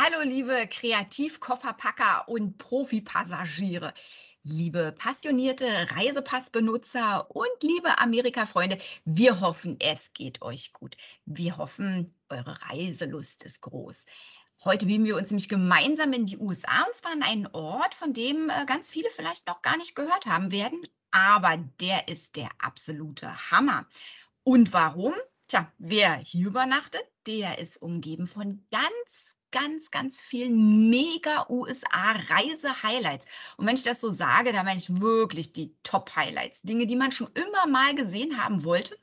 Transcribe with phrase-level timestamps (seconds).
[0.00, 3.92] Hallo, liebe Kreativkofferpacker und Profipassagiere,
[4.44, 8.78] liebe passionierte Reisepassbenutzer und liebe Amerika-Freunde.
[9.04, 10.96] Wir hoffen, es geht euch gut.
[11.24, 14.04] Wir hoffen, eure Reiselust ist groß.
[14.64, 18.12] Heute beamen wir uns nämlich gemeinsam in die USA und zwar an einen Ort, von
[18.12, 20.80] dem äh, ganz viele vielleicht noch gar nicht gehört haben werden,
[21.10, 23.84] aber der ist der absolute Hammer.
[24.44, 25.14] Und warum?
[25.48, 33.26] Tja, wer hier übernachtet, der ist umgeben von ganz ganz, ganz vielen mega USA-Reise-Highlights.
[33.56, 36.62] Und wenn ich das so sage, da meine ich wirklich die Top-Highlights.
[36.62, 38.98] Dinge, die man schon immer mal gesehen haben wollte.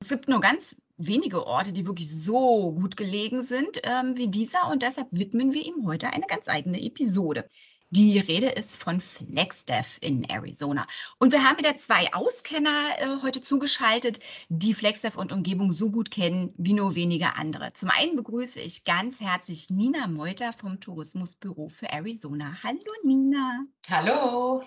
[0.00, 4.68] Es gibt nur ganz wenige Orte, die wirklich so gut gelegen sind ähm, wie dieser.
[4.70, 7.48] Und deshalb widmen wir ihm heute eine ganz eigene Episode.
[7.96, 10.86] Die Rede ist von FlexDev in Arizona.
[11.18, 16.10] Und wir haben wieder zwei Auskenner äh, heute zugeschaltet, die FlexDev und Umgebung so gut
[16.10, 17.72] kennen wie nur wenige andere.
[17.72, 22.58] Zum einen begrüße ich ganz herzlich Nina Meuter vom Tourismusbüro für Arizona.
[22.62, 23.64] Hallo Nina.
[23.88, 24.62] Hallo.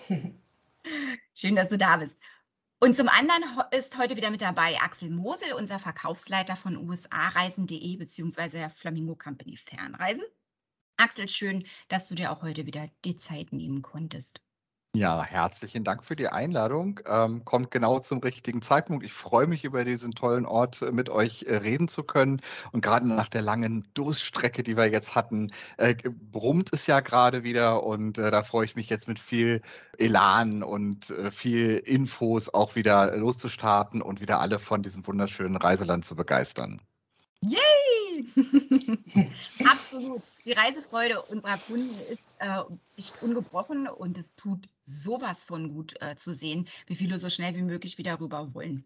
[1.32, 2.18] Schön, dass du da bist.
[2.80, 8.70] Und zum anderen ist heute wieder mit dabei Axel Mosel, unser Verkaufsleiter von USA-Reisen.de bzw.
[8.70, 10.24] Flamingo Company Fernreisen.
[11.00, 14.42] Axel, schön, dass du dir auch heute wieder die Zeit nehmen konntest.
[14.94, 17.00] Ja, herzlichen Dank für die Einladung.
[17.06, 19.04] Ähm, kommt genau zum richtigen Zeitpunkt.
[19.04, 22.42] Ich freue mich, über diesen tollen Ort äh, mit euch äh, reden zu können.
[22.72, 27.44] Und gerade nach der langen Durststrecke, die wir jetzt hatten, äh, brummt es ja gerade
[27.44, 27.84] wieder.
[27.84, 29.62] Und äh, da freue ich mich jetzt mit viel
[29.96, 36.04] Elan und äh, viel Infos auch wieder loszustarten und wieder alle von diesem wunderschönen Reiseland
[36.04, 36.82] zu begeistern.
[37.42, 37.99] Yay!
[39.64, 40.22] Absolut.
[40.44, 42.62] Die Reisefreude unserer Kunden ist äh,
[42.96, 47.54] nicht ungebrochen und es tut sowas von gut äh, zu sehen, wie viele so schnell
[47.54, 48.84] wie möglich wieder rüber wollen.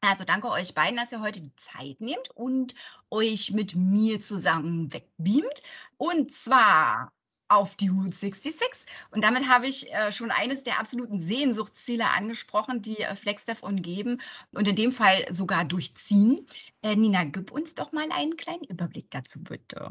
[0.00, 2.74] Also danke euch beiden, dass ihr heute die Zeit nehmt und
[3.10, 5.62] euch mit mir zusammen wegbeamt.
[5.96, 7.12] Und zwar
[7.48, 8.68] auf die Route 66.
[9.10, 14.20] Und damit habe ich äh, schon eines der absoluten Sehnsuchtsziele angesprochen, die äh, FlexDev umgeben
[14.52, 16.46] und in dem Fall sogar durchziehen.
[16.82, 19.90] Äh, Nina, gib uns doch mal einen kleinen Überblick dazu, bitte.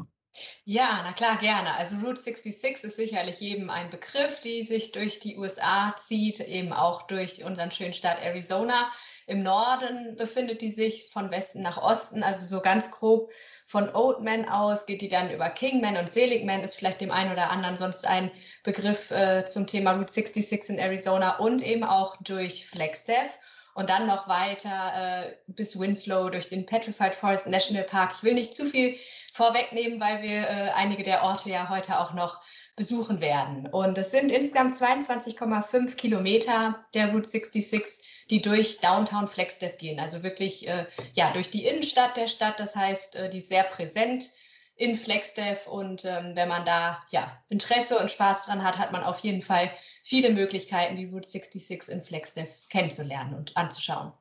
[0.64, 1.74] Ja, na klar, gerne.
[1.74, 6.72] Also Route 66 ist sicherlich jedem ein Begriff, die sich durch die USA zieht, eben
[6.72, 8.90] auch durch unseren schönen Staat Arizona.
[9.26, 13.32] Im Norden befindet die sich von Westen nach Osten, also so ganz grob
[13.66, 17.50] von Oatman aus geht die dann über Kingman und Seligman, ist vielleicht dem einen oder
[17.50, 18.30] anderen sonst ein
[18.62, 23.38] Begriff äh, zum Thema Route 66 in Arizona und eben auch durch Flagstaff
[23.74, 28.12] und dann noch weiter äh, bis Winslow durch den Petrified Forest National Park.
[28.16, 28.96] Ich will nicht zu viel
[29.32, 32.40] vorwegnehmen, weil wir äh, einige der Orte ja heute auch noch
[32.76, 33.66] besuchen werden.
[33.66, 40.00] Und es sind insgesamt 22,5 Kilometer der Route 66 die durch Downtown Flagstaff gehen.
[40.00, 42.58] Also wirklich äh, ja, durch die Innenstadt der Stadt.
[42.58, 44.30] Das heißt, äh, die ist sehr präsent
[44.76, 45.66] in Flagstaff.
[45.66, 49.42] Und ähm, wenn man da ja, Interesse und Spaß dran hat, hat man auf jeden
[49.42, 49.70] Fall
[50.02, 54.12] viele Möglichkeiten, die Route 66 in Flagstaff kennenzulernen und anzuschauen.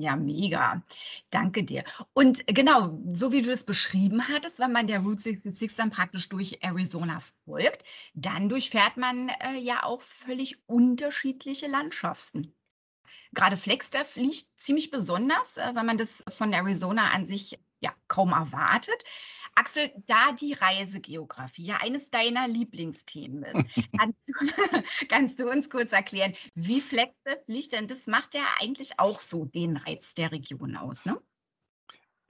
[0.00, 0.80] Ja, mega.
[1.30, 1.82] Danke dir.
[2.12, 6.28] Und genau, so wie du es beschrieben hattest, wenn man der Route 66 dann praktisch
[6.28, 7.82] durch Arizona folgt,
[8.14, 12.54] dann durchfährt man äh, ja auch völlig unterschiedliche Landschaften.
[13.32, 18.32] Gerade Flagstaff liegt ziemlich besonders, äh, weil man das von Arizona an sich ja kaum
[18.32, 19.04] erwartet.
[19.54, 23.54] Axel, da die Reisegeografie ja eines deiner Lieblingsthemen ist,
[23.98, 24.32] kannst du,
[25.08, 27.72] kannst du uns kurz erklären, wie Flagstaff liegt?
[27.72, 31.20] Denn das macht ja eigentlich auch so den Reiz der Region aus, ne?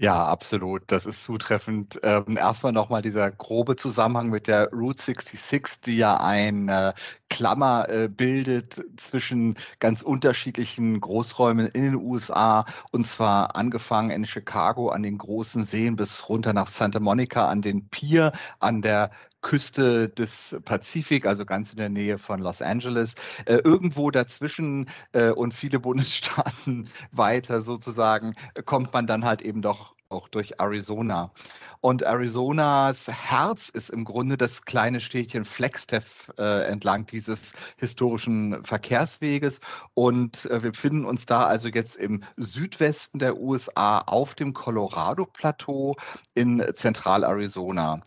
[0.00, 0.84] Ja, absolut.
[0.86, 1.98] Das ist zutreffend.
[2.04, 6.94] Ähm, erstmal nochmal dieser grobe Zusammenhang mit der Route 66, die ja eine
[7.30, 14.88] Klammer äh, bildet zwischen ganz unterschiedlichen Großräumen in den USA und zwar angefangen in Chicago
[14.90, 20.08] an den großen Seen bis runter nach Santa Monica an den Pier an der Küste
[20.08, 23.14] des Pazifik, also ganz in der Nähe von Los Angeles.
[23.44, 28.34] Äh, irgendwo dazwischen äh, und viele Bundesstaaten weiter sozusagen
[28.64, 31.32] kommt man dann halt eben doch auch durch Arizona.
[31.80, 39.60] Und Arizonas Herz ist im Grunde das kleine Städtchen Flagstaff äh, entlang dieses historischen Verkehrsweges.
[39.94, 45.96] Und äh, wir befinden uns da also jetzt im Südwesten der USA auf dem Colorado-Plateau
[46.34, 48.00] in Zentral-Arizona.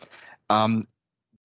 [0.49, 0.83] Ähm,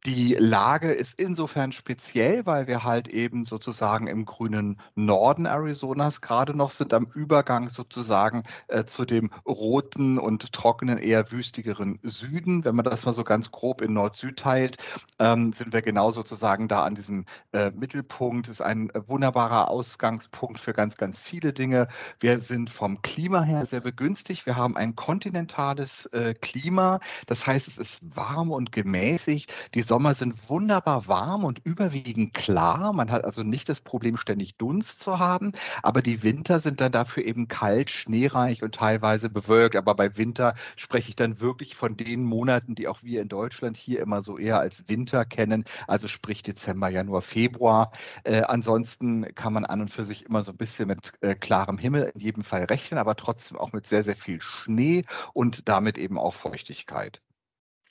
[0.06, 6.56] Die Lage ist insofern speziell, weil wir halt eben sozusagen im grünen Norden Arizonas gerade
[6.56, 12.64] noch sind, am Übergang sozusagen äh, zu dem roten und trockenen, eher wüstigeren Süden.
[12.64, 14.76] Wenn man das mal so ganz grob in Nord-Süd teilt,
[15.18, 18.46] ähm, sind wir genau sozusagen da an diesem äh, Mittelpunkt.
[18.46, 21.88] Ist ein äh, wunderbarer Ausgangspunkt für ganz, ganz viele Dinge.
[22.20, 24.46] Wir sind vom Klima her sehr begünstigt.
[24.46, 27.00] Wir haben ein kontinentales äh, Klima.
[27.26, 29.52] Das heißt, es ist warm und gemäßigt.
[29.74, 32.92] Die Sonne Sommer sind wunderbar warm und überwiegend klar.
[32.92, 35.52] Man hat also nicht das Problem, ständig Dunst zu haben.
[35.82, 39.74] Aber die Winter sind dann dafür eben kalt, schneereich und teilweise bewölkt.
[39.74, 43.78] Aber bei Winter spreche ich dann wirklich von den Monaten, die auch wir in Deutschland
[43.78, 45.64] hier immer so eher als Winter kennen.
[45.86, 47.90] Also sprich Dezember, Januar, Februar.
[48.24, 51.78] Äh, ansonsten kann man an und für sich immer so ein bisschen mit äh, klarem
[51.78, 55.96] Himmel in jedem Fall rechnen, aber trotzdem auch mit sehr, sehr viel Schnee und damit
[55.96, 57.22] eben auch Feuchtigkeit.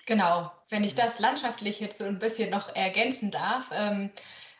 [0.05, 3.71] Genau, wenn ich das landschaftlich jetzt so ein bisschen noch ergänzen darf.
[3.73, 4.11] Ähm,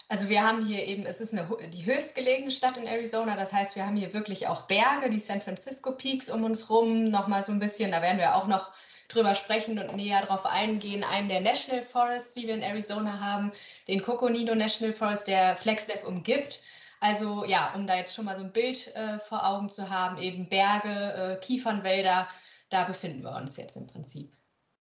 [0.08, 3.76] also wir haben hier eben, es ist eine, die höchstgelegene Stadt in Arizona, das heißt,
[3.76, 7.52] wir haben hier wirklich auch Berge, die San Francisco Peaks um uns rum, nochmal so
[7.52, 8.72] ein bisschen, da werden wir auch noch
[9.08, 11.04] drüber sprechen und näher darauf eingehen.
[11.04, 13.52] Einen der National Forests, die wir in Arizona haben,
[13.88, 16.62] den Coconino National Forest, der Flagstaff umgibt.
[17.00, 20.20] Also ja, um da jetzt schon mal so ein Bild äh, vor Augen zu haben,
[20.20, 22.28] eben Berge, äh, Kiefernwälder,
[22.70, 24.32] da befinden wir uns jetzt im Prinzip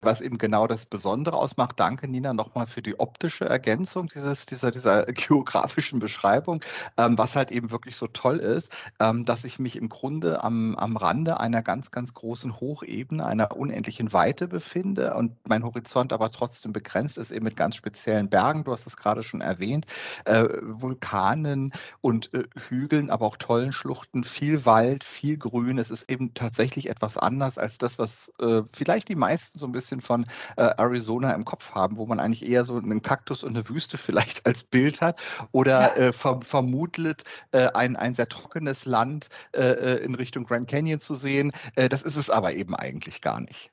[0.02, 1.78] was eben genau das Besondere ausmacht.
[1.78, 6.62] Danke, Nina, nochmal für die optische Ergänzung dieses, dieser, dieser geografischen Beschreibung.
[6.96, 10.74] Ähm, was halt eben wirklich so toll ist, ähm, dass ich mich im Grunde am,
[10.76, 16.30] am Rande einer ganz, ganz großen Hochebene, einer unendlichen Weite befinde und mein Horizont aber
[16.30, 18.64] trotzdem begrenzt ist, eben mit ganz speziellen Bergen.
[18.64, 19.86] Du hast es gerade schon erwähnt,
[20.24, 25.78] äh, Vulkanen und äh, Hügeln, aber auch tollen Schluchten, viel Wald, viel Grün.
[25.78, 29.72] Es ist eben tatsächlich etwas anders als das, was äh, vielleicht die meisten so ein
[29.72, 30.26] bisschen bisschen von
[30.56, 33.98] äh, Arizona im Kopf haben, wo man eigentlich eher so einen Kaktus und eine Wüste
[34.10, 35.20] vielleicht als Bild hat
[35.52, 36.08] oder ja.
[36.08, 41.00] äh, ver vermutet, äh, ein, ein sehr trockenes Land äh, äh, in Richtung Grand Canyon
[41.00, 41.52] zu sehen.
[41.74, 43.70] Das ist es aber eben eigentlich gar nicht.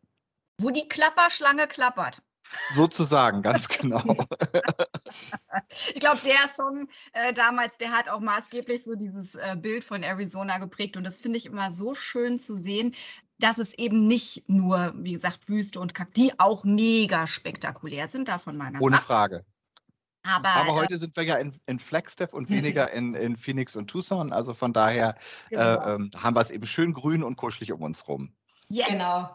[0.60, 2.22] Wo die Klapperschlange klappert.
[2.74, 4.04] Sozusagen, ganz genau.
[5.94, 10.04] ich glaube, der Song äh, damals, der hat auch maßgeblich so dieses äh, Bild von
[10.04, 10.98] Arizona geprägt.
[10.98, 12.96] Und das finde ich immer so schön zu sehen,
[13.40, 18.28] dass es eben nicht nur, wie gesagt, Wüste und Kack, die auch mega spektakulär sind,
[18.28, 19.46] davon meiner Ohne Frage.
[20.24, 23.76] Aber, Aber, heute äh, sind wir ja in, in Flagstaff und weniger in, in Phoenix
[23.76, 24.34] und Tucson.
[24.34, 25.16] Also von daher
[25.50, 25.62] genau.
[25.62, 28.34] äh, ähm, haben wir es eben schön grün und kuschelig um uns rum.
[28.70, 28.88] Yes.
[28.90, 29.32] Genau.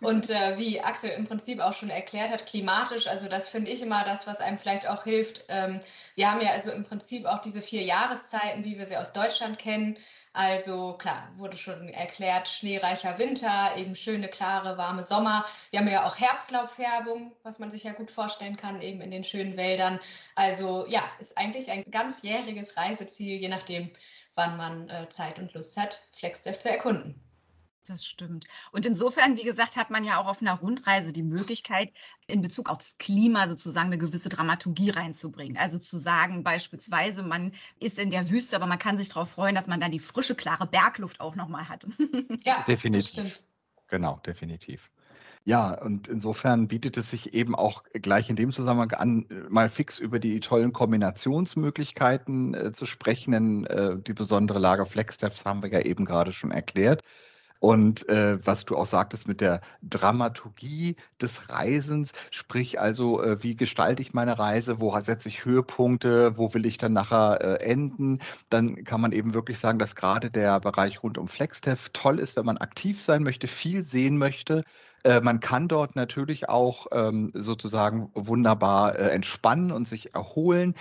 [0.00, 3.82] Und äh, wie Axel im Prinzip auch schon erklärt hat, klimatisch, also das finde ich
[3.82, 5.44] immer das, was einem vielleicht auch hilft.
[5.48, 5.80] Ähm,
[6.14, 9.58] wir haben ja also im Prinzip auch diese vier Jahreszeiten, wie wir sie aus Deutschland
[9.58, 9.98] kennen.
[10.36, 15.46] Also klar, wurde schon erklärt, schneereicher Winter, eben schöne, klare, warme Sommer.
[15.70, 19.24] Wir haben ja auch Herbstlaubfärbung, was man sich ja gut vorstellen kann, eben in den
[19.24, 19.98] schönen Wäldern.
[20.34, 23.90] Also ja, ist eigentlich ein ganzjähriges Reiseziel, je nachdem,
[24.34, 27.25] wann man äh, Zeit und Lust hat, Flexdev zu erkunden.
[27.86, 28.46] Das stimmt.
[28.72, 31.92] Und insofern, wie gesagt, hat man ja auch auf einer Rundreise die Möglichkeit,
[32.26, 35.56] in Bezug aufs Klima sozusagen eine gewisse Dramaturgie reinzubringen.
[35.56, 39.54] Also zu sagen, beispielsweise, man ist in der Wüste, aber man kann sich darauf freuen,
[39.54, 41.86] dass man dann die frische, klare Bergluft auch nochmal hat.
[42.44, 43.38] Ja, definitiv.
[43.88, 44.90] Genau, definitiv.
[45.44, 50.00] Ja, und insofern bietet es sich eben auch gleich in dem Zusammenhang an, mal fix
[50.00, 53.30] über die tollen Kombinationsmöglichkeiten äh, zu sprechen.
[53.30, 57.02] Denn äh, die besondere Lage Flexsteps haben wir ja eben gerade schon erklärt.
[57.60, 63.56] Und äh, was du auch sagtest mit der Dramaturgie des Reisens, sprich also, äh, wie
[63.56, 68.20] gestalte ich meine Reise, wo setze ich Höhepunkte, wo will ich dann nachher äh, enden,
[68.50, 72.36] dann kann man eben wirklich sagen, dass gerade der Bereich rund um FlexTev toll ist,
[72.36, 74.62] wenn man aktiv sein möchte, viel sehen möchte,
[75.06, 80.74] äh, man kann dort natürlich auch ähm, sozusagen wunderbar äh, entspannen und sich erholen.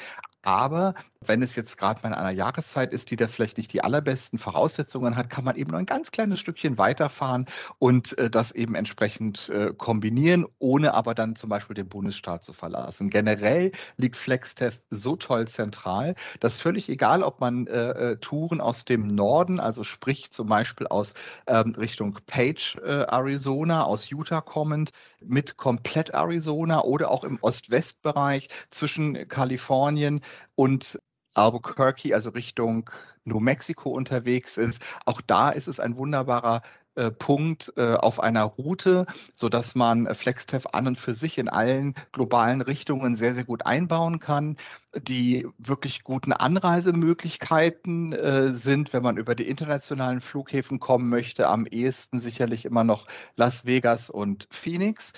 [0.46, 0.94] Aber
[1.28, 4.38] wenn es jetzt gerade mal in einer Jahreszeit ist, die da vielleicht nicht die allerbesten
[4.38, 7.46] Voraussetzungen hat, kann man eben noch ein ganz kleines Stückchen weiterfahren
[7.80, 12.54] und äh, das eben entsprechend äh, kombinieren, ohne aber dann zum Beispiel den Bundesstaat zu
[12.54, 13.10] verlassen.
[13.10, 18.86] Generell liegt FlexTev so toll zentral, dass völlig egal, ob man äh, äh Touren aus
[18.86, 21.14] dem Norden, also sprich zum Beispiel aus
[21.48, 24.92] ähm, Richtung Page, äh, Arizona, aus Utah kommend,
[25.28, 30.22] mit komplett Arizona oder auch im Ost-West-Bereich zwischen Kalifornien
[30.56, 31.00] und
[31.34, 32.90] Albuquerque, also Richtung
[33.26, 34.82] New Mexico unterwegs ist.
[35.06, 36.62] Auch da ist es ein wunderbarer
[36.96, 41.94] äh, Punkt äh, auf einer Route, sodass man FlexTev an und für sich in allen
[42.14, 44.56] globalen Richtungen sehr, sehr gut einbauen kann.
[44.98, 51.66] Die wirklich guten Anreisemöglichkeiten äh, sind, wenn man über die internationalen Flughäfen kommen möchte, am
[51.66, 55.12] ehesten sicherlich immer noch Las Vegas und Phoenix.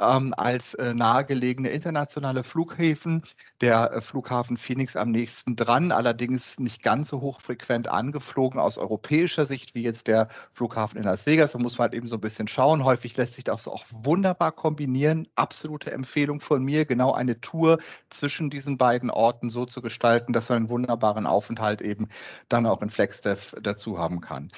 [0.00, 3.22] Ähm, als äh, nahegelegene internationale Flughäfen.
[3.60, 9.46] Der äh, Flughafen Phoenix am nächsten dran, allerdings nicht ganz so hochfrequent angeflogen aus europäischer
[9.46, 11.52] Sicht wie jetzt der Flughafen in Las Vegas.
[11.52, 12.84] Da muss man halt eben so ein bisschen schauen.
[12.84, 15.28] Häufig lässt sich das auch wunderbar kombinieren.
[15.34, 17.78] Absolute Empfehlung von mir, genau eine Tour
[18.10, 22.08] zwischen diesen beiden Orten so zu gestalten, dass man einen wunderbaren Aufenthalt eben
[22.48, 24.50] dann auch in Flagstaff dazu haben kann.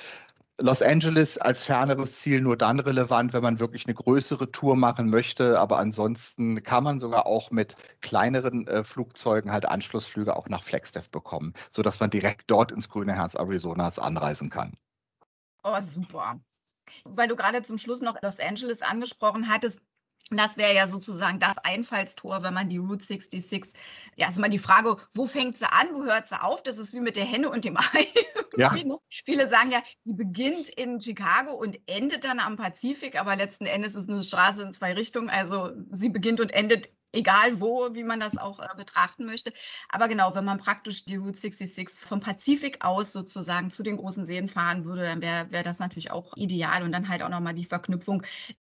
[0.61, 5.11] Los Angeles als ferneres Ziel nur dann relevant, wenn man wirklich eine größere Tour machen
[5.11, 5.59] möchte.
[5.59, 11.11] Aber ansonsten kann man sogar auch mit kleineren äh, Flugzeugen halt Anschlussflüge auch nach Flagstaff
[11.11, 14.77] bekommen, sodass man direkt dort ins grüne Herz Arizonas anreisen kann.
[15.65, 16.39] Oh, super.
[17.05, 19.81] Weil du gerade zum Schluss noch Los Angeles angesprochen hattest,
[20.31, 23.73] das wäre ja sozusagen das Einfallstor, wenn man die Route 66,
[24.17, 26.63] ja, ist immer die Frage, wo fängt sie an, wo hört sie auf?
[26.63, 27.83] Das ist wie mit der Henne und dem Ei.
[28.57, 28.71] Ja.
[28.71, 33.67] viele, viele sagen ja, sie beginnt in Chicago und endet dann am Pazifik, aber letzten
[33.67, 35.29] Endes ist eine Straße in zwei Richtungen.
[35.29, 39.53] Also sie beginnt und endet egal wo, wie man das auch äh, betrachten möchte.
[39.89, 44.27] Aber genau, wenn man praktisch die Route 66 vom Pazifik aus sozusagen zu den großen
[44.27, 47.55] Seen fahren würde, dann wäre wär das natürlich auch ideal und dann halt auch nochmal
[47.55, 48.23] die Verknüpfung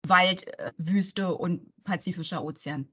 [0.06, 2.88] Wald, äh, Wüste und Pazifischer Ozean.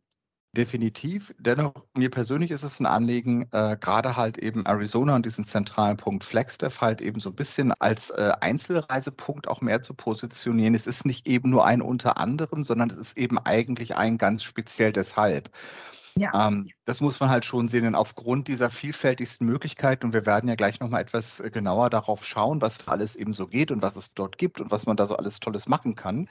[0.56, 1.34] Definitiv.
[1.38, 5.98] Dennoch, mir persönlich ist es ein Anliegen, äh, gerade halt eben Arizona und diesen zentralen
[5.98, 10.74] Punkt Flagstaff halt eben so ein bisschen als äh, Einzelreisepunkt auch mehr zu positionieren.
[10.74, 14.44] Es ist nicht eben nur ein unter anderem, sondern es ist eben eigentlich ein ganz
[14.44, 15.50] speziell deshalb.
[16.18, 16.48] Ja.
[16.48, 20.48] Ähm, das muss man halt schon sehen, denn aufgrund dieser vielfältigsten Möglichkeiten, und wir werden
[20.48, 23.98] ja gleich nochmal etwas äh, genauer darauf schauen, was alles eben so geht und was
[23.98, 26.30] es dort gibt und was man da so alles Tolles machen kann,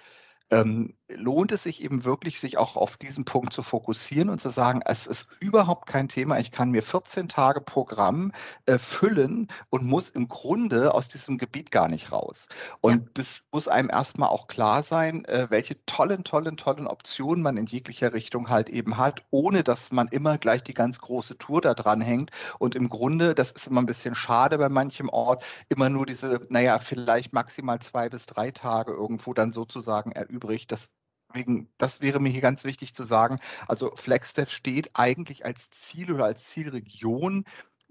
[0.51, 4.51] ähm, lohnt es sich eben wirklich, sich auch auf diesen Punkt zu fokussieren und zu
[4.51, 6.39] sagen, es ist überhaupt kein Thema.
[6.39, 8.33] Ich kann mir 14 Tage Programm
[8.67, 12.47] äh, füllen und muss im Grunde aus diesem Gebiet gar nicht raus.
[12.81, 13.09] Und ja.
[13.15, 17.67] das muss einem erstmal auch klar sein, äh, welche tollen, tollen, tollen Optionen man in
[17.67, 21.75] jeglicher Richtung halt eben hat, ohne dass man immer gleich die ganz große Tour da
[21.75, 22.31] dran hängt.
[22.59, 26.41] Und im Grunde, das ist immer ein bisschen schade bei manchem Ort, immer nur diese,
[26.49, 30.67] naja, vielleicht maximal zwei bis drei Tage irgendwo dann sozusagen erübt übrig.
[30.67, 33.39] Deswegen, das wäre mir hier ganz wichtig zu sagen.
[33.69, 37.45] Also Flagstaff steht eigentlich als Ziel oder als Zielregion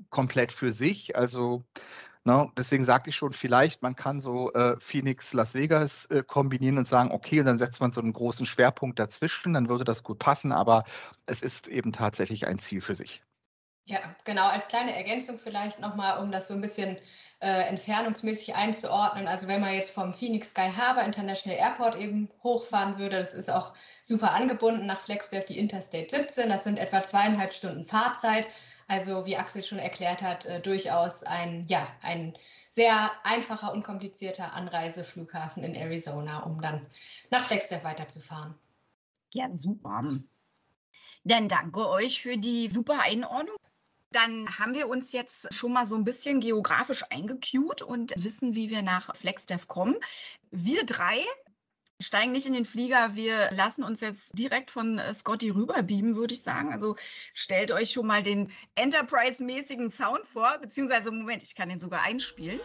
[0.09, 1.15] komplett für sich.
[1.15, 1.63] Also
[2.25, 6.77] ne, deswegen sagte ich schon, vielleicht man kann so äh, Phoenix, Las Vegas äh, kombinieren
[6.77, 10.03] und sagen, okay, und dann setzt man so einen großen Schwerpunkt dazwischen, dann würde das
[10.03, 10.83] gut passen, aber
[11.25, 13.23] es ist eben tatsächlich ein Ziel für sich.
[13.85, 16.97] Ja, genau, als kleine Ergänzung vielleicht nochmal, um das so ein bisschen
[17.41, 19.27] äh, entfernungsmäßig einzuordnen.
[19.27, 23.49] Also wenn man jetzt vom Phoenix Sky Harbor International Airport eben hochfahren würde, das ist
[23.49, 28.47] auch super angebunden nach Flagstaff, die Interstate 17, das sind etwa zweieinhalb Stunden Fahrzeit.
[28.87, 32.33] Also wie Axel schon erklärt hat, äh, durchaus ein, ja, ein
[32.69, 36.85] sehr einfacher, unkomplizierter Anreiseflughafen in Arizona, um dann
[37.29, 38.55] nach Flagstaff weiterzufahren.
[39.33, 40.03] Ja, super.
[41.25, 43.57] Dann danke euch für die super Einordnung.
[44.13, 48.70] Dann haben wir uns jetzt schon mal so ein bisschen geografisch eingecued und wissen, wie
[48.70, 49.96] wir nach Flagstaff kommen.
[50.51, 51.25] Wir drei
[52.00, 53.15] steigen nicht in den Flieger.
[53.15, 56.72] Wir lassen uns jetzt direkt von äh, Scotty rüberbeamen, würde ich sagen.
[56.72, 56.96] Also
[57.34, 62.60] stellt euch schon mal den Enterprise-mäßigen Sound vor, beziehungsweise Moment, ich kann den sogar einspielen.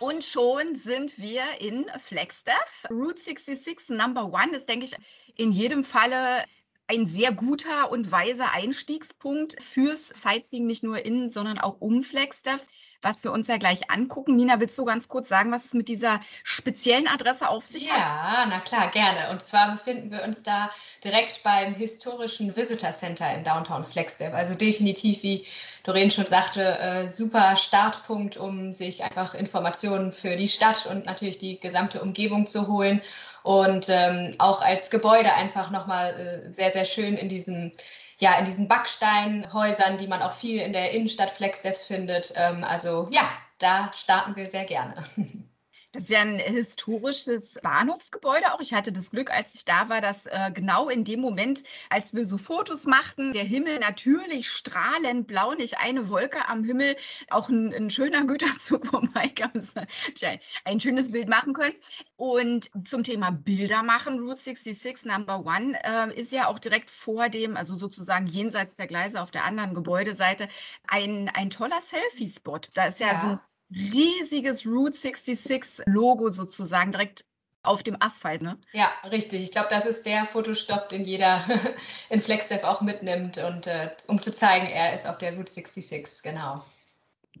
[0.00, 2.86] Und schon sind wir in Flagstaff.
[2.90, 4.94] Route 66 Number One ist, denke ich,
[5.36, 6.44] in jedem Falle
[6.86, 12.64] ein sehr guter und weiser Einstiegspunkt fürs Sightseeing, nicht nur in, sondern auch um Flagstaff
[13.02, 14.36] was wir uns ja gleich angucken.
[14.36, 17.92] Nina, willst du ganz kurz sagen, was es mit dieser speziellen Adresse auf sich ja,
[17.92, 17.98] hat?
[17.98, 19.30] Ja, na klar, gerne.
[19.30, 20.70] Und zwar befinden wir uns da
[21.04, 24.34] direkt beim historischen Visitor Center in Downtown Flagstaff.
[24.34, 25.46] Also definitiv, wie
[25.84, 31.38] Doreen schon sagte, äh, super Startpunkt, um sich einfach Informationen für die Stadt und natürlich
[31.38, 33.00] die gesamte Umgebung zu holen.
[33.44, 37.72] Und ähm, auch als Gebäude einfach nochmal äh, sehr, sehr schön in diesem
[38.20, 42.32] ja, in diesen Backsteinhäusern, die man auch viel in der Innenstadt Flagstaff findet.
[42.36, 44.94] Ähm, also ja, da starten wir sehr gerne.
[45.98, 48.60] Das ist ja ein historisches Bahnhofsgebäude auch.
[48.60, 52.14] Ich hatte das Glück, als ich da war, dass äh, genau in dem Moment, als
[52.14, 56.96] wir so Fotos machten, der Himmel natürlich strahlend blau, nicht eine Wolke am Himmel,
[57.30, 61.74] auch ein, ein schöner Güterzug vorbeikam, ein, ein schönes Bild machen können.
[62.14, 67.28] Und zum Thema Bilder machen, Route 66 Number One äh, ist ja auch direkt vor
[67.28, 70.48] dem, also sozusagen jenseits der Gleise auf der anderen Gebäudeseite,
[70.86, 72.60] ein, ein toller Selfie-Spot.
[72.74, 73.20] Da ist ja, ja.
[73.20, 73.40] so ein
[73.70, 77.26] riesiges Route 66 Logo sozusagen direkt
[77.62, 78.58] auf dem Asphalt, ne?
[78.72, 79.42] Ja, richtig.
[79.42, 81.42] Ich glaube, das ist der Fotostopp, den jeder
[82.08, 86.22] in FlexDev auch mitnimmt und äh, um zu zeigen, er ist auf der Route 66,
[86.22, 86.64] genau.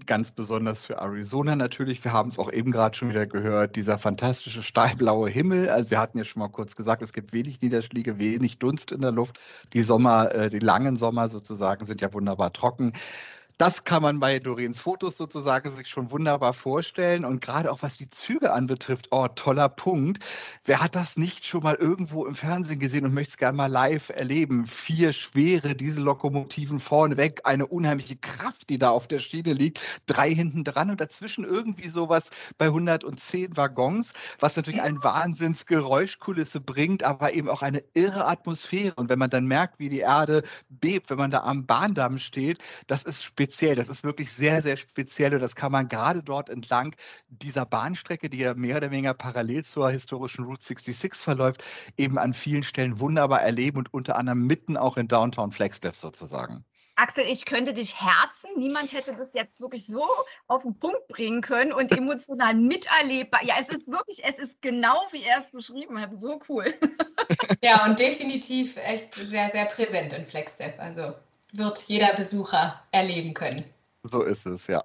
[0.06, 2.04] ganz besonders für Arizona natürlich.
[2.04, 5.70] Wir haben es auch eben gerade schon wieder gehört, dieser fantastische stahlblaue Himmel.
[5.70, 9.00] Also wir hatten ja schon mal kurz gesagt, es gibt wenig Niederschläge, wenig Dunst in
[9.00, 9.38] der Luft.
[9.72, 12.92] Die Sommer, äh, die langen Sommer sozusagen sind ja wunderbar trocken
[13.58, 17.24] das kann man bei Doreens Fotos sozusagen sich schon wunderbar vorstellen.
[17.24, 20.24] Und gerade auch was die Züge anbetrifft, oh, toller Punkt.
[20.64, 23.66] Wer hat das nicht schon mal irgendwo im Fernsehen gesehen und möchte es gerne mal
[23.66, 24.64] live erleben?
[24.68, 30.62] Vier schwere Diesellokomotiven vorneweg, eine unheimliche Kraft, die da auf der Schiene liegt, drei hinten
[30.62, 37.48] dran und dazwischen irgendwie sowas bei 110 Waggons, was natürlich eine Wahnsinnsgeräuschkulisse bringt, aber eben
[37.48, 38.94] auch eine irre Atmosphäre.
[38.94, 42.58] Und wenn man dann merkt, wie die Erde bebt, wenn man da am Bahndamm steht,
[42.86, 43.76] das ist speziell speziell.
[43.76, 46.94] Das ist wirklich sehr, sehr speziell und das kann man gerade dort entlang
[47.28, 51.64] dieser Bahnstrecke, die ja mehr oder weniger parallel zur historischen Route 66 verläuft,
[51.96, 56.64] eben an vielen Stellen wunderbar erleben und unter anderem mitten auch in Downtown Flagstaff sozusagen.
[56.96, 58.50] Axel, ich könnte dich herzen.
[58.56, 60.04] Niemand hätte das jetzt wirklich so
[60.48, 63.44] auf den Punkt bringen können und emotional miterlebbar.
[63.44, 66.10] Ja, es ist wirklich, es ist genau wie er es beschrieben hat.
[66.20, 66.74] So cool.
[67.62, 70.78] Ja, und definitiv echt sehr, sehr präsent in Flagstaff.
[70.78, 71.14] Also
[71.58, 73.64] wird jeder Besucher erleben können.
[74.04, 74.82] So ist es, ja.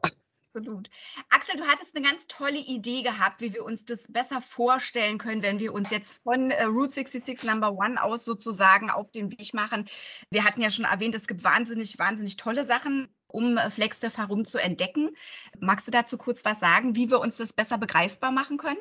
[0.56, 0.92] Absolut.
[1.32, 5.42] Axel, du hattest eine ganz tolle Idee gehabt, wie wir uns das besser vorstellen können,
[5.42, 9.56] wenn wir uns jetzt von äh, Route 66 Number One aus sozusagen auf den Weg
[9.56, 9.90] machen.
[10.30, 14.46] Wir hatten ja schon erwähnt, es gibt wahnsinnig, wahnsinnig tolle Sachen, um äh, Flagstaff herum
[14.46, 15.16] zu entdecken.
[15.60, 18.80] Magst du dazu kurz was sagen, wie wir uns das besser begreifbar machen können?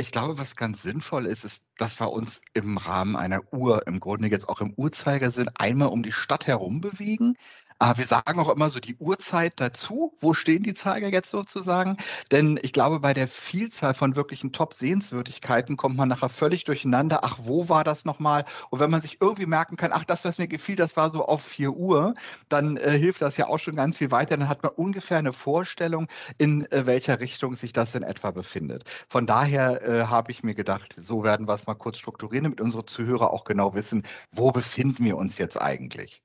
[0.00, 4.00] Ich glaube, was ganz sinnvoll ist, ist, dass wir uns im Rahmen einer Uhr, im
[4.00, 7.36] Grunde jetzt auch im Uhrzeigersinn, einmal um die Stadt herum bewegen.
[7.82, 10.14] Aber wir sagen auch immer so die Uhrzeit dazu.
[10.20, 11.96] Wo stehen die Zeiger jetzt sozusagen?
[12.30, 17.20] Denn ich glaube, bei der Vielzahl von wirklichen Top-Sehenswürdigkeiten kommt man nachher völlig durcheinander.
[17.24, 18.44] Ach, wo war das nochmal?
[18.68, 21.24] Und wenn man sich irgendwie merken kann, ach, das, was mir gefiel, das war so
[21.24, 22.14] auf 4 Uhr,
[22.50, 24.36] dann äh, hilft das ja auch schon ganz viel weiter.
[24.36, 26.06] Dann hat man ungefähr eine Vorstellung,
[26.36, 28.84] in äh, welcher Richtung sich das in etwa befindet.
[29.08, 32.60] Von daher äh, habe ich mir gedacht, so werden wir es mal kurz strukturieren, damit
[32.60, 36.22] unsere Zuhörer auch genau wissen, wo befinden wir uns jetzt eigentlich.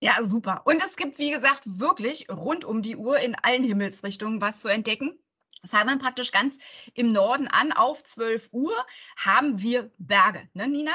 [0.00, 0.62] Ja, super.
[0.64, 4.68] Und es gibt, wie gesagt, wirklich rund um die Uhr in allen Himmelsrichtungen was zu
[4.68, 5.18] entdecken.
[5.66, 6.56] Fangen wir praktisch ganz
[6.94, 7.72] im Norden an.
[7.72, 8.72] Auf 12 Uhr
[9.18, 10.92] haben wir Berge, ne, Nina?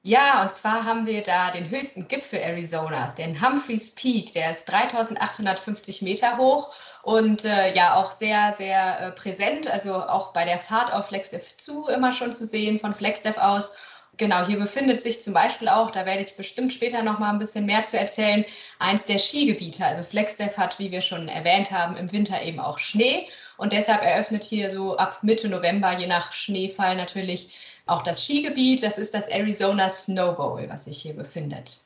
[0.00, 4.32] Ja, und zwar haben wir da den höchsten Gipfel Arizonas, den Humphreys Peak.
[4.32, 9.66] Der ist 3850 Meter hoch und äh, ja auch sehr, sehr äh, präsent.
[9.66, 13.76] Also auch bei der Fahrt auf Flagstaff zu immer schon zu sehen, von Flagstaff aus.
[14.18, 17.38] Genau, hier befindet sich zum Beispiel auch, da werde ich bestimmt später noch mal ein
[17.38, 18.46] bisschen mehr zu erzählen,
[18.78, 19.84] eins der Skigebiete.
[19.84, 24.02] Also Flagstaff hat, wie wir schon erwähnt haben, im Winter eben auch Schnee und deshalb
[24.02, 28.82] eröffnet hier so ab Mitte November, je nach Schneefall natürlich, auch das Skigebiet.
[28.82, 31.84] Das ist das Arizona Snow Bowl, was sich hier befindet.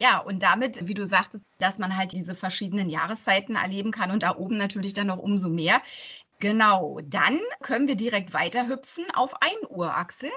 [0.00, 4.22] Ja, und damit, wie du sagtest, dass man halt diese verschiedenen Jahreszeiten erleben kann und
[4.22, 5.82] da oben natürlich dann noch umso mehr.
[6.38, 10.30] Genau, dann können wir direkt weiterhüpfen auf 1 Uhr, Axel.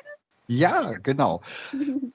[0.52, 1.42] Ja, genau.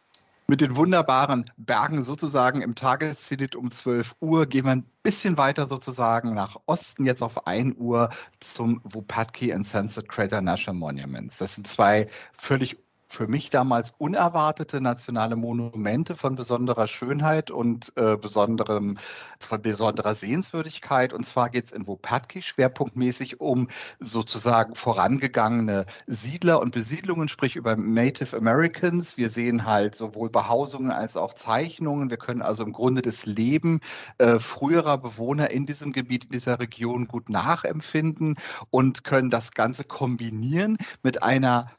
[0.49, 5.67] Mit den wunderbaren Bergen sozusagen im Tageszenit um 12 Uhr gehen wir ein bisschen weiter
[5.67, 11.39] sozusagen nach Osten, jetzt auf 1 Uhr zum Wupatki and Sunset Crater National Monuments.
[11.39, 12.77] Das sind zwei völlig
[13.09, 18.99] für mich damals unerwartete nationale Monumente von besonderer Schönheit und äh, besonderem,
[19.39, 21.13] von besonderer Sehenswürdigkeit.
[21.13, 23.69] Und zwar geht es in Wopatki schwerpunktmäßig um
[24.01, 29.17] sozusagen vorangegangene Siedler und Besiedlungen, sprich über Native Americans.
[29.17, 32.11] Wir sehen halt sowohl Behausungen als auch Zeichnungen.
[32.11, 33.81] Wir können also im Grunde das Leben
[34.19, 38.37] äh, früherer Bewohner in diesem Gebiet, in dieser Region gut nachempfinden
[38.71, 41.71] und können das Ganze kombinieren mit einer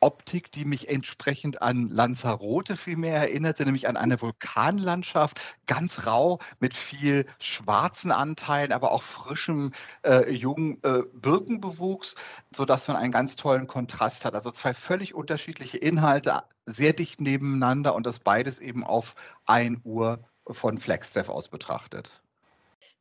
[0.00, 6.38] Optik, die mich entsprechend an Lanzarote viel mehr erinnerte, nämlich an eine Vulkanlandschaft, ganz rau
[6.58, 9.72] mit viel schwarzen Anteilen, aber auch frischem
[10.04, 12.14] äh, jungen äh, Birkenbewuchs,
[12.54, 14.34] sodass man einen ganz tollen Kontrast hat.
[14.34, 19.14] Also zwei völlig unterschiedliche Inhalte, sehr dicht nebeneinander und das beides eben auf
[19.46, 22.22] 1 Uhr von Flagstaff aus betrachtet.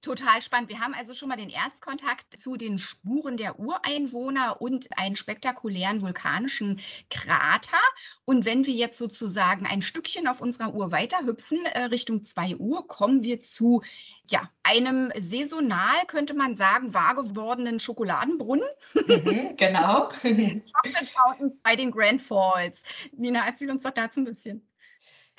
[0.02, 0.70] Total spannend.
[0.70, 6.02] Wir haben also schon mal den Erstkontakt zu den Spuren der Ureinwohner und einen spektakulären
[6.02, 7.82] vulkanischen Krater.
[8.24, 12.88] Und wenn wir jetzt sozusagen ein Stückchen auf unserer Uhr weiterhüpfen, äh, Richtung 2 Uhr,
[12.88, 13.82] kommen wir zu
[14.30, 18.68] ja, einem saisonal, könnte man sagen, wahr gewordenen Schokoladenbrunnen.
[18.94, 20.08] Mhm, genau.
[20.22, 22.84] Chocolate Fountains bei den Grand Falls.
[23.12, 24.69] Nina, erzähl uns doch dazu ein bisschen.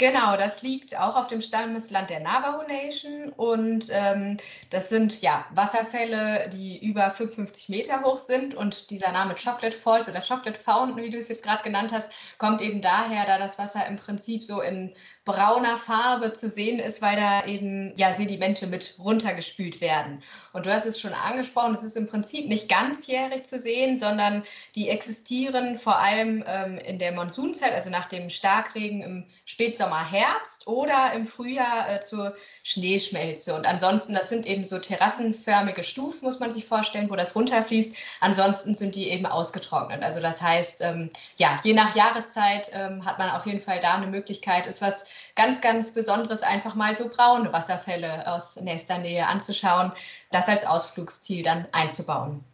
[0.01, 4.39] Genau, das liegt auch auf dem Stammesland der Navajo Nation und ähm,
[4.71, 10.09] das sind ja Wasserfälle, die über 55 Meter hoch sind und dieser Name Chocolate Falls
[10.09, 13.59] oder Chocolate Fountain, wie du es jetzt gerade genannt hast, kommt eben daher, da das
[13.59, 14.95] Wasser im Prinzip so in
[15.27, 20.23] brauner Farbe zu sehen ist, weil da eben ja Sedimente mit runtergespült werden.
[20.55, 24.45] Und du hast es schon angesprochen, es ist im Prinzip nicht ganzjährig zu sehen, sondern
[24.75, 30.09] die existieren vor allem ähm, in der Monsunzeit, also nach dem Starkregen im Spätsommer Sommer,
[30.09, 33.57] Herbst oder im Frühjahr äh, zur Schneeschmelze.
[33.57, 37.97] Und ansonsten, das sind eben so terrassenförmige Stufen, muss man sich vorstellen, wo das runterfließt.
[38.21, 40.05] Ansonsten sind die eben ausgetrocknet.
[40.05, 43.95] Also das heißt, ähm, ja, je nach Jahreszeit ähm, hat man auf jeden Fall da
[43.95, 49.27] eine Möglichkeit, ist was ganz, ganz Besonderes, einfach mal so braune Wasserfälle aus nächster Nähe
[49.27, 49.91] anzuschauen,
[50.31, 52.45] das als Ausflugsziel dann einzubauen.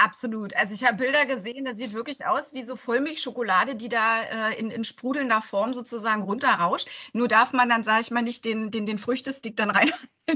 [0.00, 0.54] Absolut.
[0.54, 4.54] Also ich habe Bilder gesehen, das sieht wirklich aus wie so Vollmilchschokolade, die da äh,
[4.58, 6.88] in, in sprudelnder Form sozusagen runterrauscht.
[7.12, 9.90] Nur darf man dann, sage ich mal, nicht den, den, den Früchtestick dann rein.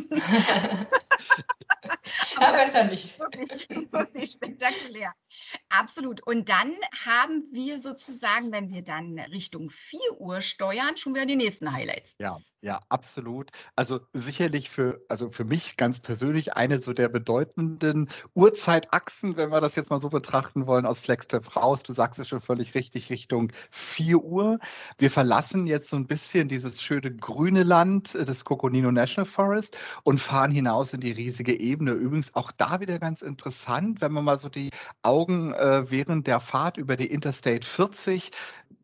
[2.40, 3.16] ja, besser nicht.
[3.20, 5.12] Wirklich, wirklich spektakulär.
[5.68, 6.26] Absolut.
[6.26, 11.36] Und dann haben wir sozusagen, wenn wir dann Richtung 4 Uhr steuern, schon wieder die
[11.36, 12.16] nächsten Highlights.
[12.18, 13.50] Ja, ja, absolut.
[13.74, 19.60] Also sicherlich für, also für mich ganz persönlich eine so der bedeutenden Uhrzeitachsen, wenn wir
[19.60, 21.82] das jetzt mal so betrachten wollen, aus Flagstaff raus.
[21.82, 24.60] Du sagst es schon völlig richtig, Richtung 4 Uhr.
[24.96, 30.20] Wir verlassen jetzt so ein bisschen dieses schöne grüne Land des Coconino National Forest und
[30.20, 31.90] fahren hinaus in die riesige Ebene.
[31.90, 34.70] Übrigens auch da wieder ganz interessant, wenn man mal so die
[35.02, 38.30] Augen äh, während der Fahrt über die Interstate 40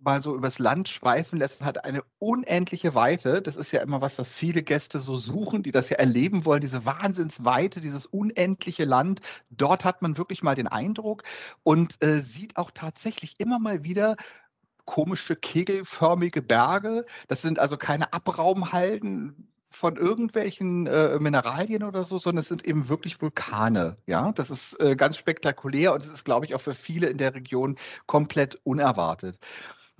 [0.01, 3.43] mal so übers Land schweifen lässt, hat eine unendliche Weite.
[3.43, 6.61] Das ist ja immer was, was viele Gäste so suchen, die das ja erleben wollen,
[6.61, 9.21] diese Wahnsinnsweite, dieses unendliche Land.
[9.51, 11.23] Dort hat man wirklich mal den Eindruck
[11.63, 14.17] und äh, sieht auch tatsächlich immer mal wieder
[14.85, 17.05] komische kegelförmige Berge.
[17.29, 22.89] Das sind also keine Abraumhalden von irgendwelchen äh, Mineralien oder so, sondern es sind eben
[22.89, 23.99] wirklich Vulkane.
[24.07, 27.19] Ja, das ist äh, ganz spektakulär und es ist, glaube ich, auch für viele in
[27.19, 29.39] der Region komplett unerwartet.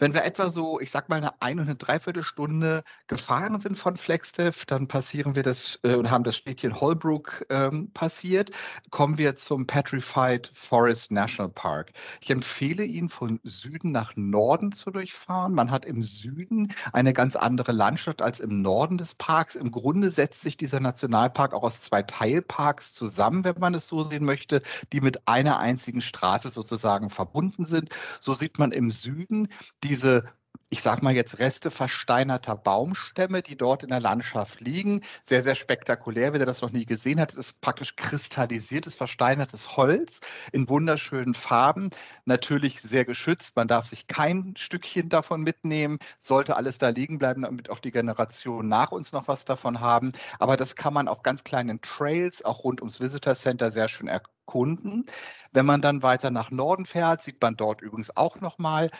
[0.01, 3.97] Wenn wir etwa so, ich sag mal, eine ein- und eine Dreiviertelstunde gefahren sind von
[3.97, 8.53] Flagstaff, dann passieren wir das äh, und haben das Städtchen Holbrook ähm, passiert,
[8.91, 11.93] kommen wir zum Petrified Forest National Park.
[12.21, 15.53] Ich empfehle Ihnen von Süden nach Norden zu durchfahren.
[15.53, 19.57] Man hat im Süden eine ganz andere Landschaft als im Norden des Parks.
[19.57, 24.05] Im Grunde setzt sich dieser Nationalpark auch aus zwei Teilparks zusammen, wenn man es so
[24.05, 27.91] sehen möchte, die mit einer einzigen Straße sozusagen verbunden sind.
[28.21, 29.49] So sieht man im Süden
[29.83, 30.25] die diese
[30.71, 35.03] ich sage mal jetzt Reste versteinerter Baumstämme, die dort in der Landschaft liegen.
[35.25, 37.33] Sehr, sehr spektakulär, wer das noch nie gesehen hat.
[37.33, 40.21] Es ist praktisch kristallisiertes, versteinertes Holz
[40.53, 41.89] in wunderschönen Farben.
[42.27, 43.57] Natürlich sehr geschützt.
[43.57, 45.99] Man darf sich kein Stückchen davon mitnehmen.
[46.21, 50.13] Sollte alles da liegen bleiben, damit auch die Generationen nach uns noch was davon haben.
[50.39, 54.09] Aber das kann man auf ganz kleinen Trails, auch rund ums Visitor Center, sehr schön
[54.09, 55.07] erkunden.
[55.53, 58.91] Wenn man dann weiter nach Norden fährt, sieht man dort übrigens auch nochmal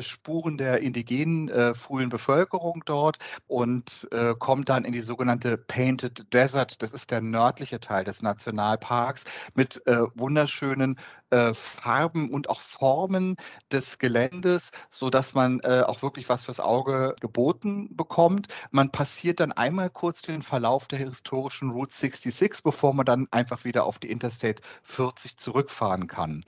[0.00, 6.32] Spuren der indigenen äh, frühen Bevölkerung dort und äh, kommt dann in die sogenannte Painted
[6.32, 6.82] Desert.
[6.82, 9.24] Das ist der nördliche Teil des Nationalparks
[9.54, 10.98] mit äh, wunderschönen
[11.30, 13.36] äh, Farben und auch Formen
[13.70, 18.48] des Geländes, sodass man äh, auch wirklich was fürs Auge geboten bekommt.
[18.70, 23.64] Man passiert dann einmal kurz den Verlauf der historischen Route 66, bevor man dann einfach
[23.64, 26.40] wieder auf die Interstate 40 zurückfahren fahren kann.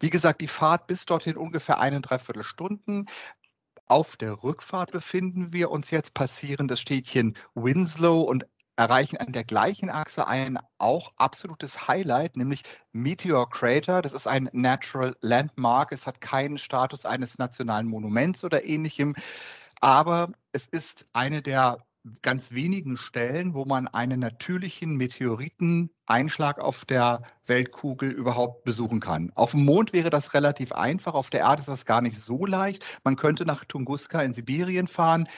[0.00, 3.06] Wie gesagt, die Fahrt bis dorthin ungefähr eine Dreiviertelstunden.
[3.88, 9.44] Auf der Rückfahrt befinden wir uns jetzt, passieren das Städtchen Winslow und erreichen an der
[9.44, 14.02] gleichen Achse ein auch absolutes Highlight, nämlich Meteor Crater.
[14.02, 15.92] Das ist ein Natural Landmark.
[15.92, 19.14] Es hat keinen Status eines nationalen Monuments oder ähnlichem,
[19.80, 21.85] aber es ist eine der
[22.22, 29.32] ganz wenigen Stellen, wo man einen natürlichen Meteoriteneinschlag auf der Weltkugel überhaupt besuchen kann.
[29.34, 32.46] Auf dem Mond wäre das relativ einfach, auf der Erde ist das gar nicht so
[32.46, 32.84] leicht.
[33.04, 35.28] Man könnte nach Tunguska in Sibirien fahren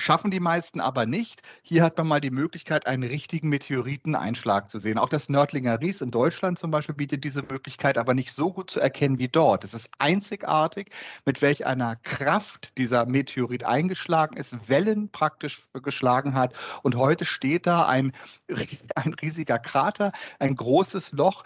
[0.00, 1.42] schaffen die meisten aber nicht.
[1.62, 4.98] Hier hat man mal die Möglichkeit, einen richtigen Meteoriteneinschlag zu sehen.
[4.98, 8.70] Auch das Nördlinger Ries in Deutschland zum Beispiel bietet diese Möglichkeit, aber nicht so gut
[8.70, 9.64] zu erkennen wie dort.
[9.64, 10.90] Es ist einzigartig,
[11.24, 16.54] mit welch einer Kraft dieser Meteorit eingeschlagen ist, Wellen praktisch geschlagen hat.
[16.82, 18.12] Und heute steht da ein,
[18.96, 21.44] ein riesiger Krater, ein großes Loch,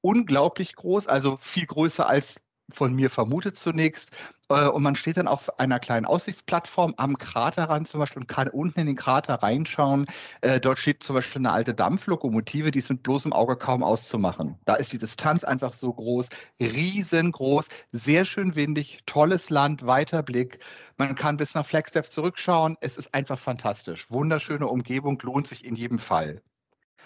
[0.00, 4.10] unglaublich groß, also viel größer als von mir vermutet zunächst.
[4.48, 8.48] Äh, und man steht dann auf einer kleinen Aussichtsplattform am Kraterrand zum Beispiel und kann
[8.48, 10.06] unten in den Krater reinschauen.
[10.40, 14.58] Äh, dort steht zum Beispiel eine alte Dampflokomotive, die ist mit bloßem Auge kaum auszumachen.
[14.64, 16.28] Da ist die Distanz einfach so groß,
[16.60, 20.58] riesengroß, sehr schön windig, tolles Land, weiter Blick.
[20.96, 22.76] Man kann bis nach Flagstaff zurückschauen.
[22.80, 24.10] Es ist einfach fantastisch.
[24.10, 26.42] Wunderschöne Umgebung, lohnt sich in jedem Fall.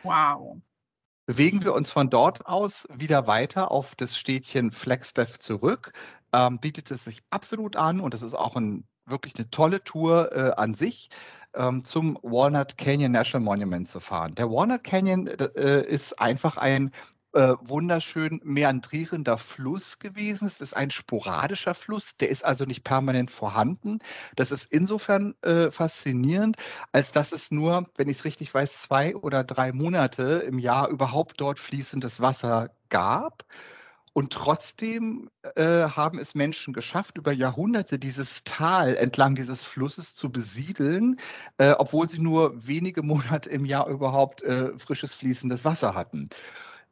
[0.03, 0.61] Wow.
[1.26, 5.92] Bewegen wir uns von dort aus wieder weiter auf das Städtchen Flagstaff zurück,
[6.34, 10.32] ähm, bietet es sich absolut an und es ist auch ein, wirklich eine tolle Tour
[10.32, 11.08] äh, an sich
[11.54, 14.34] ähm, zum Walnut Canyon National Monument zu fahren.
[14.34, 16.90] Der Walnut Canyon äh, ist einfach ein
[17.35, 20.47] äh, wunderschön meandrierender Fluss gewesen.
[20.47, 23.99] Es ist ein sporadischer Fluss, der ist also nicht permanent vorhanden.
[24.37, 26.57] Das ist insofern äh, faszinierend,
[26.92, 30.88] als dass es nur, wenn ich es richtig weiß, zwei oder drei Monate im Jahr
[30.88, 33.44] überhaupt dort fließendes Wasser gab.
[34.14, 40.31] Und trotzdem äh, haben es Menschen geschafft, über Jahrhunderte dieses Tal entlang dieses Flusses zu
[40.31, 41.16] besiedeln,
[41.59, 46.29] äh, obwohl sie nur wenige Monate im Jahr überhaupt äh, frisches fließendes Wasser hatten.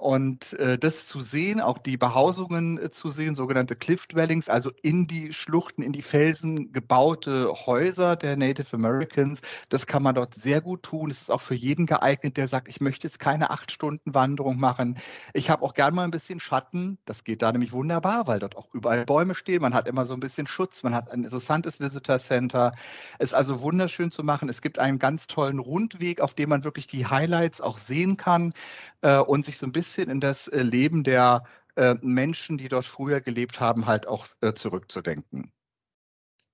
[0.03, 4.73] Und äh, das zu sehen, auch die Behausungen äh, zu sehen, sogenannte Cliff Dwellings, also
[4.83, 10.35] in die Schluchten, in die Felsen gebaute Häuser der Native Americans, das kann man dort
[10.35, 11.13] sehr gut tun.
[11.13, 14.59] Es ist auch für jeden geeignet, der sagt, ich möchte jetzt keine acht Stunden Wanderung
[14.59, 14.99] machen.
[15.35, 16.99] Ich habe auch gern mal ein bisschen Schatten.
[17.05, 19.63] Das geht da nämlich wunderbar, weil dort auch überall Bäume stehen.
[19.63, 20.83] Man hat immer so ein bisschen Schutz.
[20.83, 22.73] Man hat ein interessantes Visitor Center.
[23.21, 24.49] Es ist also wunderschön zu machen.
[24.49, 28.53] Es gibt einen ganz tollen Rundweg, auf dem man wirklich die Highlights auch sehen kann
[29.03, 31.45] äh, und sich so ein bisschen in das äh, Leben der
[31.77, 35.53] äh, Menschen, die dort früher gelebt haben, halt auch äh, zurückzudenken.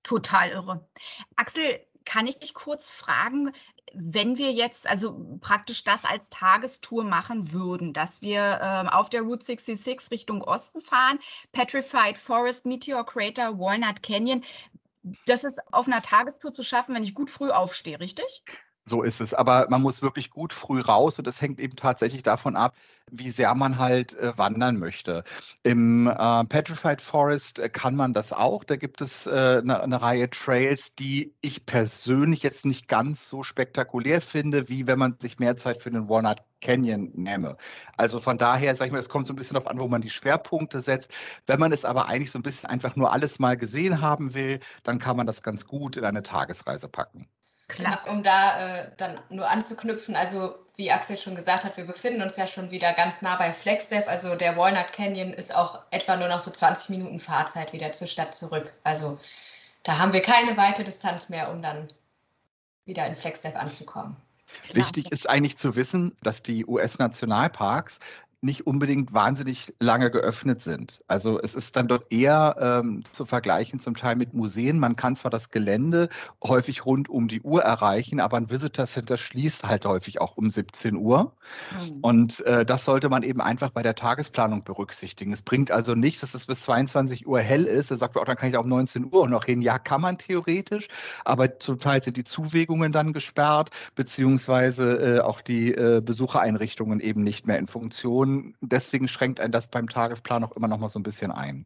[0.03, 0.89] Total irre.
[1.35, 3.51] Axel, kann ich dich kurz fragen,
[3.93, 9.21] wenn wir jetzt also praktisch das als Tagestour machen würden, dass wir ähm, auf der
[9.21, 11.19] Route 66 Richtung Osten fahren,
[11.51, 14.43] Petrified Forest, Meteor Crater, Walnut Canyon,
[15.25, 18.43] das ist auf einer Tagestour zu schaffen, wenn ich gut früh aufstehe, richtig?
[18.89, 19.33] So ist es.
[19.33, 22.75] Aber man muss wirklich gut früh raus und das hängt eben tatsächlich davon ab,
[23.11, 25.23] wie sehr man halt äh, wandern möchte.
[25.63, 28.63] Im äh, Petrified Forest äh, kann man das auch.
[28.63, 33.43] Da gibt es eine äh, ne Reihe Trails, die ich persönlich jetzt nicht ganz so
[33.43, 37.57] spektakulär finde, wie wenn man sich mehr Zeit für den Walnut Canyon nehme.
[37.97, 40.01] Also von daher, sage ich mal, es kommt so ein bisschen darauf an, wo man
[40.01, 41.11] die Schwerpunkte setzt.
[41.47, 44.59] Wenn man es aber eigentlich so ein bisschen einfach nur alles mal gesehen haben will,
[44.83, 47.27] dann kann man das ganz gut in eine Tagesreise packen.
[47.69, 48.09] Klasse.
[48.09, 52.37] Um da äh, dann nur anzuknüpfen, also wie Axel schon gesagt hat, wir befinden uns
[52.37, 54.07] ja schon wieder ganz nah bei Flagstaff.
[54.07, 58.07] Also der Walnut Canyon ist auch etwa nur noch so 20 Minuten Fahrzeit wieder zur
[58.07, 58.73] Stadt zurück.
[58.83, 59.19] Also
[59.83, 61.85] da haben wir keine weite Distanz mehr, um dann
[62.85, 64.15] wieder in Flagstaff anzukommen.
[64.73, 67.99] Wichtig ist eigentlich zu wissen, dass die US-Nationalparks
[68.41, 71.01] nicht unbedingt wahnsinnig lange geöffnet sind.
[71.07, 74.79] Also es ist dann dort eher ähm, zu vergleichen zum Teil mit Museen.
[74.79, 76.07] Man kann zwar das Gelände
[76.43, 80.49] häufig rund um die Uhr erreichen, aber ein Visitor Center schließt halt häufig auch um
[80.49, 81.33] 17 Uhr.
[81.71, 81.99] Mhm.
[82.01, 85.33] Und äh, das sollte man eben einfach bei der Tagesplanung berücksichtigen.
[85.33, 87.91] Es bringt also nichts, dass es bis 22 Uhr hell ist.
[87.91, 89.61] Da sagt man auch, dann kann ich auch um 19 Uhr noch hin.
[89.61, 90.87] Ja, kann man theoretisch,
[91.25, 97.23] aber zum Teil sind die Zuwegungen dann gesperrt, beziehungsweise äh, auch die äh, Besuchereinrichtungen eben
[97.23, 100.89] nicht mehr in Funktion und deswegen schränkt ein das beim Tagesplan auch immer noch mal
[100.89, 101.65] so ein bisschen ein.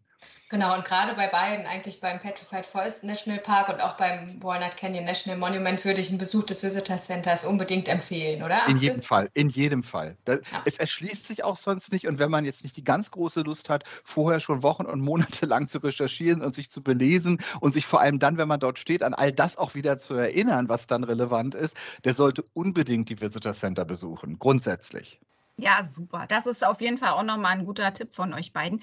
[0.53, 4.77] Genau, und gerade bei beiden, eigentlich beim Petrified Forest National Park und auch beim Walnut
[4.77, 8.67] Canyon National Monument, würde ich einen Besuch des Visitor Centers unbedingt empfehlen, oder?
[8.67, 10.15] In jedem Fall, in jedem Fall.
[10.25, 10.61] Das, ja.
[10.65, 12.07] Es erschließt sich auch sonst nicht.
[12.07, 15.45] Und wenn man jetzt nicht die ganz große Lust hat, vorher schon Wochen und Monate
[15.47, 18.77] lang zu recherchieren und sich zu belesen und sich vor allem dann, wenn man dort
[18.77, 23.09] steht, an all das auch wieder zu erinnern, was dann relevant ist, der sollte unbedingt
[23.09, 25.19] die Visitor Center besuchen, grundsätzlich.
[25.59, 26.25] Ja, super.
[26.27, 28.81] Das ist auf jeden Fall auch nochmal ein guter Tipp von euch beiden.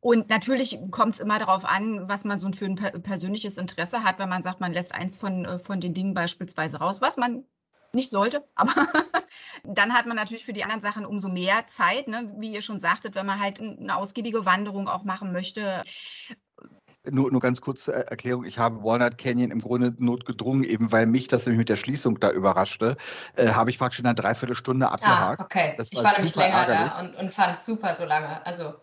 [0.00, 4.18] Und natürlich kommt es immer darauf an, was man so für ein persönliches Interesse hat,
[4.18, 7.44] wenn man sagt, man lässt eins von, äh, von den Dingen beispielsweise raus, was man
[7.92, 8.72] nicht sollte, aber
[9.64, 12.32] dann hat man natürlich für die anderen Sachen umso mehr Zeit, ne?
[12.38, 15.82] wie ihr schon sagtet, wenn man halt eine ausgiebige Wanderung auch machen möchte.
[17.08, 21.06] Nur, nur ganz kurz zur Erklärung, ich habe Walnut Canyon im Grunde notgedrungen, eben weil
[21.06, 22.98] mich das nämlich mit der Schließung da überraschte,
[23.36, 25.40] äh, habe ich praktisch in einer Dreiviertelstunde ah, abgehakt.
[25.40, 25.74] Ah, okay.
[25.78, 26.92] Das ich war, war nämlich länger ärgerlich.
[26.92, 28.44] da und, und fand es super so lange.
[28.44, 28.74] Also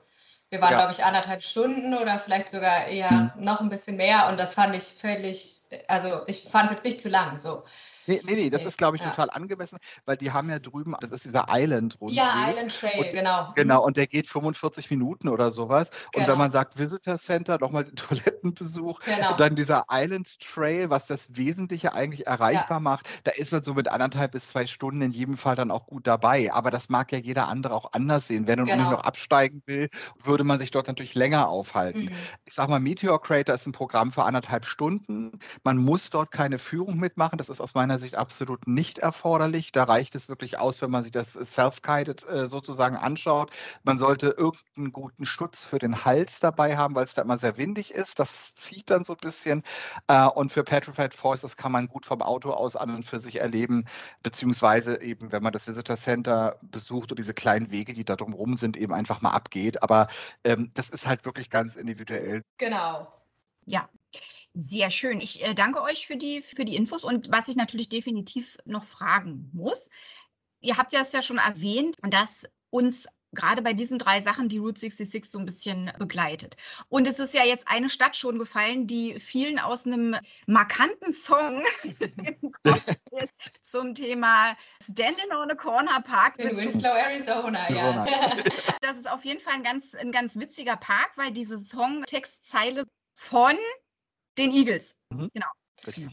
[0.49, 0.77] wir waren, ja.
[0.77, 3.31] glaube ich, anderthalb Stunden oder vielleicht sogar eher hm.
[3.37, 7.01] noch ein bisschen mehr und das fand ich völlig, also ich fand es jetzt nicht
[7.01, 7.63] zu lang so.
[8.07, 9.09] Nee, nee, nee das ist, glaube ich, ja.
[9.09, 12.17] total angemessen, weil die haben ja drüben, das ist dieser Island Rundweg.
[12.17, 13.53] Ja, Island Trail, und, genau.
[13.55, 15.89] Genau, und der geht 45 Minuten oder sowas.
[15.89, 16.05] Genau.
[16.05, 16.37] Und wenn genau.
[16.37, 19.31] man sagt Visitor Center, nochmal den Toilettenbesuch, genau.
[19.31, 22.79] und dann dieser Island Trail, was das Wesentliche eigentlich erreichbar ja.
[22.79, 25.85] macht, da ist man so mit anderthalb bis zwei Stunden in jedem Fall dann auch
[25.85, 26.51] gut dabei.
[26.53, 28.47] Aber das mag ja jeder andere auch anders sehen.
[28.47, 28.91] Wenn man genau.
[28.91, 29.89] noch absteigen will,
[30.23, 32.05] würde man sich dort natürlich länger aufhalten.
[32.05, 32.11] Mhm.
[32.45, 35.39] Ich sage mal, Meteor Crater ist ein Programm für anderthalb Stunden.
[35.63, 37.37] Man muss dort keine Führung mitmachen.
[37.37, 39.71] Das ist aus meiner Sicht absolut nicht erforderlich.
[39.71, 43.51] Da reicht es wirklich aus, wenn man sich das Self-Guided äh, sozusagen anschaut.
[43.83, 47.57] Man sollte irgendeinen guten Schutz für den Hals dabei haben, weil es da immer sehr
[47.57, 48.19] windig ist.
[48.19, 49.63] Das zieht dann so ein bisschen.
[50.07, 53.19] Äh, und für Petrified Force, das kann man gut vom Auto aus an und für
[53.19, 53.85] sich erleben,
[54.23, 58.55] beziehungsweise eben, wenn man das Visitor Center besucht und diese kleinen Wege, die da drumherum
[58.55, 59.83] sind, eben einfach mal abgeht.
[59.83, 60.07] Aber
[60.43, 62.43] ähm, das ist halt wirklich ganz individuell.
[62.57, 63.11] Genau.
[63.65, 63.89] Ja,
[64.57, 65.21] sehr schön.
[65.21, 68.83] Ich äh, danke euch für die, für die Infos und was ich natürlich definitiv noch
[68.83, 69.89] fragen muss.
[70.61, 74.57] Ihr habt ja es ja schon erwähnt, dass uns gerade bei diesen drei Sachen die
[74.57, 76.55] Route 66 so ein bisschen begleitet.
[76.89, 80.15] Und es ist ja jetzt eine Stadt schon gefallen, die vielen aus einem
[80.47, 81.63] markanten Song
[81.99, 86.39] im Kopf ist zum Thema Standing on a Corner Park.
[86.39, 88.05] In Winslow, Arizona, ja.
[88.81, 93.55] Das ist auf jeden Fall ein ganz, ein ganz witziger Park, weil diese Songtextzeile von
[94.37, 94.95] den Eagles.
[95.09, 95.29] Mhm.
[95.33, 95.47] Genau.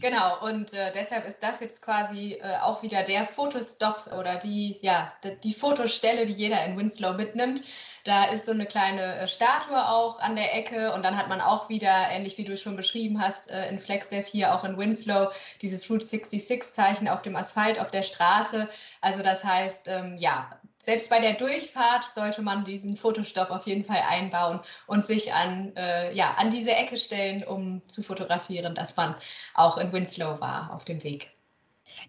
[0.00, 4.78] Genau, und äh, deshalb ist das jetzt quasi äh, auch wieder der Fotostop oder die,
[4.82, 7.62] ja, die, die, Fotostelle, die jeder in Winslow mitnimmt.
[8.04, 11.40] Da ist so eine kleine äh, Statue auch an der Ecke und dann hat man
[11.40, 15.30] auch wieder, ähnlich wie du schon beschrieben hast, äh, in Flagstaff hier auch in Winslow,
[15.62, 18.68] dieses Route 66-Zeichen auf dem Asphalt, auf der Straße.
[19.00, 23.85] Also das heißt, ähm, ja, selbst bei der Durchfahrt sollte man diesen Fotostopp auf jeden
[23.85, 28.97] Fall einbauen und sich an, äh, ja, an diese Ecke stellen, um zu fotografieren, dass
[28.97, 29.14] man
[29.55, 31.31] auch in Winslow war auf dem Weg.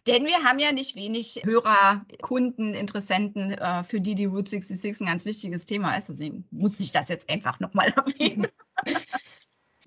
[0.07, 5.01] Denn wir haben ja nicht wenig Hörer, Kunden, Interessenten, äh, für die die Route 66
[5.01, 6.09] ein ganz wichtiges Thema ist.
[6.09, 8.47] Deswegen muss ich das jetzt einfach nochmal erwähnen.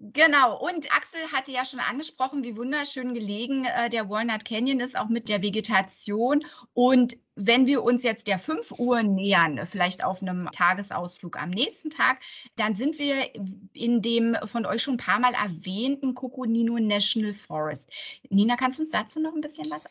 [0.01, 4.97] Genau, und Axel hatte ja schon angesprochen, wie wunderschön gelegen äh, der Walnut Canyon ist,
[4.97, 6.45] auch mit der Vegetation.
[6.73, 11.91] Und wenn wir uns jetzt der 5 Uhr nähern, vielleicht auf einem Tagesausflug am nächsten
[11.91, 12.21] Tag,
[12.55, 13.15] dann sind wir
[13.73, 17.91] in dem von euch schon ein paar Mal erwähnten Coconino National Forest.
[18.31, 19.83] Nina, kannst du uns dazu noch ein bisschen was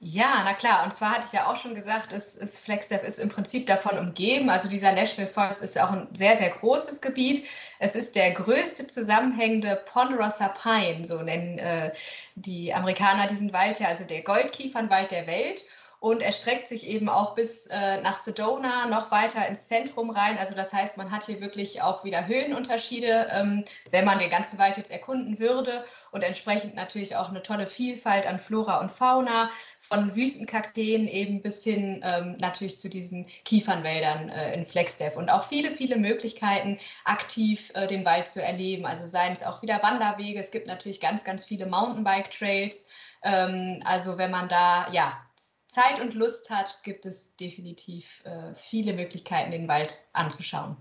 [0.00, 0.82] Ja, na klar.
[0.84, 3.98] Und zwar hatte ich ja auch schon gesagt, es, es Flagstaff ist im Prinzip davon
[3.98, 4.50] umgeben.
[4.50, 7.46] Also dieser National Forest ist ja auch ein sehr, sehr großes Gebiet.
[7.78, 11.92] Es ist der größte zusammenhängende Ponderosa Pine, so nennen äh,
[12.34, 15.64] die Amerikaner diesen Wald ja, also der Goldkiefernwald der Welt
[16.00, 20.38] und erstreckt sich eben auch bis äh, nach Sedona, noch weiter ins Zentrum rein.
[20.38, 24.58] Also das heißt, man hat hier wirklich auch wieder Höhenunterschiede, ähm, wenn man den ganzen
[24.58, 29.50] Wald jetzt erkunden würde und entsprechend natürlich auch eine tolle Vielfalt an Flora und Fauna,
[29.78, 35.44] von Wüstenkakteen eben bis hin ähm, natürlich zu diesen Kiefernwäldern äh, in Flagstaff und auch
[35.44, 38.86] viele, viele Möglichkeiten, aktiv äh, den Wald zu erleben.
[38.86, 42.88] Also seien es auch wieder Wanderwege, es gibt natürlich ganz, ganz viele Mountainbike-Trails.
[43.22, 45.12] Ähm, also wenn man da ja
[45.70, 50.76] Zeit und Lust hat, gibt es definitiv äh, viele Möglichkeiten, den Wald anzuschauen.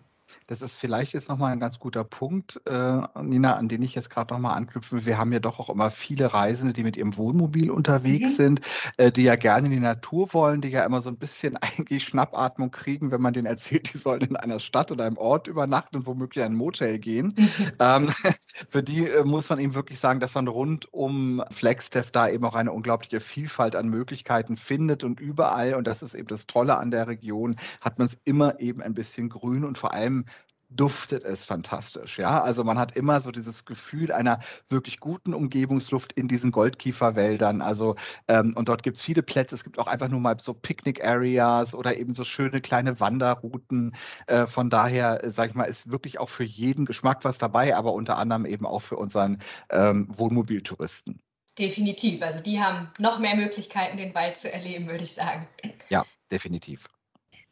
[0.49, 4.09] Das ist vielleicht jetzt nochmal ein ganz guter Punkt, äh, Nina, an den ich jetzt
[4.09, 5.05] gerade nochmal anknüpfen will.
[5.05, 8.35] Wir haben ja doch auch immer viele Reisende, die mit ihrem Wohnmobil unterwegs mhm.
[8.35, 8.62] sind,
[8.97, 12.03] äh, die ja gerne in die Natur wollen, die ja immer so ein bisschen eigentlich
[12.03, 15.97] Schnappatmung kriegen, wenn man denen erzählt, die sollen in einer Stadt oder einem Ort übernachten
[15.97, 17.35] und womöglich in ein Motel gehen.
[17.81, 18.09] Ähm,
[18.69, 22.43] für die äh, muss man eben wirklich sagen, dass man rund um Flagstaff da eben
[22.45, 26.77] auch eine unglaubliche Vielfalt an Möglichkeiten findet und überall, und das ist eben das Tolle
[26.77, 30.25] an der Region, hat man es immer eben ein bisschen grün und vor allem
[30.69, 32.17] duftet es fantastisch.
[32.19, 37.62] Ja, also man hat immer so dieses Gefühl einer wirklich guten Umgebungsluft in diesen Goldkieferwäldern.
[37.62, 37.95] Also
[38.27, 39.55] ähm, und dort gibt es viele Plätze.
[39.55, 43.95] Es gibt auch einfach nur mal so Picknick-Areas oder eben so schöne kleine Wanderrouten.
[44.27, 47.75] Äh, von daher, äh, sage ich mal, ist wirklich auch für jeden Geschmack was dabei,
[47.75, 49.39] aber unter anderem eben auch für unseren
[49.71, 51.19] ähm, Wohnmobiltouristen.
[51.58, 52.21] Definitiv.
[52.21, 55.47] Also die haben noch mehr Möglichkeiten, den Wald zu erleben, würde ich sagen.
[55.89, 56.88] Ja, definitiv.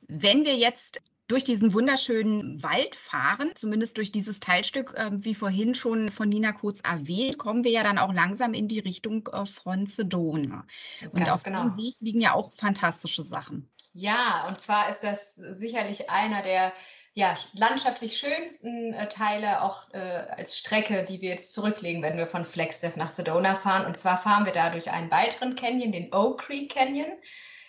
[0.07, 5.75] Wenn wir jetzt durch diesen wunderschönen Wald fahren, zumindest durch dieses Teilstück, äh, wie vorhin
[5.75, 9.45] schon von Nina kurz erwähnt, kommen wir ja dann auch langsam in die Richtung äh,
[9.45, 10.65] von Sedona.
[11.11, 11.63] Und Ganz auf genau.
[11.63, 13.69] dem Weg liegen ja auch fantastische Sachen.
[13.93, 16.71] Ja, und zwar ist das sicherlich einer der
[17.13, 22.27] ja, landschaftlich schönsten äh, Teile auch äh, als Strecke, die wir jetzt zurücklegen, wenn wir
[22.27, 23.87] von Flagstaff nach Sedona fahren.
[23.87, 27.11] Und zwar fahren wir da durch einen weiteren Canyon, den Oak Creek Canyon.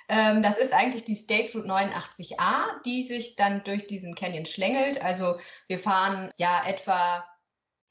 [0.09, 5.03] Ähm, das ist eigentlich die State Route 89a, die sich dann durch diesen Canyon schlängelt.
[5.03, 7.25] Also wir fahren ja etwa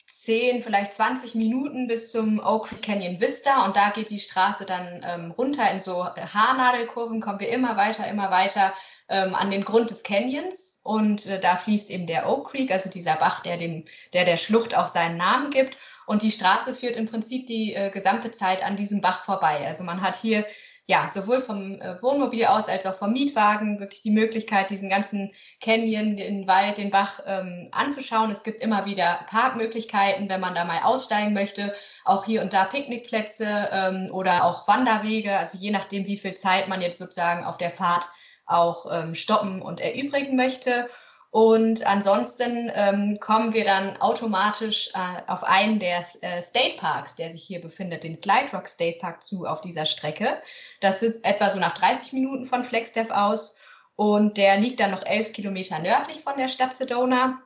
[0.10, 4.66] 10, vielleicht 20 Minuten bis zum Oak Creek Canyon Vista und da geht die Straße
[4.66, 8.74] dann ähm, runter in so Haarnadelkurven, kommen wir immer weiter, immer weiter
[9.10, 12.90] ähm, an den Grund des Canyons und äh, da fließt eben der Oak Creek, also
[12.90, 16.96] dieser Bach, der dem, der der Schlucht auch seinen Namen gibt und die Straße führt
[16.96, 19.68] im Prinzip die äh, gesamte Zeit an diesem Bach vorbei.
[19.68, 20.46] Also man hat hier
[20.90, 25.34] ja, sowohl vom äh, Wohnmobil aus als auch vom Mietwagen wirklich die Möglichkeit, diesen ganzen
[25.62, 28.32] Canyon, den Wald, den Bach ähm, anzuschauen.
[28.32, 31.76] Es gibt immer wieder Parkmöglichkeiten, wenn man da mal aussteigen möchte.
[32.06, 35.38] Auch hier und da Picknickplätze ähm, oder auch Wanderwege.
[35.38, 38.08] Also je nachdem, wie viel Zeit man jetzt sozusagen auf der Fahrt
[38.46, 40.90] auch ähm, stoppen und erübrigen möchte.
[41.38, 47.32] Und ansonsten ähm, kommen wir dann automatisch äh, auf einen der äh, State Parks, der
[47.32, 50.42] sich hier befindet, den Slide Rock State Park zu auf dieser Strecke.
[50.82, 53.60] Das ist etwa so nach 30 Minuten von Flagstaff aus
[53.96, 57.40] und der liegt dann noch 11 Kilometer nördlich von der Stadt Sedona.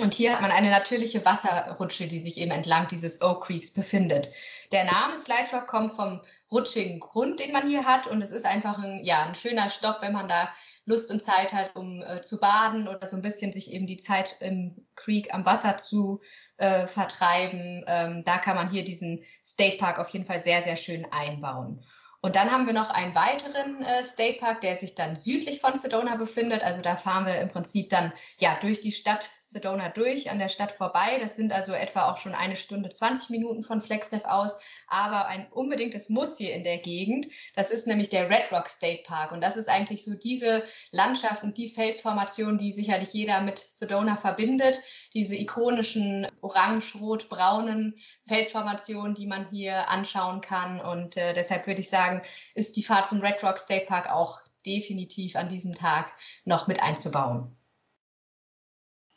[0.00, 4.30] Und hier hat man eine natürliche Wasserrutsche, die sich eben entlang dieses Oak Creeks befindet.
[4.72, 8.06] Der Name Slide Rock kommt vom rutschigen Grund, den man hier hat.
[8.06, 10.48] Und es ist einfach ein, ja, ein schöner Stopp, wenn man da
[10.90, 13.96] Lust und Zeit hat, um äh, zu baden oder so ein bisschen sich eben die
[13.96, 16.20] Zeit im Creek am Wasser zu
[16.58, 17.84] äh, vertreiben.
[17.86, 21.82] Ähm, da kann man hier diesen State Park auf jeden Fall sehr, sehr schön einbauen.
[22.22, 25.74] Und dann haben wir noch einen weiteren äh, State Park, der sich dann südlich von
[25.74, 26.62] Sedona befindet.
[26.62, 30.48] Also da fahren wir im Prinzip dann ja durch die Stadt Sedona durch, an der
[30.48, 31.18] Stadt vorbei.
[31.20, 34.58] Das sind also etwa auch schon eine Stunde 20 Minuten von Flagstaff aus.
[34.86, 39.02] Aber ein unbedingtes Muss hier in der Gegend, das ist nämlich der Red Rock State
[39.04, 39.32] Park.
[39.32, 44.16] Und das ist eigentlich so diese Landschaft und die Felsformation, die sicherlich jeder mit Sedona
[44.16, 44.80] verbindet.
[45.14, 50.80] Diese ikonischen orange-rot-braunen Felsformationen, die man hier anschauen kann.
[50.80, 52.22] Und äh, deshalb würde ich sagen,
[52.54, 56.12] ist die Fahrt zum Red Rock State Park auch definitiv an diesem Tag
[56.44, 57.56] noch mit einzubauen.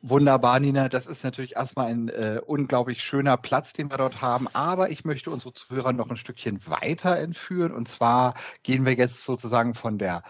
[0.05, 0.89] Wunderbar, Nina.
[0.89, 4.47] Das ist natürlich erstmal ein äh, unglaublich schöner Platz, den wir dort haben.
[4.53, 7.71] Aber ich möchte unsere Zuhörer noch ein Stückchen weiter entführen.
[7.71, 8.33] Und zwar
[8.63, 10.23] gehen wir jetzt sozusagen von der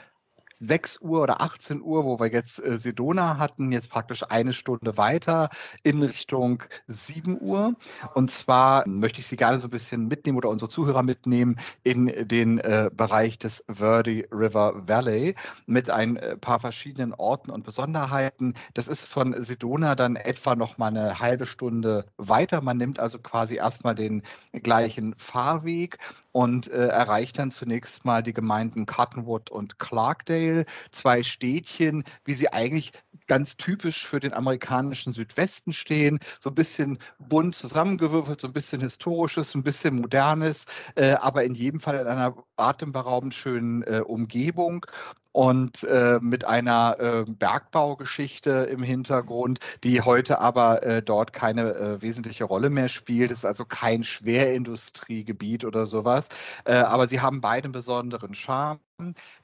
[0.63, 4.97] 6 Uhr oder 18 Uhr, wo wir jetzt äh, Sedona hatten, jetzt praktisch eine Stunde
[4.97, 5.49] weiter
[5.83, 7.75] in Richtung 7 Uhr.
[8.15, 12.07] Und zwar möchte ich Sie gerne so ein bisschen mitnehmen oder unsere Zuhörer mitnehmen in
[12.27, 15.35] den äh, Bereich des Verde River Valley
[15.65, 18.53] mit ein äh, paar verschiedenen Orten und Besonderheiten.
[18.73, 22.61] Das ist von Sedona dann etwa noch mal eine halbe Stunde weiter.
[22.61, 25.97] Man nimmt also quasi erstmal den gleichen Fahrweg
[26.33, 32.51] und äh, erreicht dann zunächst mal die Gemeinden Cottonwood und Clarkdale, zwei Städtchen, wie sie
[32.51, 32.91] eigentlich
[33.27, 38.81] ganz typisch für den amerikanischen Südwesten stehen, so ein bisschen bunt zusammengewürfelt, so ein bisschen
[38.81, 40.65] historisches, ein bisschen modernes,
[40.95, 44.85] äh, aber in jedem Fall in einer atemberaubend schönen äh, Umgebung
[45.33, 52.01] und äh, mit einer äh, Bergbaugeschichte im Hintergrund, die heute aber äh, dort keine äh,
[52.01, 53.31] wesentliche Rolle mehr spielt.
[53.31, 56.29] Es ist also kein Schwerindustriegebiet oder sowas.
[56.65, 58.79] Äh, aber sie haben beide besonderen Charme.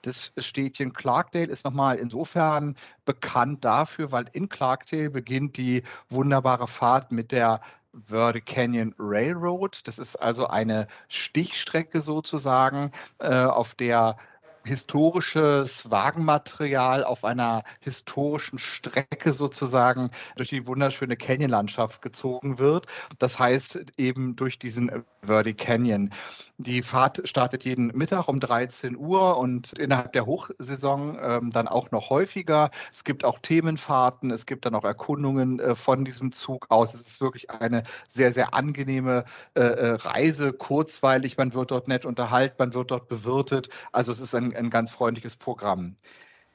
[0.04, 7.12] Das Städtchen Clarkdale ist nochmal insofern bekannt dafür, weil in Clarkdale beginnt die wunderbare Fahrt
[7.12, 7.62] mit der
[7.94, 9.88] Verde Canyon Railroad.
[9.88, 14.18] Das ist also eine Stichstrecke sozusagen, äh, auf der
[14.64, 22.86] historisches Wagenmaterial auf einer historischen Strecke sozusagen durch die wunderschöne Canyon-Landschaft gezogen wird.
[23.18, 26.12] Das heißt eben durch diesen Verde Canyon.
[26.58, 31.92] Die Fahrt startet jeden Mittag um 13 Uhr und innerhalb der Hochsaison ähm, dann auch
[31.92, 32.72] noch häufiger.
[32.92, 36.94] Es gibt auch Themenfahrten, es gibt dann auch Erkundungen äh, von diesem Zug aus.
[36.94, 41.38] Es ist wirklich eine sehr, sehr angenehme äh, äh Reise, kurzweilig.
[41.38, 43.70] Man wird dort nett unterhalten, man wird dort bewirtet.
[43.92, 45.96] Also es ist ein, ein ganz freundliches Programm.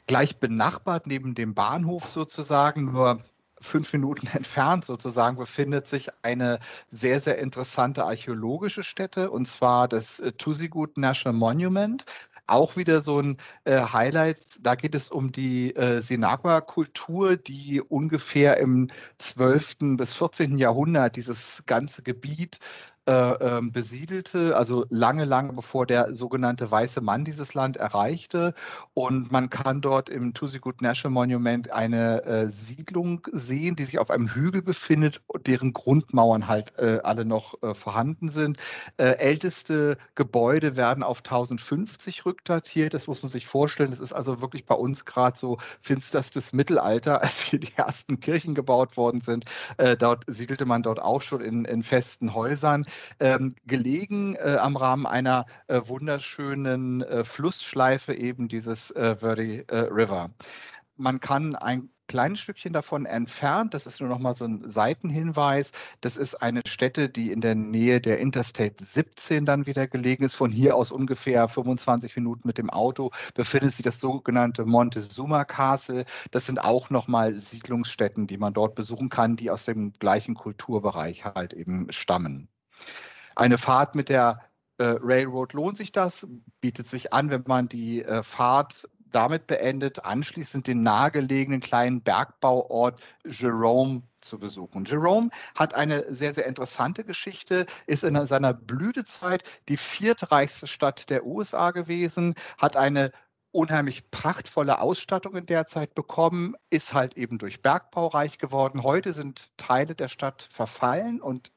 [0.06, 3.22] Gleich benachbart neben dem Bahnhof sozusagen, nur
[3.60, 10.20] fünf Minuten entfernt sozusagen befindet sich eine sehr, sehr interessante archäologische Stätte, und zwar das
[10.20, 12.04] äh, Tusigut National Monument.
[12.46, 14.38] Auch wieder so ein äh, Highlight.
[14.60, 19.96] Da geht es um die äh, Senagua-Kultur, die ungefähr im 12.
[19.96, 20.58] bis 14.
[20.58, 22.58] Jahrhundert dieses ganze Gebiet
[23.06, 28.54] äh, ähm, besiedelte, also lange, lange bevor der sogenannte weiße Mann dieses Land erreichte.
[28.94, 34.10] Und man kann dort im Tusigut National Monument eine äh, Siedlung sehen, die sich auf
[34.10, 38.58] einem Hügel befindet, deren Grundmauern halt äh, alle noch äh, vorhanden sind.
[38.96, 42.94] Äh, älteste Gebäude werden auf 1050 rückdatiert.
[42.94, 43.90] Das muss man sich vorstellen.
[43.90, 48.54] Das ist also wirklich bei uns gerade so finsterstes Mittelalter, als hier die ersten Kirchen
[48.54, 49.44] gebaut worden sind.
[49.76, 52.86] Äh, dort siedelte man dort auch schon in, in festen Häusern
[53.20, 59.76] ähm, gelegen äh, am Rahmen einer äh, wunderschönen äh, Flussschleife eben dieses äh, Verde äh,
[59.90, 60.30] River.
[60.96, 63.74] Man kann ein kleines Stückchen davon entfernt.
[63.74, 65.72] Das ist nur noch mal so ein Seitenhinweis.
[66.00, 70.34] Das ist eine Stätte, die in der Nähe der Interstate 17 dann wieder gelegen ist.
[70.34, 76.04] Von hier aus ungefähr 25 Minuten mit dem Auto befindet sich das sogenannte Montezuma Castle.
[76.30, 80.34] Das sind auch noch mal Siedlungsstätten, die man dort besuchen kann, die aus dem gleichen
[80.34, 82.48] Kulturbereich halt eben stammen.
[83.36, 84.40] Eine Fahrt mit der
[84.78, 86.26] äh, Railroad lohnt sich das,
[86.60, 93.00] bietet sich an, wenn man die äh, Fahrt damit beendet, anschließend den nahegelegenen kleinen Bergbauort
[93.24, 94.84] Jerome zu besuchen.
[94.84, 101.24] Jerome hat eine sehr, sehr interessante Geschichte, ist in seiner Blütezeit die viertreichste Stadt der
[101.24, 103.12] USA gewesen, hat eine
[103.52, 108.82] unheimlich prachtvolle Ausstattung in der Zeit bekommen, ist halt eben durch Bergbau reich geworden.
[108.82, 111.52] Heute sind Teile der Stadt verfallen und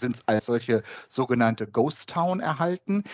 [0.00, 3.04] sind als solche sogenannte Ghost Town erhalten.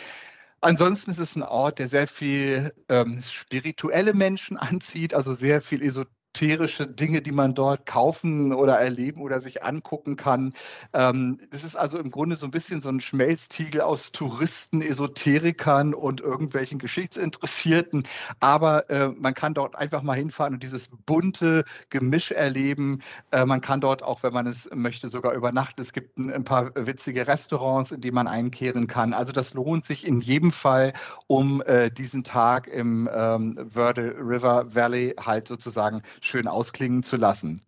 [0.61, 5.83] Ansonsten ist es ein Ort, der sehr viel ähm, spirituelle Menschen anzieht, also sehr viel
[5.83, 10.53] Esoterik esoterische Dinge, die man dort kaufen oder erleben oder sich angucken kann.
[10.93, 15.95] Ähm, das ist also im Grunde so ein bisschen so ein Schmelztiegel aus Touristen, Esoterikern
[15.95, 18.07] und irgendwelchen Geschichtsinteressierten.
[18.41, 23.01] Aber äh, man kann dort einfach mal hinfahren und dieses bunte Gemisch erleben.
[23.31, 25.81] Äh, man kann dort auch, wenn man es möchte, sogar übernachten.
[25.81, 29.13] Es gibt ein, ein paar witzige Restaurants, in die man einkehren kann.
[29.13, 30.93] Also das lohnt sich in jedem Fall,
[31.29, 37.61] um äh, diesen Tag im ähm, Verde River Valley halt sozusagen schön ausklingen zu lassen.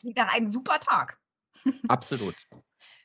[0.00, 1.18] Klingt nach einem super Tag.
[1.88, 2.34] Absolut.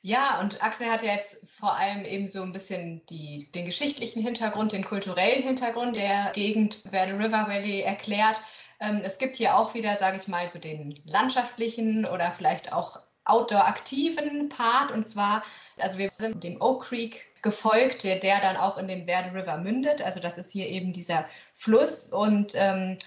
[0.01, 4.21] Ja, und Axel hat ja jetzt vor allem eben so ein bisschen die, den geschichtlichen
[4.21, 8.41] Hintergrund, den kulturellen Hintergrund der Gegend Verde River Valley erklärt.
[8.79, 13.01] Ähm, es gibt hier auch wieder, sage ich mal, so den landschaftlichen oder vielleicht auch
[13.25, 14.91] outdoor-aktiven Part.
[14.91, 15.43] Und zwar,
[15.79, 19.57] also wir sind dem Oak Creek gefolgt, der, der dann auch in den Verde River
[19.57, 20.01] mündet.
[20.01, 22.97] Also das ist hier eben dieser Fluss und ähm,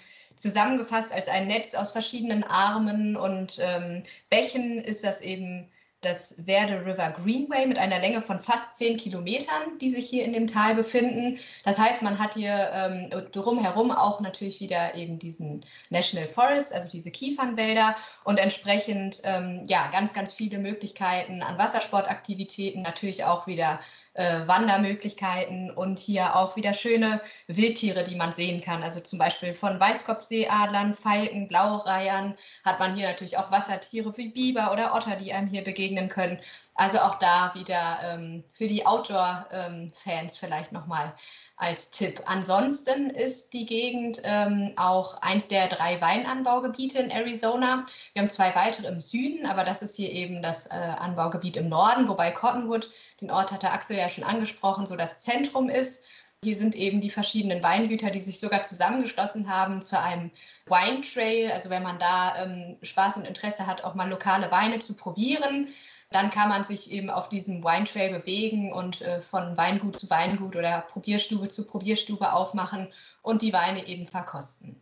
[0.41, 5.69] zusammengefasst als ein Netz aus verschiedenen Armen und ähm, Bächen ist das eben
[6.01, 10.33] das Verde River Greenway mit einer Länge von fast zehn Kilometern, die sich hier in
[10.33, 11.39] dem Tal befinden.
[11.65, 15.61] Das heißt, man hat hier ähm, drumherum auch natürlich wieder eben diesen
[15.91, 22.81] National Forest, also diese Kiefernwälder und entsprechend ähm, ja ganz, ganz viele Möglichkeiten an Wassersportaktivitäten,
[22.81, 23.81] natürlich auch wieder
[24.15, 28.83] äh, Wandermöglichkeiten und hier auch wieder schöne Wildtiere, die man sehen kann.
[28.83, 34.73] Also zum Beispiel von Weißkopfseeadlern, Falken, Blaureihern hat man hier natürlich auch Wassertiere wie Biber
[34.73, 36.41] oder Otter, die einem hier begegnen können.
[36.75, 41.15] Also auch da wieder ähm, für die Outdoor-Fans ähm, vielleicht nochmal
[41.61, 42.23] als Tipp.
[42.25, 47.85] Ansonsten ist die Gegend ähm, auch eins der drei Weinanbaugebiete in Arizona.
[48.15, 51.69] Wir haben zwei weitere im Süden, aber das ist hier eben das äh, Anbaugebiet im
[51.69, 52.89] Norden, wobei Cottonwood,
[53.21, 56.09] den Ort hatte Axel ja schon angesprochen, so das Zentrum ist.
[56.43, 60.31] Hier sind eben die verschiedenen Weingüter, die sich sogar zusammengeschlossen haben zu einem
[60.65, 61.51] Wine Trail.
[61.53, 65.69] Also wenn man da ähm, Spaß und Interesse hat, auch mal lokale Weine zu probieren,
[66.11, 70.11] dann kann man sich eben auf diesem Wine Trail bewegen und äh, von Weingut zu
[70.11, 72.93] Weingut oder Probierstube zu Probierstube aufmachen
[73.23, 74.81] und die Weine eben verkosten.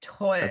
[0.00, 0.50] Toll.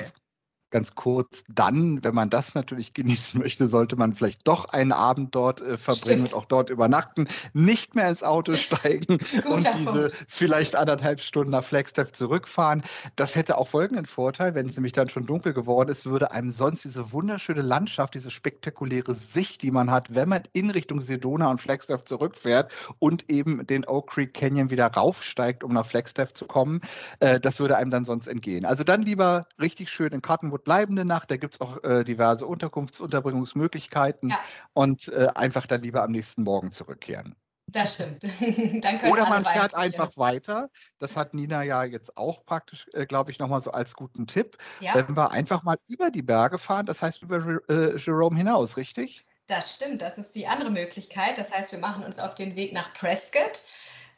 [0.72, 5.34] Ganz kurz, dann, wenn man das natürlich genießen möchte, sollte man vielleicht doch einen Abend
[5.34, 6.34] dort äh, verbringen Stimmt.
[6.34, 10.26] und auch dort übernachten, nicht mehr ins Auto steigen und diese Punkt.
[10.28, 12.84] vielleicht anderthalb Stunden nach Flagstaff zurückfahren.
[13.15, 16.51] Das hätte auch folgenden Vorteil, wenn es nämlich dann schon dunkel geworden ist, würde einem
[16.51, 21.49] sonst diese wunderschöne Landschaft, diese spektakuläre Sicht, die man hat, wenn man in Richtung Sedona
[21.49, 26.45] und Flagstaff zurückfährt und eben den Oak Creek Canyon wieder raufsteigt, um nach Flagstaff zu
[26.45, 26.82] kommen,
[27.20, 28.65] äh, das würde einem dann sonst entgehen.
[28.65, 31.32] Also dann lieber richtig schön in Cottonwood Bleibende Nacht.
[31.32, 34.39] Da gibt es auch äh, diverse Unterkunftsunterbringungsmöglichkeiten ja.
[34.74, 37.36] und äh, einfach dann lieber am nächsten Morgen zurückkehren.
[37.72, 38.24] Das stimmt.
[39.12, 40.70] Oder man fährt einfach weiter.
[40.97, 44.57] Das hat Nina ja jetzt auch praktisch, äh, glaube ich, nochmal so als guten Tipp.
[44.80, 44.95] Ja.
[44.95, 49.24] Wenn wir einfach mal über die Berge fahren, das heißt über äh, Jerome hinaus, richtig?
[49.47, 51.38] Das stimmt, das ist die andere Möglichkeit.
[51.38, 53.64] Das heißt, wir machen uns auf den Weg nach Prescott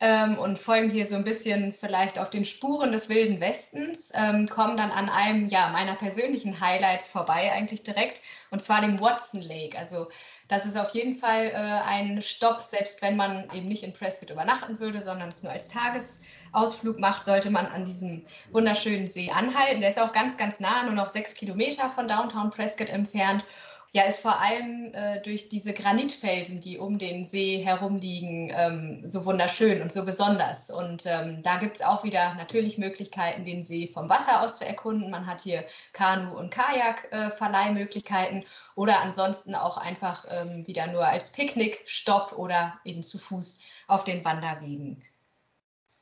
[0.02, 4.50] ähm, und folgen hier so ein bisschen vielleicht auf den Spuren des Wilden Westens, ähm,
[4.50, 9.42] kommen dann an einem ja, meiner persönlichen Highlights vorbei, eigentlich direkt, und zwar dem Watson
[9.42, 9.78] Lake.
[9.78, 10.08] Also
[10.48, 14.32] das ist auf jeden Fall äh, ein Stopp, selbst wenn man eben nicht in Prescott
[14.32, 19.82] übernachten würde, sondern es nur als Tagesausflug macht, sollte man an diesem wunderschönen See anhalten.
[19.82, 23.46] Der ist auch ganz, ganz nah, nur noch sechs Kilometer von Downtown Prescott entfernt
[23.94, 29.26] ja, ist vor allem äh, durch diese Granitfelsen, die um den See herumliegen, ähm, so
[29.26, 30.70] wunderschön und so besonders.
[30.70, 34.66] Und ähm, da gibt es auch wieder natürlich Möglichkeiten, den See vom Wasser aus zu
[34.66, 35.12] erkunden.
[35.12, 41.34] Man hat hier Kanu- und Kajak-Verleihmöglichkeiten äh, oder ansonsten auch einfach ähm, wieder nur als
[41.34, 45.04] Picknickstopp oder eben zu Fuß auf den Wanderwegen.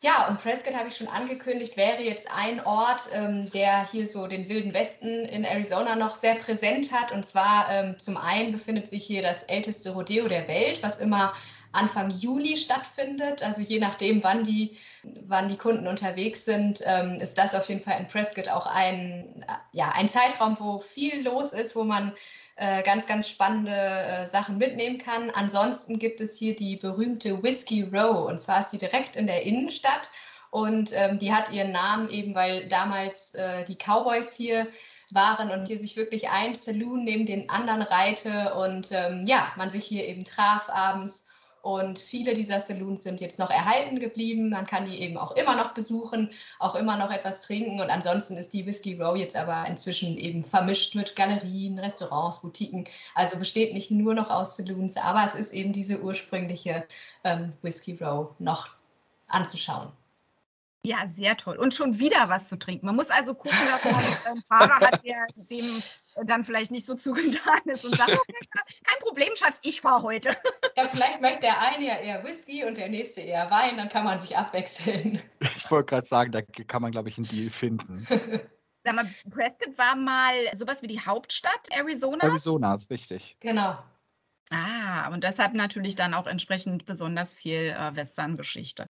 [0.02, 4.28] Ja, und Prescott habe ich schon angekündigt, wäre jetzt ein Ort, ähm, der hier so
[4.28, 7.12] den Wilden Westen in Arizona noch sehr präsent hat.
[7.12, 11.34] Und zwar ähm, zum einen befindet sich hier das älteste Rodeo der Welt, was immer
[11.74, 13.44] Anfang Juli stattfindet.
[13.44, 17.82] Also je nachdem, wann die, wann die Kunden unterwegs sind, ähm, ist das auf jeden
[17.82, 22.14] Fall in Prescott auch ein, ja, ein Zeitraum, wo viel los ist, wo man
[22.60, 25.30] äh, ganz, ganz spannende äh, Sachen mitnehmen kann.
[25.30, 29.44] Ansonsten gibt es hier die berühmte Whiskey Row und zwar ist die direkt in der
[29.44, 30.10] Innenstadt
[30.52, 34.68] und ähm, die hat ihren Namen eben, weil damals äh, die Cowboys hier
[35.12, 39.70] waren und hier sich wirklich ein Saloon neben den anderen reihte und ähm, ja, man
[39.70, 41.29] sich hier eben traf abends
[41.62, 44.50] und viele dieser Saloons sind jetzt noch erhalten geblieben.
[44.50, 47.82] Man kann die eben auch immer noch besuchen, auch immer noch etwas trinken.
[47.82, 52.86] Und ansonsten ist die Whiskey Row jetzt aber inzwischen eben vermischt mit Galerien, Restaurants, Boutiquen.
[53.16, 56.88] Also besteht nicht nur noch aus Saloons, aber es ist eben diese ursprüngliche
[57.24, 58.70] ähm, Whiskey Row noch
[59.28, 59.92] anzuschauen.
[60.84, 61.58] Ja, sehr toll.
[61.58, 62.86] Und schon wieder was zu trinken.
[62.86, 65.66] Man muss also gucken, dass man einen Fahrer hat, der dem
[66.24, 68.48] dann vielleicht nicht so zugetan ist und sagt, okay,
[68.84, 70.36] kein Problem, Schatz, ich fahre heute.
[70.78, 74.06] Ja, vielleicht möchte der eine ja eher Whisky und der nächste eher Wein, dann kann
[74.06, 75.22] man sich abwechseln.
[75.58, 77.98] Ich wollte gerade sagen, da kann man, glaube ich, einen Deal finden.
[78.84, 82.24] Sag mal, Prescott war mal sowas wie die Hauptstadt Arizonas?
[82.24, 83.36] Arizonas, richtig.
[83.42, 83.78] Genau.
[84.52, 88.88] Ah, und deshalb natürlich dann auch entsprechend besonders viel äh, Western-Geschichte.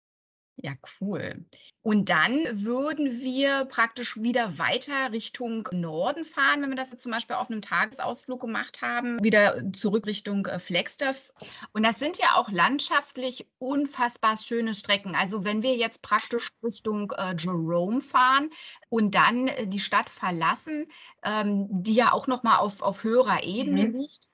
[0.62, 1.46] Ja, cool.
[1.82, 7.14] Und dann würden wir praktisch wieder weiter Richtung Norden fahren, wenn wir das jetzt zum
[7.14, 11.32] Beispiel auf einem Tagesausflug gemacht haben, wieder zurück Richtung äh, Flagstaff.
[11.72, 15.16] Und das sind ja auch landschaftlich unfassbar schöne Strecken.
[15.16, 18.50] Also wenn wir jetzt praktisch Richtung äh, Jerome fahren
[18.90, 20.86] und dann äh, die Stadt verlassen,
[21.24, 23.94] ähm, die ja auch noch mal auf, auf höherer Ebene mhm.
[23.94, 24.29] liegt,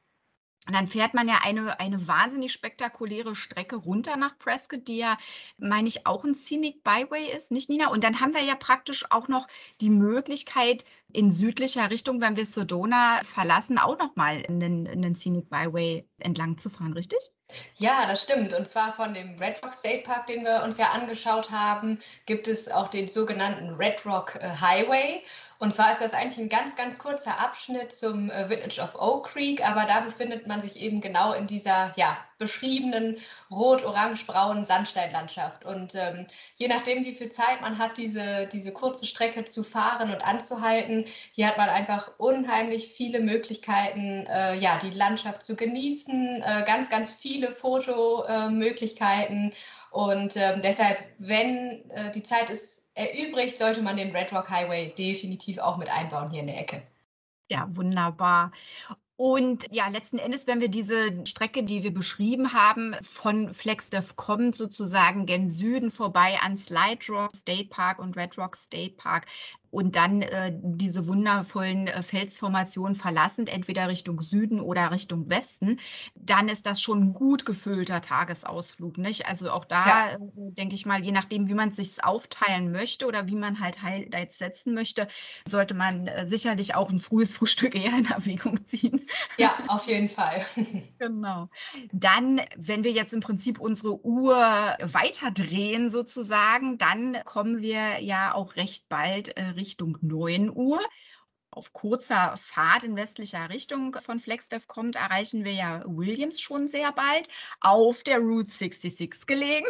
[0.68, 5.18] und dann fährt man ja eine, eine wahnsinnig spektakuläre Strecke runter nach Prescott, die ja,
[5.58, 7.90] meine ich, auch ein Scenic Byway ist, nicht Nina?
[7.90, 9.48] Und dann haben wir ja praktisch auch noch
[9.82, 16.08] die Möglichkeit, in südlicher Richtung, wenn wir Sedona verlassen, auch nochmal einen, einen Scenic Byway
[16.20, 17.20] entlang zu fahren, richtig?
[17.78, 18.54] Ja, das stimmt.
[18.54, 22.48] Und zwar von dem Red Rock State Park, den wir uns ja angeschaut haben, gibt
[22.48, 25.22] es auch den sogenannten Red Rock äh, Highway.
[25.66, 29.30] Und zwar ist das eigentlich ein ganz, ganz kurzer Abschnitt zum äh, Village of Oak
[29.30, 33.18] Creek, aber da befindet man sich eben genau in dieser ja, beschriebenen
[33.50, 35.66] rot-orange-braunen Sandsteinlandschaft.
[35.66, 40.14] Und ähm, je nachdem, wie viel Zeit man hat, diese, diese kurze Strecke zu fahren
[40.14, 46.44] und anzuhalten, hier hat man einfach unheimlich viele Möglichkeiten, äh, ja, die Landschaft zu genießen,
[46.44, 49.52] äh, ganz, ganz viele Fotomöglichkeiten.
[49.96, 54.94] Und äh, deshalb, wenn äh, die Zeit ist, erübrigt, sollte man den Red Rock Highway
[54.94, 56.84] definitiv auch mit einbauen hier in der Ecke.
[57.50, 58.52] Ja, wunderbar.
[59.16, 64.58] Und ja, letzten Endes, wenn wir diese Strecke, die wir beschrieben haben, von Flagstaff kommt,
[64.58, 69.28] sozusagen gen Süden vorbei an Slide Rock State Park und Red Rock State Park,
[69.76, 75.82] und dann äh, diese wundervollen äh, Felsformationen verlassend, entweder Richtung Süden oder Richtung Westen,
[76.16, 78.98] dann ist das schon ein gut gefüllter Tagesausflug.
[78.98, 79.28] Nicht?
[79.28, 80.14] Also auch da ja.
[80.14, 80.18] äh,
[80.52, 83.82] denke ich mal, je nachdem, wie man es sich aufteilen möchte oder wie man halt
[83.82, 85.10] Highlights setzen möchte,
[85.46, 89.06] sollte man äh, sicherlich auch ein frühes Frühstück eher in Erwägung ziehen.
[89.38, 90.46] Ja, auf jeden Fall.
[91.00, 91.50] genau.
[91.92, 98.56] Dann, wenn wir jetzt im Prinzip unsere Uhr weiterdrehen sozusagen, dann kommen wir ja auch
[98.56, 100.80] recht bald äh, Richtung 9 Uhr.
[101.50, 106.92] Auf kurzer Fahrt in westlicher Richtung von Flagstaff kommt, erreichen wir ja Williams schon sehr
[106.92, 107.30] bald,
[107.62, 109.66] auf der Route 66 gelegen.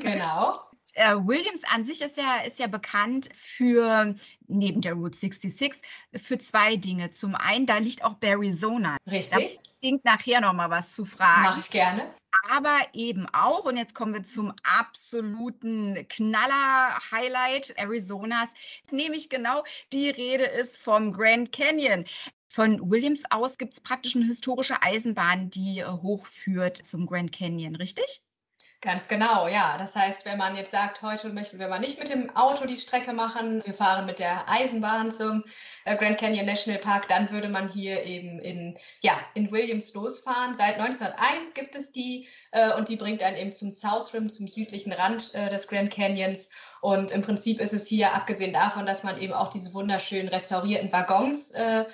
[0.00, 0.58] Genau.
[0.94, 4.14] Äh, Williams an sich ist ja, ist ja bekannt für,
[4.46, 5.80] neben der Route 66,
[6.14, 7.10] für zwei Dinge.
[7.10, 8.96] Zum einen, da liegt auch Arizona.
[9.10, 9.56] Richtig.
[9.56, 11.42] Da klingt nachher nochmal was zu fragen.
[11.42, 12.10] Mache ich gerne
[12.50, 18.50] aber eben auch, und jetzt kommen wir zum absoluten Knaller-Highlight Arizonas,
[18.90, 22.04] nämlich genau die Rede ist vom Grand Canyon.
[22.48, 27.76] Von Williams aus gibt es praktisch eine historische Eisenbahn, die äh, hochführt zum Grand Canyon,
[27.76, 28.22] richtig?
[28.86, 29.76] Ganz genau, ja.
[29.78, 32.76] Das heißt, wenn man jetzt sagt, heute möchten wir mal nicht mit dem Auto die
[32.76, 35.42] Strecke machen, wir fahren mit der Eisenbahn zum
[35.84, 40.54] äh, Grand Canyon National Park, dann würde man hier eben in, ja, in Williams losfahren.
[40.54, 44.46] Seit 1901 gibt es die äh, und die bringt einen eben zum South Rim, zum
[44.46, 46.52] südlichen Rand äh, des Grand Canyons.
[46.80, 50.92] Und im Prinzip ist es hier, abgesehen davon, dass man eben auch diese wunderschönen restaurierten
[50.92, 51.86] Waggons äh,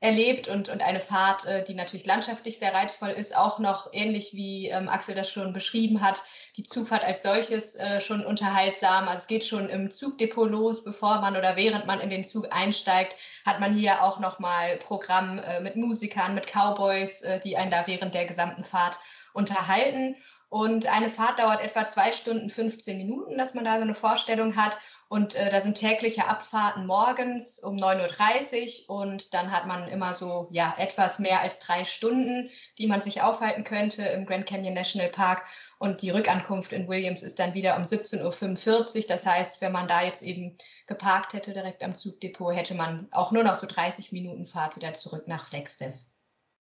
[0.00, 4.34] erlebt und, und eine Fahrt, äh, die natürlich landschaftlich sehr reizvoll ist, auch noch ähnlich
[4.34, 6.22] wie ähm, Axel das schon beschrieben hat,
[6.56, 9.08] die Zugfahrt als solches äh, schon unterhaltsam.
[9.08, 12.48] Also es geht schon im Zugdepot los, bevor man oder während man in den Zug
[12.50, 13.16] einsteigt,
[13.46, 17.86] hat man hier auch nochmal Programm äh, mit Musikern, mit Cowboys, äh, die einen da
[17.86, 18.98] während der gesamten Fahrt
[19.32, 20.16] unterhalten.
[20.48, 24.54] Und eine Fahrt dauert etwa zwei Stunden 15 Minuten, dass man da so eine Vorstellung
[24.54, 24.78] hat.
[25.08, 30.14] Und äh, da sind tägliche Abfahrten morgens um 9.30 Uhr und dann hat man immer
[30.14, 34.74] so ja, etwas mehr als drei Stunden, die man sich aufhalten könnte im Grand Canyon
[34.74, 35.44] National Park.
[35.78, 39.04] Und die Rückankunft in Williams ist dann wieder um 17.45 Uhr.
[39.08, 40.54] Das heißt, wenn man da jetzt eben
[40.86, 44.94] geparkt hätte direkt am Zugdepot, hätte man auch nur noch so 30 Minuten Fahrt wieder
[44.94, 45.94] zurück nach Flagstaff.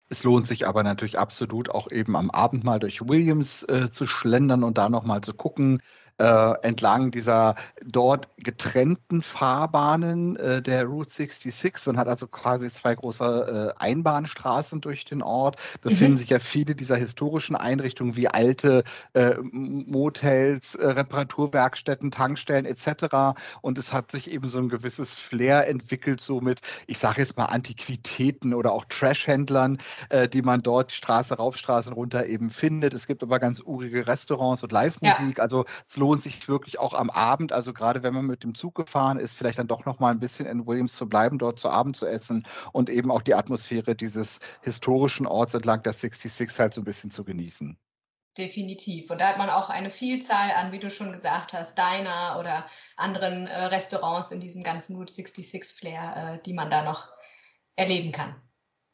[0.10, 4.06] Es lohnt sich aber natürlich absolut auch eben am Abend mal durch Williams äh, zu
[4.06, 5.82] schlendern und da nochmal zu gucken,
[6.18, 7.56] äh, entlang dieser
[7.86, 11.88] dort getrennten Fahrbahnen äh, der Route 66.
[11.88, 15.58] Man hat also quasi zwei große äh, Einbahnstraßen durch den Ort.
[15.82, 16.18] Befinden mhm.
[16.18, 18.84] sich ja viele dieser historischen Einrichtungen wie alte
[19.14, 23.38] äh, Motels, äh, Reparaturwerkstätten, Tankstellen etc.
[23.62, 27.38] Und es hat sich eben so ein gewisses Flair entwickelt, so mit, ich sage jetzt
[27.38, 29.78] mal, Antiquitäten oder auch Trashhändlern,
[30.10, 32.94] äh, die man dort Straße rauf, Straßen runter eben findet.
[32.94, 35.38] Es gibt aber ganz urige Restaurants und Live-Musik.
[35.38, 35.44] Ja.
[35.44, 38.76] Also es lohnt sich wirklich auch am Abend, also gerade wenn man mit dem Zug
[38.76, 41.70] gefahren ist, vielleicht dann doch noch mal ein bisschen in Williams zu bleiben, dort zu
[41.70, 46.74] Abend zu essen und eben auch die Atmosphäre dieses historischen Orts entlang der 66 halt
[46.74, 47.78] so ein bisschen zu genießen.
[48.38, 49.12] Definitiv.
[49.12, 52.66] Und da hat man auch eine Vielzahl an, wie du schon gesagt hast, Diner oder
[52.98, 57.08] anderen äh, Restaurants in diesem ganzen Route 66 Flair, äh, die man da noch
[57.78, 58.36] erleben kann.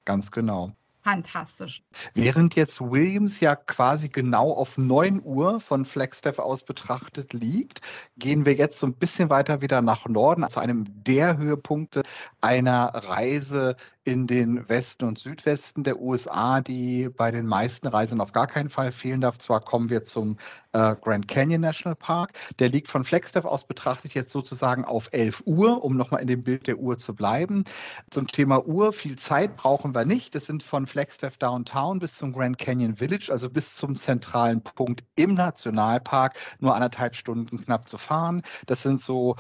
[0.05, 0.76] Ganz genau.
[1.02, 1.82] Fantastisch.
[2.14, 7.80] Während jetzt Williams ja quasi genau auf 9 Uhr von Flagstaff aus betrachtet liegt,
[8.18, 12.04] gehen wir jetzt so ein bisschen weiter wieder nach Norden, zu einem der Höhepunkte
[12.41, 13.78] einer Reise
[14.10, 18.70] in den Westen und Südwesten der USA, die bei den meisten Reisenden auf gar keinen
[18.70, 19.38] Fall fehlen darf.
[19.38, 20.38] Zwar kommen wir zum
[20.72, 22.34] äh, Grand Canyon National Park.
[22.57, 26.41] Der liegt von Flagstaff aus betrachtet jetzt sozusagen auf 11 Uhr, um nochmal in dem
[26.41, 27.66] Bild der Uhr zu bleiben.
[28.10, 30.34] Zum Thema Uhr, viel Zeit brauchen wir nicht.
[30.34, 35.03] Das sind von Flagstaff Downtown bis zum Grand Canyon Village, also bis zum zentralen Punkt
[35.18, 38.41] im Nationalpark, nur anderthalb Stunden knapp zu fahren.
[38.66, 39.36] Das sind so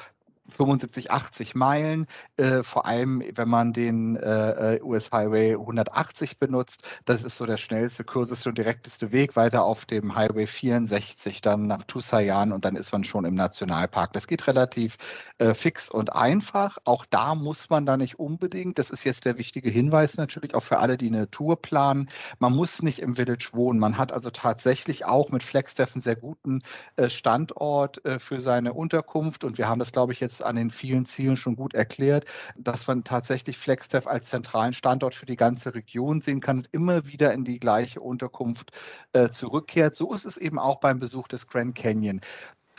[0.49, 6.83] 75, 80 Meilen, äh, vor allem wenn man den äh, äh US Highway 180 benutzt.
[7.05, 11.63] Das ist so der schnellste, kürzeste und direkteste Weg weiter auf dem Highway 64 dann
[11.63, 14.13] nach Tusayan und dann ist man schon im Nationalpark.
[14.13, 14.97] Das geht relativ
[15.37, 16.77] äh, fix und einfach.
[16.85, 20.63] Auch da muss man da nicht unbedingt, das ist jetzt der wichtige Hinweis natürlich auch
[20.63, 23.79] für alle, die eine Tour planen, man muss nicht im Village wohnen.
[23.79, 26.61] Man hat also tatsächlich auch mit Flagstaff einen sehr guten
[26.95, 30.69] äh, Standort äh, für seine Unterkunft und wir haben das, glaube ich, jetzt an den
[30.69, 32.25] vielen Zielen schon gut erklärt,
[32.57, 37.05] dass man tatsächlich Flagstaff als zentralen Standort für die ganze Region sehen kann und immer
[37.07, 38.71] wieder in die gleiche Unterkunft
[39.13, 39.95] äh, zurückkehrt.
[39.95, 42.21] So ist es eben auch beim Besuch des Grand Canyon.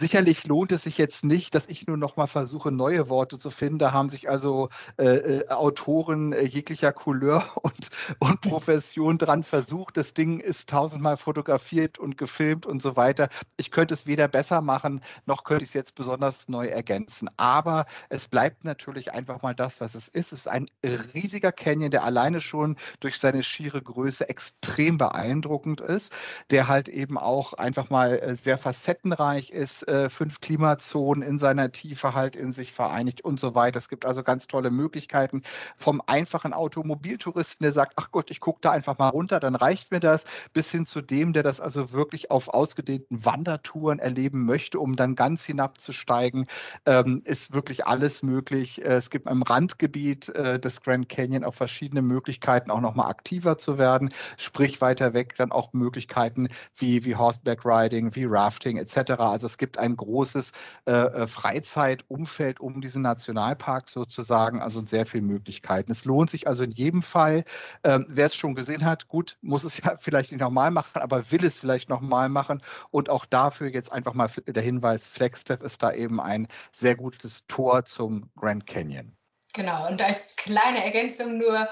[0.01, 3.51] Sicherlich lohnt es sich jetzt nicht, dass ich nur noch mal versuche, neue Worte zu
[3.51, 3.79] finden.
[3.79, 9.99] Da haben sich also äh, äh Autoren äh, jeglicher Couleur und, und Profession dran versucht.
[9.99, 13.29] Das Ding ist tausendmal fotografiert und gefilmt und so weiter.
[13.59, 17.29] Ich könnte es weder besser machen, noch könnte ich es jetzt besonders neu ergänzen.
[17.37, 20.33] Aber es bleibt natürlich einfach mal das, was es ist.
[20.33, 26.11] Es ist ein riesiger Canyon, der alleine schon durch seine schiere Größe extrem beeindruckend ist,
[26.49, 31.73] der halt eben auch einfach mal äh, sehr facettenreich ist äh, fünf Klimazonen in seiner
[31.73, 33.79] Tiefe halt in sich vereinigt und so weiter.
[33.79, 35.43] Es gibt also ganz tolle Möglichkeiten
[35.77, 39.91] vom einfachen Automobiltouristen, der sagt, ach Gott, ich gucke da einfach mal runter, dann reicht
[39.91, 44.79] mir das, bis hin zu dem, der das also wirklich auf ausgedehnten Wandertouren erleben möchte,
[44.79, 46.47] um dann ganz hinabzusteigen,
[46.87, 48.85] ähm, ist wirklich alles möglich.
[48.85, 53.59] Äh, es gibt im Randgebiet äh, des Grand Canyon auch verschiedene Möglichkeiten, auch nochmal aktiver
[53.59, 59.13] zu werden, sprich weiter weg dann auch Möglichkeiten wie, wie Horseback Riding, wie Rafting etc.
[59.19, 60.53] Also es gibt ein großes
[60.87, 65.91] äh, äh, Freizeitumfeld um diesen Nationalpark sozusagen, also sehr viele Möglichkeiten.
[65.91, 67.45] Es lohnt sich also in jedem Fall,
[67.85, 71.31] ähm, wer es schon gesehen hat, gut, muss es ja vielleicht nicht nochmal machen, aber
[71.31, 72.63] will es vielleicht nochmal machen.
[72.91, 77.47] Und auch dafür jetzt einfach mal der Hinweis, Flagstaff ist da eben ein sehr gutes
[77.49, 79.17] Tor zum Grand Canyon.
[79.53, 81.69] Genau, und als kleine Ergänzung nur,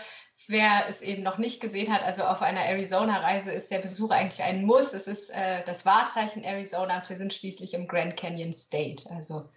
[0.46, 4.42] wer es eben noch nicht gesehen hat, also auf einer Arizona-Reise ist der Besuch eigentlich
[4.42, 4.92] ein Muss.
[4.92, 7.08] Es ist äh, das Wahrzeichen Arizonas.
[7.10, 9.08] Wir sind schließlich im Grand Canyon State.
[9.10, 9.48] Also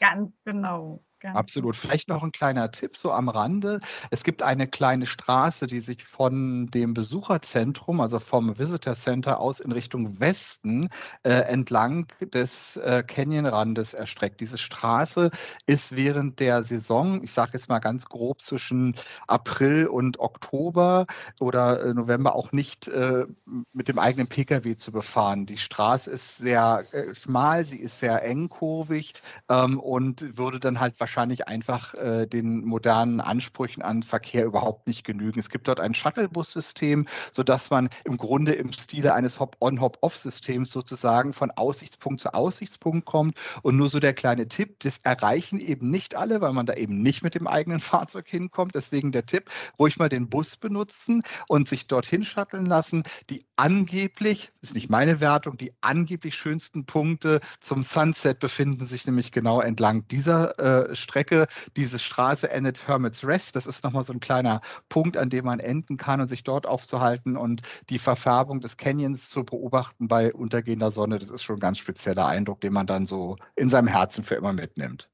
[0.00, 1.00] ganz genau.
[1.20, 1.76] Ganz Absolut.
[1.76, 3.78] Vielleicht noch ein kleiner Tipp so am Rande.
[4.10, 9.58] Es gibt eine kleine Straße, die sich von dem Besucherzentrum, also vom Visitor Center aus
[9.60, 10.90] in Richtung Westen
[11.22, 14.42] äh, entlang des äh, Canyonrandes erstreckt.
[14.42, 15.30] Diese Straße
[15.64, 18.94] ist während der Saison, ich sage jetzt mal ganz grob zwischen
[19.26, 21.06] April und Oktober
[21.40, 23.24] oder äh, November auch nicht äh,
[23.72, 25.46] mit dem eigenen Pkw zu befahren.
[25.46, 29.14] Die Straße ist sehr äh, schmal, sie ist sehr engkurvig
[29.48, 34.88] ähm, und würde dann halt wahrscheinlich wahrscheinlich einfach äh, den modernen Ansprüchen an Verkehr überhaupt
[34.88, 35.38] nicht genügen.
[35.38, 41.52] Es gibt dort ein Shuttlebus-System, sodass man im Grunde im Stile eines Hop-on-Hop-off-Systems sozusagen von
[41.52, 43.38] Aussichtspunkt zu Aussichtspunkt kommt.
[43.62, 47.02] Und nur so der kleine Tipp, das erreichen eben nicht alle, weil man da eben
[47.02, 48.74] nicht mit dem eigenen Fahrzeug hinkommt.
[48.74, 49.48] Deswegen der Tipp,
[49.78, 53.04] ruhig mal den Bus benutzen und sich dorthin shutteln lassen.
[53.30, 59.30] Die angeblich, ist nicht meine Wertung, die angeblich schönsten Punkte zum Sunset befinden sich nämlich
[59.30, 61.46] genau entlang dieser äh, Strecke.
[61.76, 63.56] Diese Straße endet Hermit's Rest.
[63.56, 66.66] Das ist nochmal so ein kleiner Punkt, an dem man enden kann und sich dort
[66.66, 71.18] aufzuhalten und die Verfärbung des Canyons zu beobachten bei untergehender Sonne.
[71.18, 74.34] Das ist schon ein ganz spezieller Eindruck, den man dann so in seinem Herzen für
[74.34, 75.10] immer mitnimmt.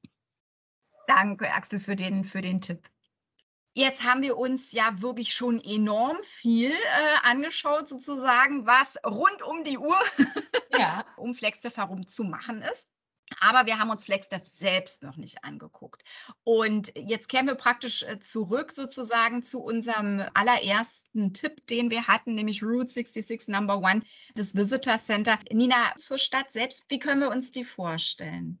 [1.07, 2.89] Danke, Axel, für den, für den Tipp.
[3.75, 9.63] Jetzt haben wir uns ja wirklich schon enorm viel äh, angeschaut, sozusagen, was rund um
[9.63, 9.97] die Uhr
[10.77, 11.03] ja.
[11.17, 12.87] um FlexDev herum zu machen ist.
[13.39, 16.03] Aber wir haben uns FlexDev selbst noch nicht angeguckt.
[16.43, 22.35] Und jetzt kehren wir praktisch äh, zurück sozusagen zu unserem allerersten Tipp, den wir hatten,
[22.35, 24.01] nämlich Route 66 Number One,
[24.35, 25.39] das Visitor Center.
[25.51, 28.59] Nina, zur Stadt selbst, wie können wir uns die vorstellen?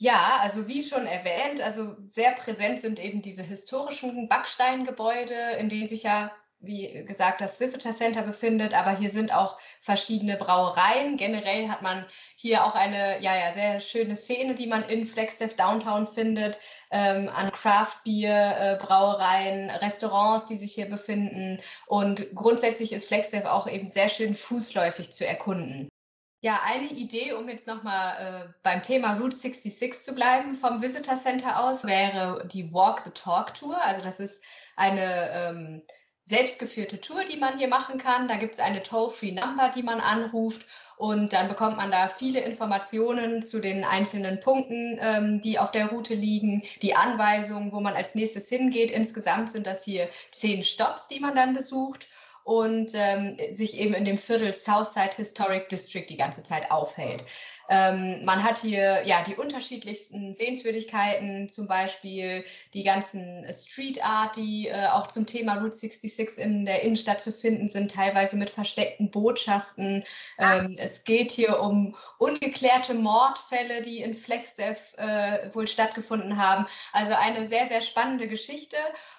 [0.00, 5.88] Ja, also wie schon erwähnt, also sehr präsent sind eben diese historischen Backsteingebäude, in denen
[5.88, 6.30] sich ja,
[6.60, 11.16] wie gesagt, das Visitor Center befindet, aber hier sind auch verschiedene Brauereien.
[11.16, 12.04] Generell hat man
[12.34, 16.58] hier auch eine ja, ja, sehr schöne Szene, die man in Flagstaff Downtown findet,
[16.90, 21.60] ähm, an Craft Beer, äh, Brauereien, Restaurants, die sich hier befinden.
[21.86, 25.88] Und grundsätzlich ist Flagstaff auch eben sehr schön fußläufig zu erkunden.
[26.40, 31.16] Ja, eine Idee, um jetzt nochmal äh, beim Thema Route 66 zu bleiben, vom Visitor
[31.16, 33.80] Center aus, wäre die Walk the Talk Tour.
[33.82, 34.44] Also das ist
[34.76, 35.82] eine ähm,
[36.28, 38.28] selbstgeführte Tour, die man hier machen kann.
[38.28, 40.66] Da gibt es eine Toll-Free-Number, die man anruft
[40.98, 45.86] und dann bekommt man da viele Informationen zu den einzelnen Punkten, ähm, die auf der
[45.86, 48.90] Route liegen, die Anweisungen, wo man als nächstes hingeht.
[48.90, 52.08] Insgesamt sind das hier zehn Stops, die man dann besucht
[52.44, 57.24] und ähm, sich eben in dem Viertel Southside Historic District die ganze Zeit aufhält.
[57.68, 62.44] Ähm, man hat hier ja die unterschiedlichsten Sehenswürdigkeiten, zum Beispiel
[62.74, 67.32] die ganzen Street Art, die äh, auch zum Thema Route 66 in der Innenstadt zu
[67.32, 70.04] finden sind, teilweise mit versteckten Botschaften.
[70.38, 76.66] Ähm, es geht hier um ungeklärte Mordfälle, die in Flagstaff äh, wohl stattgefunden haben.
[76.92, 78.76] Also eine sehr, sehr spannende Geschichte.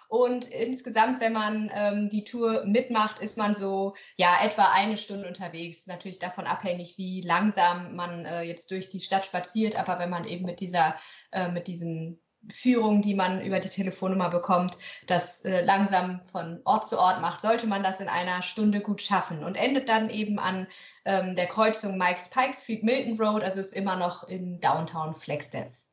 [0.10, 5.28] Und insgesamt, wenn man ähm, die Tour mitmacht, ist man so ja etwa eine Stunde
[5.28, 5.86] unterwegs.
[5.86, 9.78] Natürlich davon abhängig, wie langsam man äh, jetzt durch die Stadt spaziert.
[9.78, 10.96] Aber wenn man eben mit dieser,
[11.32, 12.20] äh, mit diesen
[12.52, 17.42] Führung, die man über die Telefonnummer bekommt, das äh, langsam von Ort zu Ort macht,
[17.42, 20.68] sollte man das in einer Stunde gut schaffen und endet dann eben an
[21.06, 25.86] ähm, der Kreuzung Mike's Pike Street, Milton Road, also ist immer noch in Downtown Flagstaff.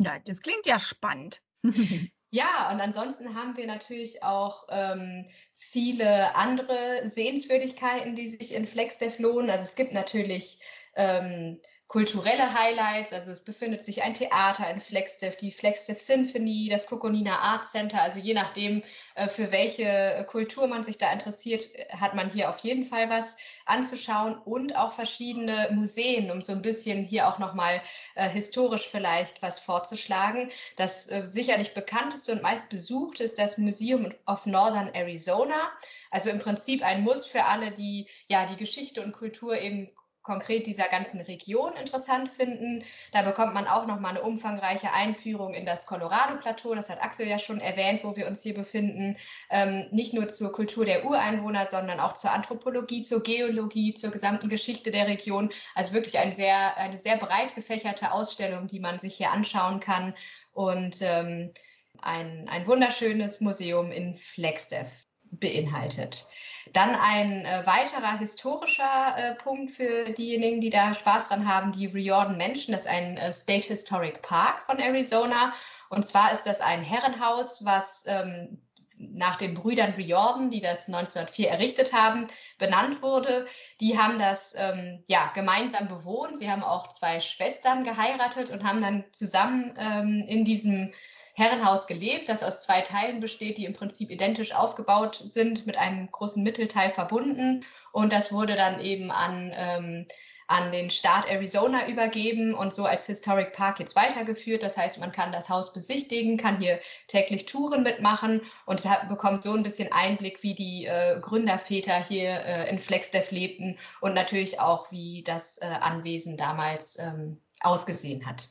[0.00, 1.42] Ja, das klingt ja spannend.
[2.34, 5.24] Ja, und ansonsten haben wir natürlich auch ähm,
[5.54, 9.50] viele andere Sehenswürdigkeiten, die sich in Flagstaff lohnen.
[9.50, 10.58] Also es gibt natürlich
[10.96, 11.60] ähm,
[11.94, 13.12] kulturelle Highlights.
[13.12, 18.02] Also es befindet sich ein Theater in Flagstaff, die Flagstaff Symphony, das Kokonina Art Center.
[18.02, 18.82] Also je nachdem,
[19.14, 23.36] äh, für welche Kultur man sich da interessiert, hat man hier auf jeden Fall was
[23.64, 27.80] anzuschauen und auch verschiedene Museen, um so ein bisschen hier auch nochmal
[28.16, 30.50] äh, historisch vielleicht was vorzuschlagen.
[30.76, 35.70] Das äh, sicherlich bekannteste und meist besuchte ist das Museum of Northern Arizona.
[36.10, 39.88] Also im Prinzip ein Muss für alle, die ja die Geschichte und Kultur eben
[40.24, 42.82] konkret dieser ganzen Region interessant finden.
[43.12, 46.74] Da bekommt man auch noch mal eine umfangreiche Einführung in das Colorado-Plateau.
[46.74, 49.16] Das hat Axel ja schon erwähnt, wo wir uns hier befinden.
[49.50, 54.48] Ähm, nicht nur zur Kultur der Ureinwohner, sondern auch zur Anthropologie, zur Geologie, zur gesamten
[54.48, 55.50] Geschichte der Region.
[55.74, 60.14] Also wirklich ein sehr, eine sehr breit gefächerte Ausstellung, die man sich hier anschauen kann.
[60.52, 61.52] Und ähm,
[62.00, 66.26] ein, ein wunderschönes Museum in Flagstaff beinhaltet.
[66.72, 71.86] Dann ein äh, weiterer historischer äh, Punkt für diejenigen, die da Spaß dran haben, die
[71.86, 75.52] Riordan Mansion, das ist ein äh, State Historic Park von Arizona.
[75.90, 78.58] Und zwar ist das ein Herrenhaus, was ähm,
[78.98, 82.26] nach den Brüdern Riordan, die das 1904 errichtet haben,
[82.58, 83.46] benannt wurde.
[83.80, 86.38] Die haben das ähm, ja, gemeinsam bewohnt.
[86.38, 90.92] Sie haben auch zwei Schwestern geheiratet und haben dann zusammen ähm, in diesem
[91.34, 96.10] Herrenhaus gelebt, das aus zwei Teilen besteht, die im Prinzip identisch aufgebaut sind, mit einem
[96.10, 97.64] großen Mittelteil verbunden.
[97.90, 100.06] Und das wurde dann eben an, ähm,
[100.46, 104.62] an den Staat Arizona übergeben und so als Historic Park jetzt weitergeführt.
[104.62, 106.78] Das heißt, man kann das Haus besichtigen, kann hier
[107.08, 112.70] täglich Touren mitmachen und bekommt so ein bisschen Einblick, wie die äh, Gründerväter hier äh,
[112.70, 118.48] in Flagstaff lebten und natürlich auch, wie das äh, Anwesen damals ähm, ausgesehen hat.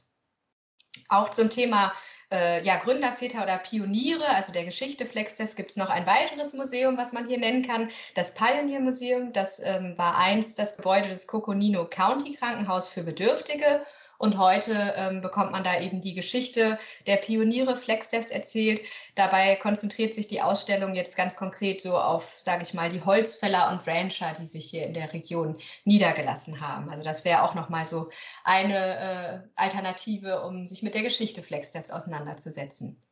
[1.09, 1.93] Auch zum Thema
[2.33, 6.97] äh, ja, Gründerväter oder Pioniere, also der Geschichte FlexDev, gibt es noch ein weiteres Museum,
[6.97, 9.31] was man hier nennen kann, das Pioneer Museum.
[9.31, 13.81] Das ähm, war einst das Gebäude des Coconino County Krankenhaus für Bedürftige
[14.23, 18.79] und heute ähm, bekommt man da eben die Geschichte der Pioniere FlexDevs erzählt.
[19.15, 23.69] Dabei konzentriert sich die Ausstellung jetzt ganz konkret so auf, sage ich mal, die Holzfäller
[23.69, 26.89] und Rancher, die sich hier in der Region niedergelassen haben.
[26.89, 28.11] Also das wäre auch nochmal so
[28.45, 33.03] eine äh, Alternative, um sich mit der Geschichte FlexDevs auseinanderzusetzen.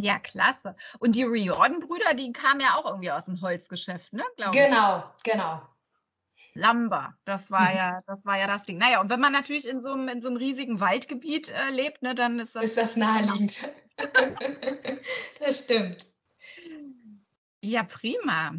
[0.00, 0.74] Ja, klasse.
[0.98, 4.24] Und die Riordan-Brüder, die kamen ja auch irgendwie aus dem Holzgeschäft, ne?
[4.50, 5.22] genau, ich.
[5.32, 5.62] genau.
[6.56, 7.76] Lumber, das war mhm.
[7.76, 8.78] ja, das war ja das Ding.
[8.78, 12.02] Naja, und wenn man natürlich in so einem, in so einem riesigen Waldgebiet äh, lebt,
[12.02, 12.64] ne, dann ist das.
[12.64, 13.58] Ist das naheliegend.
[15.40, 16.06] das stimmt.
[17.62, 18.54] Ja, prima.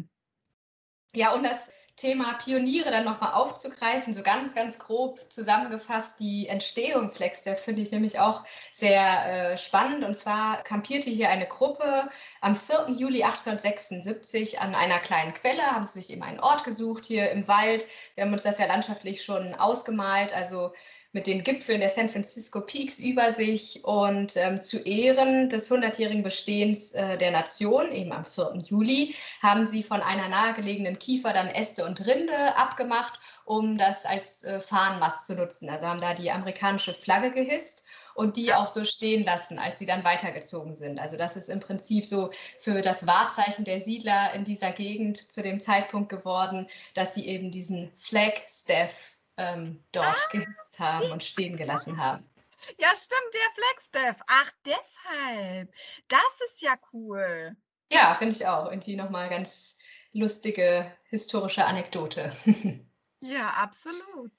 [1.14, 7.10] Ja, und das Thema Pioniere dann nochmal aufzugreifen, so ganz, ganz grob zusammengefasst, die Entstehung
[7.10, 10.04] FlexDev finde ich nämlich auch sehr äh, spannend.
[10.04, 12.08] Und zwar kampierte hier eine Gruppe
[12.40, 12.90] am 4.
[12.90, 17.48] Juli 1876 an einer kleinen Quelle, haben sie sich eben einen Ort gesucht hier im
[17.48, 17.84] Wald.
[18.14, 20.72] Wir haben uns das ja landschaftlich schon ausgemalt, also
[21.12, 26.22] mit den Gipfeln der San Francisco Peaks über sich und ähm, zu Ehren des 100-jährigen
[26.22, 28.58] Bestehens äh, der Nation, eben am 4.
[28.58, 34.44] Juli, haben sie von einer nahegelegenen Kiefer dann Äste und Rinde abgemacht, um das als
[34.44, 35.70] äh, Fahnenmast zu nutzen.
[35.70, 39.86] Also haben da die amerikanische Flagge gehisst und die auch so stehen lassen, als sie
[39.86, 40.98] dann weitergezogen sind.
[40.98, 45.40] Also das ist im Prinzip so für das Wahrzeichen der Siedler in dieser Gegend zu
[45.40, 51.56] dem Zeitpunkt geworden, dass sie eben diesen Flagstaff ähm, dort ah, gehisst haben und stehen
[51.56, 52.28] gelassen haben.
[52.76, 54.26] Ja, stimmt, der Flagstaff.
[54.26, 55.72] Ach, deshalb.
[56.08, 57.56] Das ist ja cool.
[57.90, 58.70] Ja, finde ich auch.
[58.70, 59.78] Irgendwie nochmal ganz
[60.12, 62.32] lustige historische Anekdote.
[63.20, 64.32] ja, absolut.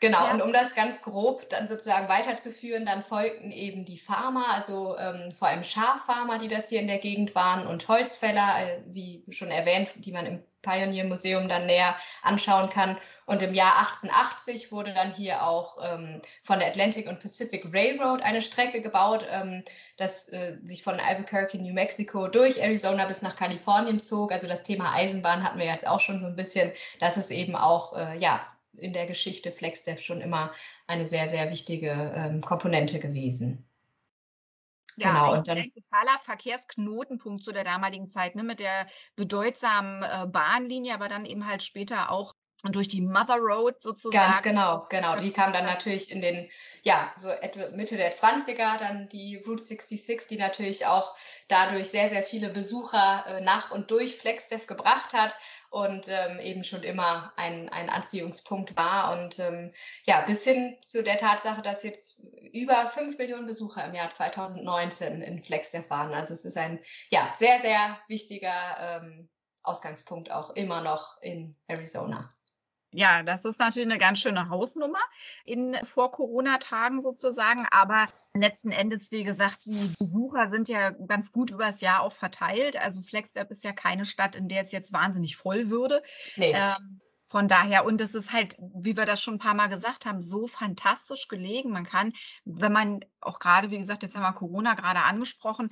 [0.00, 0.32] Genau, ja.
[0.32, 5.32] und um das ganz grob dann sozusagen weiterzuführen, dann folgten eben die Farmer, also ähm,
[5.32, 9.50] vor allem Schaffarmer, die das hier in der Gegend waren und Holzfäller, äh, wie schon
[9.50, 12.98] erwähnt, die man im Pioneer Museum dann näher anschauen kann.
[13.26, 18.22] Und im Jahr 1880 wurde dann hier auch ähm, von der Atlantic und Pacific Railroad
[18.22, 19.62] eine Strecke gebaut, ähm,
[19.96, 24.32] das äh, sich von Albuquerque, New Mexico durch Arizona bis nach Kalifornien zog.
[24.32, 26.72] Also das Thema Eisenbahn hatten wir jetzt auch schon so ein bisschen.
[26.98, 28.44] Das ist eben auch äh, ja,
[28.78, 30.52] in der Geschichte FlexDev schon immer
[30.86, 33.66] eine sehr, sehr wichtige ähm, Komponente gewesen.
[34.96, 40.02] Ja, genau, und dann, ein totaler Verkehrsknotenpunkt zu der damaligen Zeit, ne, mit der bedeutsamen
[40.02, 42.34] äh, Bahnlinie, aber dann eben halt später auch
[42.72, 44.30] durch die Mother Road sozusagen.
[44.30, 45.16] Ganz genau, genau.
[45.16, 46.48] Die kam dann natürlich in den,
[46.82, 51.14] ja, so etwa Mitte der 20er, dann die Route 66, die natürlich auch
[51.48, 55.36] dadurch sehr, sehr viele Besucher äh, nach und durch FlexDev gebracht hat
[55.74, 59.12] und ähm, eben schon immer ein, ein Anziehungspunkt war.
[59.18, 59.72] Und ähm,
[60.04, 62.22] ja, bis hin zu der Tatsache, dass jetzt
[62.52, 66.14] über 5 Millionen Besucher im Jahr 2019 in FlexDev waren.
[66.14, 66.78] Also es ist ein
[67.10, 69.28] ja, sehr, sehr wichtiger ähm,
[69.64, 72.28] Ausgangspunkt auch immer noch in Arizona.
[72.96, 75.00] Ja, das ist natürlich eine ganz schöne Hausnummer
[75.44, 77.66] in Vor-Corona-Tagen sozusagen.
[77.72, 82.76] Aber letzten Endes, wie gesagt, die Besucher sind ja ganz gut übers Jahr auch verteilt.
[82.76, 86.02] Also FlexLab ist ja keine Stadt, in der es jetzt wahnsinnig voll würde.
[86.36, 86.52] Nee.
[86.54, 90.06] Ähm, von daher, und es ist halt, wie wir das schon ein paar Mal gesagt
[90.06, 91.70] haben, so fantastisch gelegen.
[91.70, 92.12] Man kann,
[92.44, 95.70] wenn man auch gerade, wie gesagt, jetzt haben wir Corona gerade angesprochen,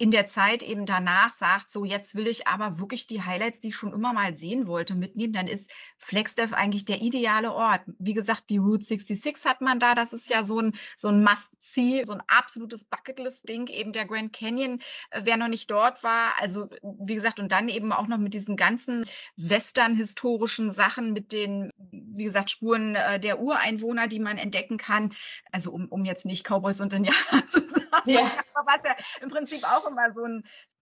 [0.00, 3.68] in der Zeit eben danach sagt, so jetzt will ich aber wirklich die Highlights, die
[3.68, 7.82] ich schon immer mal sehen wollte, mitnehmen, dann ist FlexDev eigentlich der ideale Ort.
[7.98, 11.22] Wie gesagt, die Route 66 hat man da, das ist ja so ein, so ein
[11.22, 14.80] Must-See, so ein absolutes Bucketlist-Ding, eben der Grand Canyon,
[15.10, 16.32] äh, wer noch nicht dort war.
[16.40, 19.04] Also wie gesagt, und dann eben auch noch mit diesen ganzen
[19.36, 25.12] Western-historischen Sachen, mit den, wie gesagt, Spuren äh, der Ureinwohner, die man entdecken kann.
[25.52, 28.22] Also um, um jetzt nicht Cowboys und Indianer zu sagen, ja.
[28.66, 30.44] was ja im Prinzip auch immer so ein,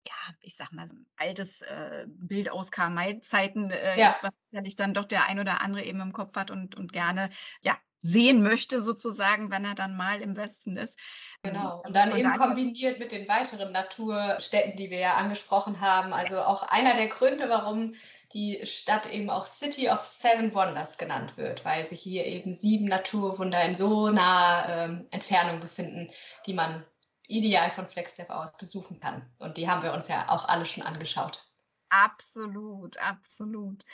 [0.07, 4.09] ja, ich sag mal, so ein altes äh, Bild aus Karl-May-Zeiten äh, ja.
[4.09, 6.91] ist, was sicherlich dann doch der ein oder andere eben im Kopf hat und, und
[6.91, 7.29] gerne,
[7.61, 7.77] ja,
[8.07, 10.95] sehen möchte, sozusagen, wenn er dann mal im Westen ist.
[11.41, 11.77] Genau.
[11.77, 16.13] Und also dann eben kombiniert mit den weiteren Naturstädten, die wir ja angesprochen haben.
[16.13, 17.95] Also auch einer der Gründe, warum
[18.33, 22.85] die Stadt eben auch City of Seven Wonders genannt wird, weil sich hier eben sieben
[22.85, 26.11] Naturwunder in so naher ähm, Entfernung befinden,
[26.45, 26.85] die man
[27.27, 29.29] ideal von FlexDev aus besuchen kann.
[29.39, 31.41] Und die haben wir uns ja auch alle schon angeschaut.
[31.89, 33.85] Absolut, absolut.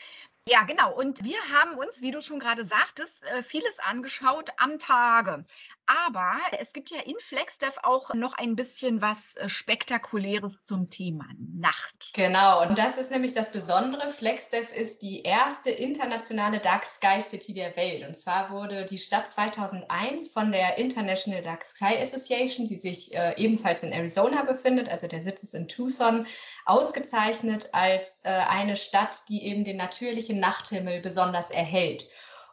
[0.48, 0.92] Ja, genau.
[0.94, 5.46] Und wir haben uns, wie du schon gerade sagtest, äh, vieles angeschaut am Tage.
[6.06, 11.26] Aber es gibt ja in FlexDev auch noch ein bisschen was äh, Spektakuläres zum Thema
[11.38, 12.12] Nacht.
[12.14, 14.10] Genau, und das ist nämlich das Besondere.
[14.10, 18.08] FlexDev ist die erste internationale Dark Sky City der Welt.
[18.08, 23.34] Und zwar wurde die Stadt 2001 von der International Dark Sky Association, die sich äh,
[23.38, 26.26] ebenfalls in Arizona befindet, also der Sitz ist in Tucson,
[26.66, 32.08] ausgezeichnet als äh, eine Stadt, die eben den natürlichen Nachthimmel besonders erhält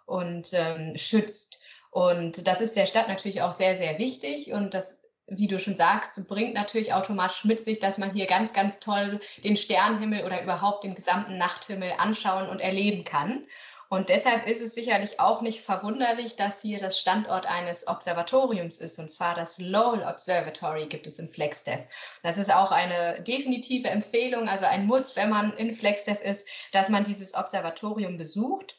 [0.06, 1.62] und ähm, schützt.
[1.90, 4.52] Und das ist der Stadt natürlich auch sehr, sehr wichtig.
[4.52, 8.52] Und das, wie du schon sagst, bringt natürlich automatisch mit sich, dass man hier ganz,
[8.52, 13.46] ganz toll den Sternenhimmel oder überhaupt den gesamten Nachthimmel anschauen und erleben kann.
[13.90, 18.98] Und deshalb ist es sicherlich auch nicht verwunderlich, dass hier das Standort eines Observatoriums ist,
[18.98, 21.86] und zwar das Lowell Observatory gibt es in Flagstaff.
[22.22, 26.90] Das ist auch eine definitive Empfehlung, also ein Muss, wenn man in Flagstaff ist, dass
[26.90, 28.77] man dieses Observatorium besucht.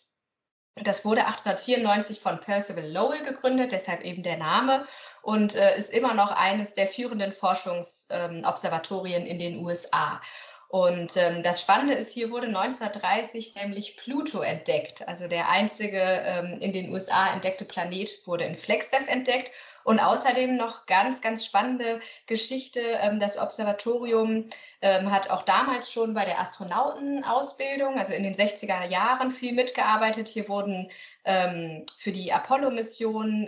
[0.76, 4.86] Das wurde 1894 von Percival Lowell gegründet, deshalb eben der Name,
[5.22, 10.22] und äh, ist immer noch eines der führenden Forschungsobservatorien ähm, in den USA.
[10.70, 15.08] Und ähm, das Spannende ist, hier wurde 1930 nämlich Pluto entdeckt.
[15.08, 19.50] Also der einzige ähm, in den USA entdeckte Planet wurde in Flagstaff entdeckt.
[19.90, 22.80] Und außerdem noch ganz, ganz spannende Geschichte.
[23.02, 24.46] Ähm, das Observatorium
[24.84, 30.28] ähm, hat auch damals schon bei der Astronautenausbildung, also in den 60er Jahren, viel mitgearbeitet.
[30.28, 30.92] Hier wurden
[31.26, 33.48] ähm, für die Apollo-Mission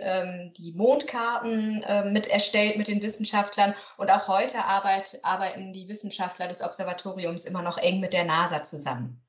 [0.56, 3.74] die Mondkarten mit erstellt mit den Wissenschaftlern.
[3.96, 8.64] Und auch heute arbeit, arbeiten die Wissenschaftler des Observatoriums immer noch eng mit der NASA
[8.64, 9.22] zusammen.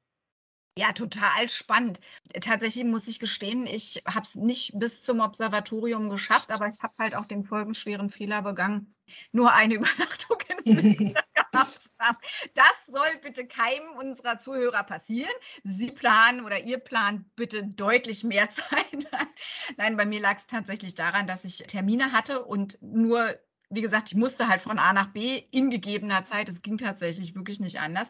[0.78, 2.00] Ja, total spannend.
[2.42, 6.94] Tatsächlich muss ich gestehen, ich habe es nicht bis zum Observatorium geschafft, aber ich habe
[6.98, 8.96] halt auch den folgenschweren Fehler begangen,
[9.32, 12.18] nur eine Übernachtung in gehabt haben.
[12.56, 15.32] Das soll bitte keinem unserer Zuhörer passieren.
[15.64, 19.08] Sie planen oder ihr plant bitte deutlich mehr Zeit.
[19.78, 23.38] Nein, bei mir lag es tatsächlich daran, dass ich Termine hatte und nur
[23.74, 26.50] wie gesagt, ich musste halt von A nach B in gegebener Zeit.
[26.50, 28.10] Es ging tatsächlich wirklich nicht anders.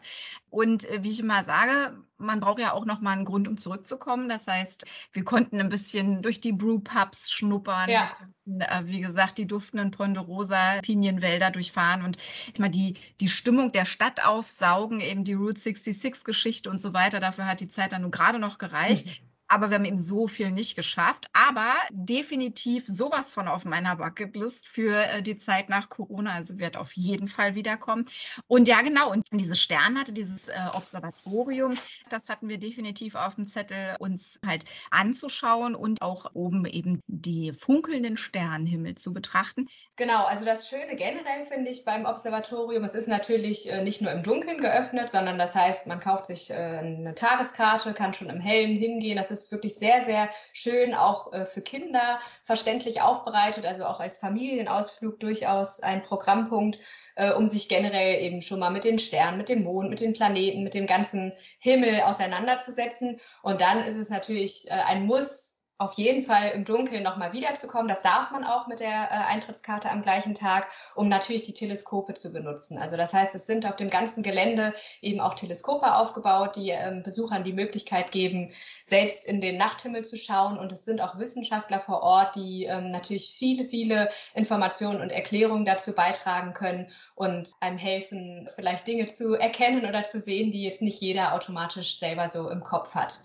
[0.50, 3.56] Und äh, wie ich immer sage, man braucht ja auch noch mal einen Grund, um
[3.56, 4.28] zurückzukommen.
[4.28, 7.88] Das heißt, wir konnten ein bisschen durch die Brewpubs schnuppern.
[7.90, 8.16] Ja.
[8.44, 12.18] Konnten, äh, wie gesagt, die duftenden Ponderosa Pinienwälder durchfahren und
[12.58, 17.20] mal die, die Stimmung der Stadt aufsaugen, eben die Route 66 Geschichte und so weiter.
[17.20, 19.20] Dafür hat die Zeit dann nur gerade noch gereicht.
[19.48, 21.26] aber wir haben eben so viel nicht geschafft.
[21.32, 26.34] Aber definitiv sowas von auf meiner Bucketlist für äh, die Zeit nach Corona.
[26.34, 28.06] Also wird auf jeden Fall wiederkommen.
[28.46, 29.10] Und ja, genau.
[29.10, 31.74] Und diese Sternwarte, dieses äh, Observatorium,
[32.10, 37.52] das hatten wir definitiv auf dem Zettel, uns halt anzuschauen und auch oben eben die
[37.52, 39.68] funkelnden Sternenhimmel zu betrachten.
[39.96, 40.24] Genau.
[40.24, 44.22] Also das Schöne generell finde ich beim Observatorium, es ist natürlich äh, nicht nur im
[44.22, 49.16] Dunkeln geöffnet, sondern das heißt, man kauft sich eine Tageskarte, kann schon im Hellen hingehen.
[49.16, 54.18] Das ist wirklich sehr, sehr schön, auch äh, für Kinder verständlich aufbereitet, also auch als
[54.18, 56.78] Familienausflug durchaus ein Programmpunkt,
[57.16, 60.14] äh, um sich generell eben schon mal mit den Sternen, mit dem Mond, mit den
[60.14, 63.20] Planeten, mit dem ganzen Himmel auseinanderzusetzen.
[63.42, 67.88] Und dann ist es natürlich äh, ein Muss, auf jeden Fall im Dunkeln nochmal wiederzukommen.
[67.88, 72.14] Das darf man auch mit der äh, Eintrittskarte am gleichen Tag, um natürlich die Teleskope
[72.14, 72.78] zu benutzen.
[72.78, 74.72] Also das heißt, es sind auf dem ganzen Gelände
[75.02, 78.52] eben auch Teleskope aufgebaut, die ähm, Besuchern die Möglichkeit geben,
[78.84, 80.58] selbst in den Nachthimmel zu schauen.
[80.58, 85.64] Und es sind auch Wissenschaftler vor Ort, die ähm, natürlich viele, viele Informationen und Erklärungen
[85.64, 90.82] dazu beitragen können und einem helfen, vielleicht Dinge zu erkennen oder zu sehen, die jetzt
[90.82, 93.18] nicht jeder automatisch selber so im Kopf hat.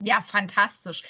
[0.00, 1.02] Ja, fantastisch.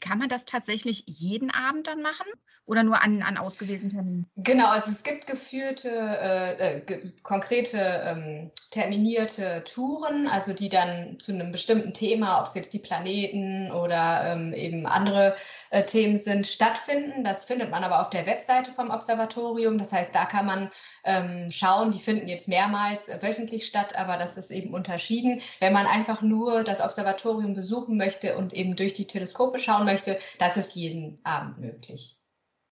[0.00, 2.26] Kann man das tatsächlich jeden Abend dann machen
[2.66, 4.26] oder nur an, an ausgewählten Terminen?
[4.36, 11.18] Genau, also es gibt geführte, äh, äh, ge konkrete, ähm, terminierte Touren, also die dann
[11.18, 15.36] zu einem bestimmten Thema, ob es jetzt die Planeten oder ähm, eben andere
[15.70, 17.24] äh, Themen sind, stattfinden.
[17.24, 19.78] Das findet man aber auf der Webseite vom Observatorium.
[19.78, 20.70] Das heißt, da kann man
[21.04, 25.40] ähm, schauen, die finden jetzt mehrmals äh, wöchentlich statt, aber das ist eben unterschieden.
[25.60, 30.18] Wenn man einfach nur das Observatorium besuchen möchte und eben durch die Teleskope schauen möchte,
[30.38, 32.18] das ist jeden Abend möglich.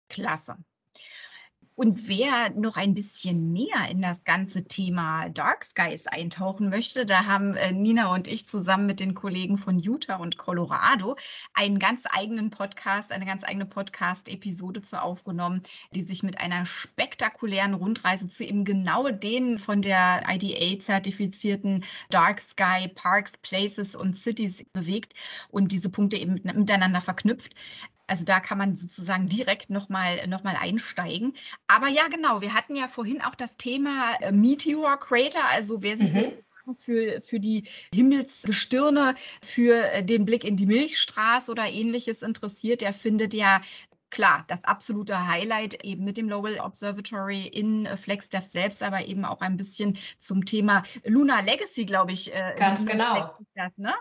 [0.09, 0.57] Klasse.
[1.77, 7.27] Und wer noch ein bisschen mehr in das ganze Thema Dark Skies eintauchen möchte, da
[7.27, 11.17] haben äh, Nina und ich zusammen mit den Kollegen von Utah und Colorado
[11.53, 15.61] einen ganz eigenen Podcast, eine ganz eigene Podcast-Episode zu aufgenommen,
[15.95, 22.41] die sich mit einer spektakulären Rundreise zu eben genau den von der IDA zertifizierten Dark
[22.41, 25.13] Sky Parks, Places und Cities bewegt
[25.51, 27.55] und diese Punkte eben miteinander verknüpft.
[28.07, 31.35] Also da kann man sozusagen direkt nochmal noch mal einsteigen.
[31.67, 35.97] Aber ja, genau, wir hatten ja vorhin auch das Thema äh, Meteor Crater, also wer
[35.97, 36.31] sich mhm.
[36.31, 42.81] sozusagen für, für die Himmelsgestirne, für äh, den Blick in die Milchstraße oder ähnliches interessiert,
[42.81, 43.61] der findet ja
[44.11, 49.25] klar, das absolute Highlight eben mit dem Lowell Observatory in äh, FlexDev selbst, aber eben
[49.25, 52.35] auch ein bisschen zum Thema Lunar Legacy, glaube ich.
[52.35, 53.35] Äh, Ganz genau.
[53.55, 53.95] Das, ne?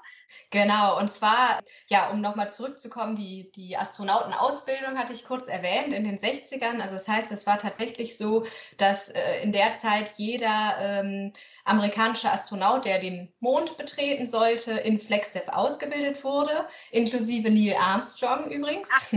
[0.49, 6.03] Genau, und zwar, ja, um nochmal zurückzukommen, die, die Astronautenausbildung hatte ich kurz erwähnt in
[6.03, 6.80] den 60ern.
[6.80, 8.45] Also das heißt, es war tatsächlich so,
[8.78, 11.34] dass äh, in der Zeit jeder ähm,
[11.64, 19.16] amerikanische Astronaut, der den Mond betreten sollte, in FlexDev ausgebildet wurde, inklusive Neil Armstrong übrigens.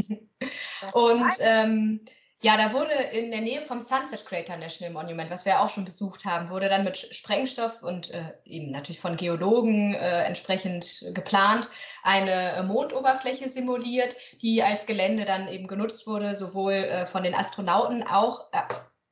[0.93, 2.01] Und ähm,
[2.41, 5.85] ja, da wurde in der Nähe vom Sunset Crater National Monument, was wir auch schon
[5.85, 11.69] besucht haben, wurde dann mit Sprengstoff und äh, eben natürlich von Geologen äh, entsprechend geplant,
[12.05, 17.35] eine äh, Mondoberfläche simuliert, die als Gelände dann eben genutzt wurde, sowohl äh, von den
[17.35, 18.61] Astronauten auch äh,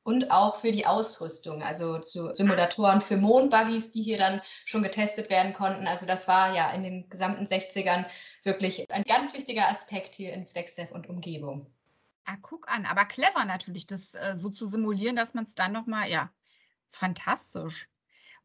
[0.07, 5.29] und auch für die Ausrüstung, also zu Simulatoren für Mondbuggies, die hier dann schon getestet
[5.29, 5.85] werden konnten.
[5.85, 8.05] Also das war ja in den gesamten 60ern
[8.43, 11.69] wirklich ein ganz wichtiger Aspekt hier in FlexDev und Umgebung.
[12.23, 15.73] Ah, guck an, aber clever natürlich, das äh, so zu simulieren, dass man es dann
[15.73, 16.31] nochmal, ja,
[16.89, 17.89] fantastisch.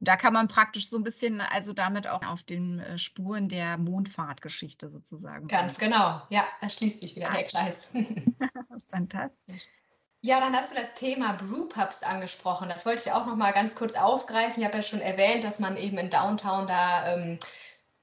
[0.01, 3.47] Und da kann man praktisch so ein bisschen, also damit auch auf den äh, Spuren
[3.47, 5.47] der Mondfahrtgeschichte sozusagen.
[5.47, 7.35] Ganz genau, ja, da schließt sich wieder ah.
[7.35, 7.95] der Kreis.
[8.91, 9.69] fantastisch.
[10.25, 12.69] Ja, dann hast du das Thema Brewpubs angesprochen.
[12.69, 14.63] Das wollte ich auch noch mal ganz kurz aufgreifen.
[14.63, 17.39] Ich habe ja schon erwähnt, dass man eben in Downtown da ähm,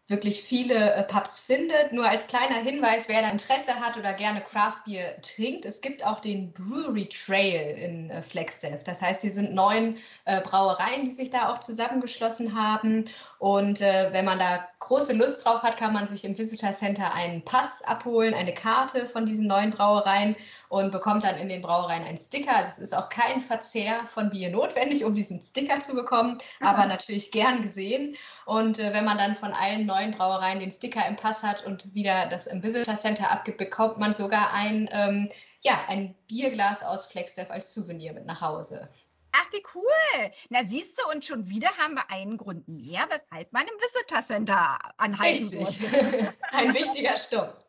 [0.10, 1.94] wirklich viele äh, Pubs findet.
[1.94, 6.06] Nur als kleiner Hinweis, wer da Interesse hat oder gerne Craft Beer trinkt, es gibt
[6.06, 8.84] auch den Brewery Trail in äh, Flagstaff.
[8.84, 13.06] Das heißt, hier sind neun äh, Brauereien, die sich da auch zusammengeschlossen haben.
[13.38, 17.14] Und äh, wenn man da große Lust drauf hat, kann man sich im Visitor Center
[17.14, 20.36] einen Pass abholen, eine Karte von diesen neuen Brauereien
[20.70, 22.56] und bekommt dann in den Brauereien einen Sticker.
[22.56, 26.86] Also es ist auch kein Verzehr von Bier notwendig, um diesen Sticker zu bekommen, aber
[26.86, 28.16] natürlich gern gesehen.
[28.46, 31.94] Und äh, wenn man dann von allen neuen Brauereien den Sticker im Pass hat und
[31.94, 35.28] wieder das im Visitor Center abgibt, bekommt man sogar ein, ähm,
[35.62, 38.88] ja, ein Bierglas aus Flagstaff als Souvenir mit nach Hause.
[39.32, 40.32] Ach, wie cool.
[40.50, 44.24] Na, siehst du, und schon wieder haben wir einen Grund mehr, weshalb man im Visitor
[44.26, 45.88] Center anhalten Richtig.
[46.52, 47.66] Ein wichtiger Stopp.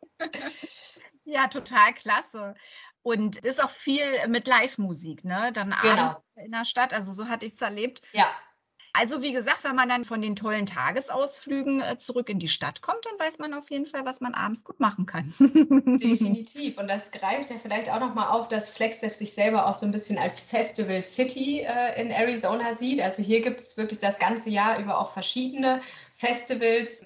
[1.25, 2.55] Ja, total klasse.
[3.03, 5.51] Und ist auch viel mit Live-Musik, ne?
[5.53, 6.01] Dann genau.
[6.01, 6.93] abends in der Stadt.
[6.93, 8.01] Also so hatte ich es erlebt.
[8.13, 8.27] Ja.
[8.93, 12.81] Also wie gesagt, wenn man dann von den tollen Tagesausflügen äh, zurück in die Stadt
[12.81, 15.33] kommt, dann weiß man auf jeden Fall, was man abends gut machen kann.
[15.39, 16.77] Definitiv.
[16.77, 19.93] Und das greift ja vielleicht auch nochmal auf, dass Flagstaff sich selber auch so ein
[19.93, 22.99] bisschen als Festival City äh, in Arizona sieht.
[22.99, 25.79] Also hier gibt es wirklich das ganze Jahr über auch verschiedene
[26.13, 27.05] Festivals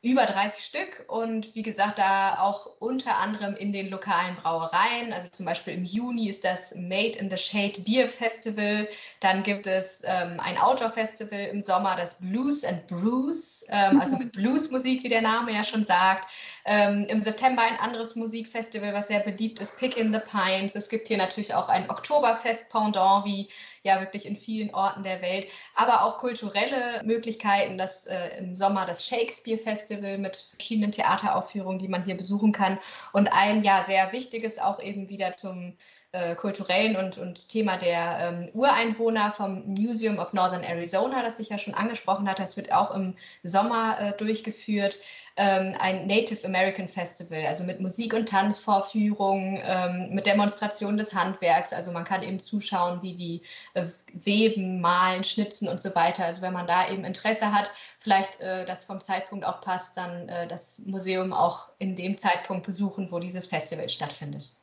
[0.00, 5.12] über 30 Stück und wie gesagt, da auch unter anderem in den lokalen Brauereien.
[5.12, 8.88] Also zum Beispiel im Juni ist das Made in the Shade Beer Festival.
[9.18, 14.30] Dann gibt es ähm, ein Outdoor-Festival im Sommer, das Blues and Brews, ähm, also mit
[14.38, 16.30] Bluesmusik, wie der Name ja schon sagt.
[16.64, 20.76] Ähm, Im September ein anderes Musikfestival, was sehr beliebt ist, Pick in the Pines.
[20.76, 23.48] Es gibt hier natürlich auch ein Oktoberfest-Pendant, wie
[23.88, 28.86] ja wirklich in vielen Orten der Welt, aber auch kulturelle Möglichkeiten, das äh, im Sommer
[28.86, 32.78] das Shakespeare Festival mit verschiedenen Theateraufführungen, die man hier besuchen kann.
[33.12, 35.74] Und ein ja sehr wichtiges auch eben wieder zum
[36.12, 41.50] äh, kulturellen und, und Thema der ähm, Ureinwohner vom Museum of Northern Arizona, das ich
[41.50, 42.42] ja schon angesprochen hatte.
[42.42, 44.98] Das wird auch im Sommer äh, durchgeführt.
[45.36, 51.72] Ähm, ein Native American Festival, also mit Musik- und Tanzvorführungen, ähm, mit Demonstration des Handwerks.
[51.72, 53.42] Also man kann eben zuschauen, wie die
[53.74, 56.24] äh, weben, malen, schnitzen und so weiter.
[56.24, 60.28] Also wenn man da eben Interesse hat, vielleicht äh, das vom Zeitpunkt auch passt, dann
[60.28, 64.57] äh, das Museum auch in dem Zeitpunkt besuchen, wo dieses Festival stattfindet.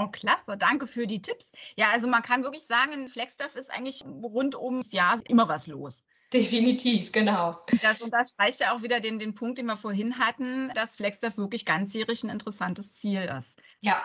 [0.00, 1.50] Oh, klasse, danke für die Tipps.
[1.76, 5.66] Ja, also man kann wirklich sagen, in Flagstaff ist eigentlich rund ums Jahr immer was
[5.66, 6.04] los.
[6.32, 7.56] Definitiv, genau.
[7.82, 11.64] Das unterstreicht ja auch wieder den, den Punkt, den wir vorhin hatten, dass Flagstaff wirklich
[11.64, 13.56] ganzjährig ein interessantes Ziel ist.
[13.80, 14.04] Ja,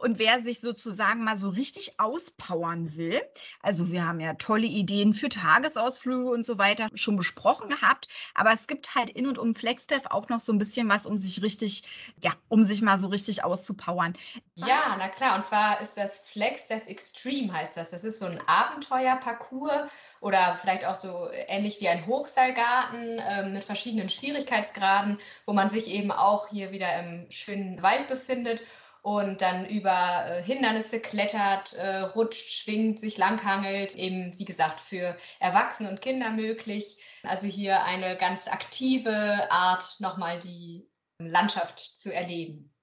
[0.00, 3.20] und wer sich sozusagen mal so richtig auspowern will,
[3.62, 8.52] also wir haben ja tolle Ideen für Tagesausflüge und so weiter schon besprochen gehabt, aber
[8.52, 11.42] es gibt halt in und um FlexDev auch noch so ein bisschen was, um sich
[11.42, 11.84] richtig,
[12.22, 14.16] ja, um sich mal so richtig auszupowern.
[14.54, 17.90] Ja, na klar, und zwar ist das FlexDev Extreme heißt das.
[17.90, 19.90] Das ist so ein Abenteuerparcours
[20.20, 25.88] oder vielleicht auch so ähnlich wie ein Hochseilgarten äh, mit verschiedenen Schwierigkeitsgraden, wo man sich
[25.88, 28.62] eben auch hier wieder im schönen Wald befindet
[29.02, 35.16] und dann über äh, Hindernisse klettert, äh, rutscht, schwingt, sich langhangelt, eben wie gesagt für
[35.38, 37.02] Erwachsene und Kinder möglich.
[37.22, 42.74] Also hier eine ganz aktive Art, nochmal die Landschaft zu erleben.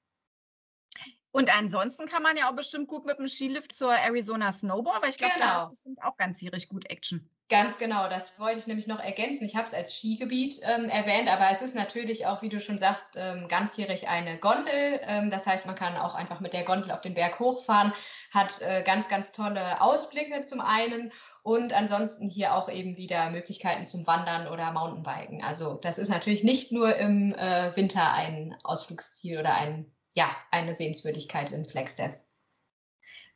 [1.31, 5.09] Und ansonsten kann man ja auch bestimmt gut mit dem Skilift zur Arizona Snowball, weil
[5.09, 5.45] ich glaube, Genau.
[5.45, 7.29] da ist bestimmt auch ganz gierig gut Action.
[7.49, 9.45] Ganz genau, das wollte ich nämlich noch ergänzen.
[9.45, 12.77] Ich habe es als Skigebiet ähm, erwähnt, aber es ist natürlich auch, wie du schon
[12.77, 14.99] sagst, ähm, ganzjährig eine Gondel.
[15.03, 17.93] Ähm, das heißt, man kann auch einfach mit der Gondel auf den Berg hochfahren,
[18.33, 23.85] hat äh, ganz, ganz tolle Ausblicke zum einen und ansonsten hier auch eben wieder Möglichkeiten
[23.85, 25.41] zum Wandern oder Mountainbiken.
[25.41, 30.73] Also das ist natürlich nicht nur im äh, Winter ein Ausflugsziel oder ein, ja, eine
[30.73, 32.26] Sehenswürdigkeit in Flagstaff.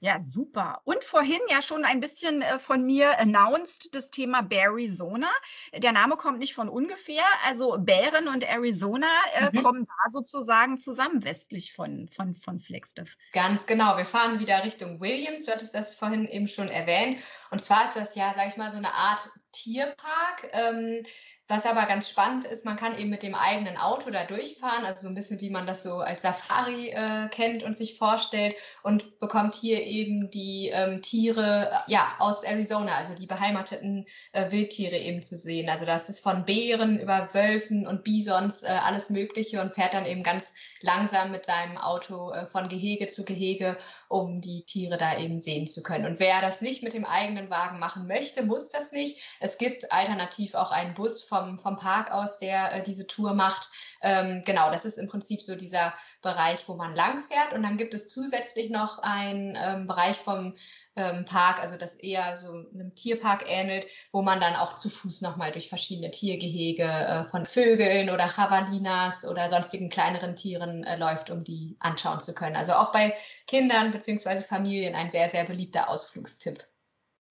[0.04, 0.82] Ja, super.
[0.84, 5.30] Und vorhin ja schon ein bisschen äh, von mir announced das Thema Bearizona.
[5.78, 7.24] Der Name kommt nicht von ungefähr.
[7.46, 9.06] Also Bären und Arizona
[9.36, 9.62] äh, Mhm.
[9.64, 13.16] kommen da sozusagen zusammen westlich von, von, von Flagstaff.
[13.32, 13.96] Ganz genau.
[13.96, 15.46] Wir fahren wieder Richtung Williams.
[15.46, 17.20] Du hattest das vorhin eben schon erwähnt.
[17.52, 20.50] Und zwar ist das ja, sag ich mal, so eine Art Tierpark.
[20.52, 21.04] Ähm,
[21.52, 25.02] was aber ganz spannend ist, man kann eben mit dem eigenen Auto da durchfahren, also
[25.02, 29.20] so ein bisschen wie man das so als Safari äh, kennt und sich vorstellt und
[29.20, 34.96] bekommt hier eben die ähm, Tiere äh, ja, aus Arizona, also die beheimateten äh, Wildtiere
[34.96, 35.70] eben zu sehen.
[35.70, 40.06] Also das ist von Bären über Wölfen und Bisons äh, alles Mögliche und fährt dann
[40.06, 45.18] eben ganz langsam mit seinem Auto äh, von Gehege zu Gehege, um die Tiere da
[45.18, 46.06] eben sehen zu können.
[46.06, 49.22] Und wer das nicht mit dem eigenen Wagen machen möchte, muss das nicht.
[49.42, 53.70] Es gibt alternativ auch einen Bus vom, vom Park aus, der äh, diese Tour macht.
[54.02, 57.54] Ähm, genau, das ist im Prinzip so dieser Bereich, wo man lang fährt.
[57.54, 60.56] Und dann gibt es zusätzlich noch einen ähm, Bereich vom
[60.96, 65.22] ähm, Park, also das eher so einem Tierpark ähnelt, wo man dann auch zu Fuß
[65.22, 71.30] nochmal durch verschiedene Tiergehege äh, von Vögeln oder Javalinas oder sonstigen kleineren Tieren äh, läuft,
[71.30, 72.56] um die anschauen zu können.
[72.56, 73.16] Also auch bei
[73.48, 74.38] Kindern bzw.
[74.38, 76.71] Familien ein sehr, sehr beliebter Ausflugstipp.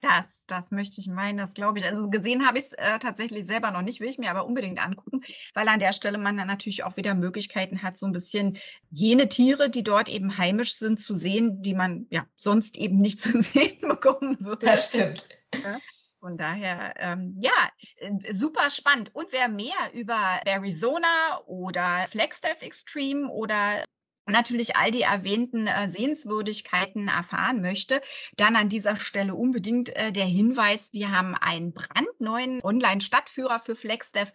[0.01, 1.85] Das, das möchte ich meinen, das glaube ich.
[1.85, 4.83] Also gesehen habe ich es äh, tatsächlich selber noch nicht, will ich mir aber unbedingt
[4.83, 5.21] angucken,
[5.53, 8.59] weil an der Stelle man dann natürlich auch wieder Möglichkeiten hat, so ein bisschen
[8.91, 13.21] jene Tiere, die dort eben heimisch sind, zu sehen, die man ja sonst eben nicht
[13.21, 14.67] zu sehen bekommen würde.
[14.67, 15.29] Das stimmt.
[16.21, 19.15] Von daher, ähm, ja, äh, super spannend.
[19.15, 23.85] Und wer mehr über Arizona oder Flagstaff Extreme oder
[24.31, 28.01] natürlich all die erwähnten äh, Sehenswürdigkeiten erfahren möchte,
[28.37, 34.33] dann an dieser Stelle unbedingt äh, der Hinweis, wir haben einen brandneuen Online-Stadtführer für Flagstaff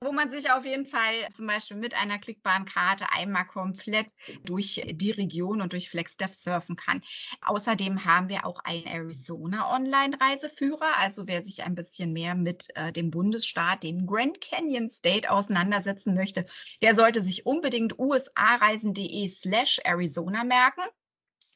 [0.00, 4.12] wo man sich auf jeden Fall zum Beispiel mit einer klickbaren Karte einmal komplett
[4.44, 7.02] durch die Region und durch Flagstaff surfen kann.
[7.42, 10.98] Außerdem haben wir auch einen Arizona Online-Reiseführer.
[10.98, 16.14] Also wer sich ein bisschen mehr mit äh, dem Bundesstaat, dem Grand Canyon State auseinandersetzen
[16.14, 16.44] möchte,
[16.80, 20.82] der sollte sich unbedingt usareisen.de slash Arizona merken.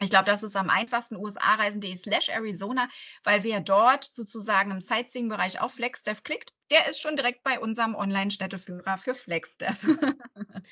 [0.00, 2.88] Ich glaube, das ist am einfachsten usareisen.de slash Arizona,
[3.22, 7.94] weil wer dort sozusagen im Sightseeing-Bereich auf Flagstaff klickt, der ist schon direkt bei unserem
[7.94, 9.82] Online-Städteführer für Flagstaff.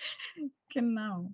[0.71, 1.31] genau.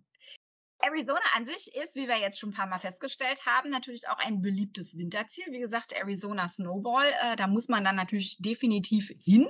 [0.83, 4.19] Arizona an sich ist, wie wir jetzt schon ein paar Mal festgestellt haben, natürlich auch
[4.19, 5.47] ein beliebtes Winterziel.
[5.51, 9.49] Wie gesagt, Arizona Snowball, äh, da muss man dann natürlich definitiv hin.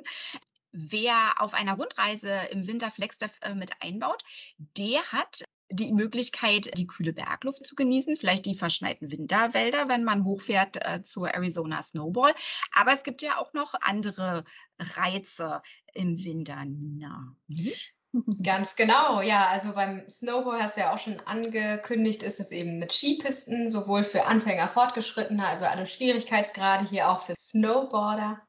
[0.72, 4.22] Wer auf einer Rundreise im Winter Flagstaff äh, mit einbaut,
[4.58, 10.24] der hat die Möglichkeit, die kühle Bergluft zu genießen, vielleicht die verschneiten Winterwälder, wenn man
[10.24, 12.34] hochfährt äh, zur Arizona Snowball.
[12.74, 14.44] Aber es gibt ja auch noch andere
[14.78, 15.62] Reize
[15.94, 17.34] im Winter, Nina.
[17.48, 17.94] Nicht?
[18.42, 19.48] Ganz genau, ja.
[19.48, 24.02] Also beim Snowboard hast du ja auch schon angekündigt, ist es eben mit Skipisten, sowohl
[24.02, 28.40] für Anfänger, Fortgeschrittene, also alle Schwierigkeitsgrade hier auch für Snowboarder.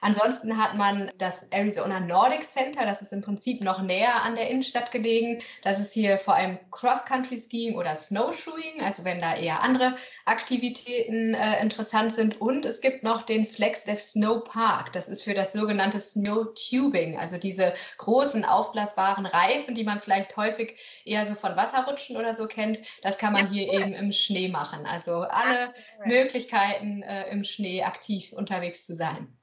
[0.00, 4.48] Ansonsten hat man das Arizona Nordic Center, das ist im Prinzip noch näher an der
[4.48, 5.42] Innenstadt gelegen.
[5.62, 11.60] Das ist hier vor allem Cross-Country-Skiing oder Snowshoeing, also wenn da eher andere Aktivitäten äh,
[11.60, 12.40] interessant sind.
[12.40, 17.18] Und es gibt noch den Flagstaff Snow Park, das ist für das sogenannte Snow Tubing,
[17.18, 22.46] also diese großen aufblasbaren Reifen, die man vielleicht häufig eher so von Wasserrutschen oder so
[22.46, 22.80] kennt.
[23.02, 24.86] Das kann man hier eben im Schnee machen.
[24.86, 26.06] Also alle cool.
[26.06, 29.39] Möglichkeiten, äh, im Schnee aktiv unterwegs zu sein.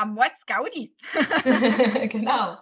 [0.00, 0.94] Am What's Gaudi.
[2.08, 2.56] genau.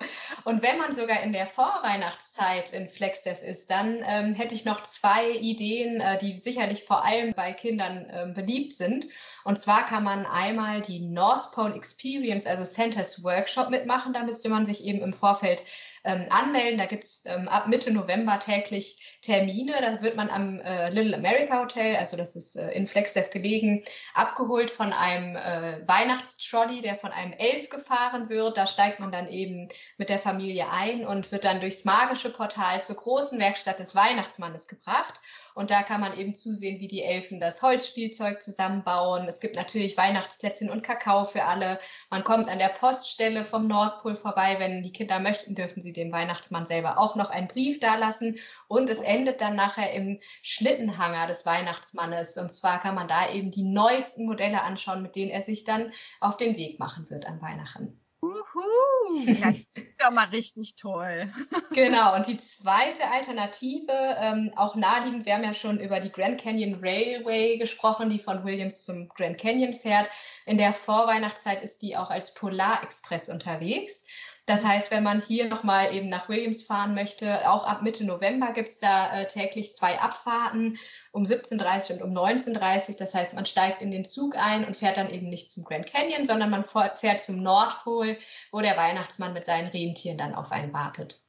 [0.45, 4.83] Und wenn man sogar in der Vorweihnachtszeit in Flagstaff ist, dann ähm, hätte ich noch
[4.83, 9.07] zwei Ideen, äh, die sicherlich vor allem bei Kindern ähm, beliebt sind.
[9.45, 14.13] Und zwar kann man einmal die North Pole Experience, also Centers Workshop mitmachen.
[14.13, 15.63] Da müsste man sich eben im Vorfeld
[16.05, 16.79] ähm, anmelden.
[16.79, 19.75] Da gibt es ähm, ab Mitte November täglich Termine.
[19.81, 23.83] Da wird man am äh, Little America Hotel, also das ist äh, in Flagstaff gelegen,
[24.15, 28.57] abgeholt von einem äh, Weihnachtstrolley, der von einem Elf gefahren wird.
[28.57, 32.81] Da steigt man dann eben mit der Familie ein und wird dann durchs magische Portal
[32.81, 35.21] zur großen Werkstatt des Weihnachtsmannes gebracht.
[35.55, 39.27] Und da kann man eben zusehen, wie die Elfen das Holzspielzeug zusammenbauen.
[39.27, 41.81] Es gibt natürlich Weihnachtsplätzchen und Kakao für alle.
[42.11, 44.57] Man kommt an der Poststelle vom Nordpol vorbei.
[44.61, 48.39] Wenn die Kinder möchten, dürfen sie dem Weihnachtsmann selber auch noch einen Brief dalassen.
[48.69, 52.37] Und es endet dann nachher im Schlittenhanger des Weihnachtsmannes.
[52.39, 55.93] Und zwar kann man da eben die neuesten Modelle anschauen, mit denen er sich dann
[56.21, 58.01] auf den Weg machen wird an Weihnachten.
[58.21, 59.39] Uhu, das
[59.75, 61.33] ist doch mal richtig toll.
[61.73, 66.41] genau, und die zweite Alternative, ähm, auch naheliegend, wir haben ja schon über die Grand
[66.41, 70.11] Canyon Railway gesprochen, die von Williams zum Grand Canyon fährt.
[70.47, 74.08] In der Vorweihnachtszeit ist die auch als Polar Express unterwegs.
[74.49, 78.53] Das heißt, wenn man hier nochmal eben nach Williams fahren möchte, auch ab Mitte November
[78.53, 80.79] gibt es da äh, täglich zwei Abfahrten
[81.13, 82.97] um 17.30 Uhr und um 19.30 Uhr.
[82.99, 85.85] Das heißt, man steigt in den Zug ein und fährt dann eben nicht zum Grand
[85.85, 88.17] Canyon, sondern man fährt zum Nordpol,
[88.51, 91.23] wo der Weihnachtsmann mit seinen Rentieren dann auf einen wartet.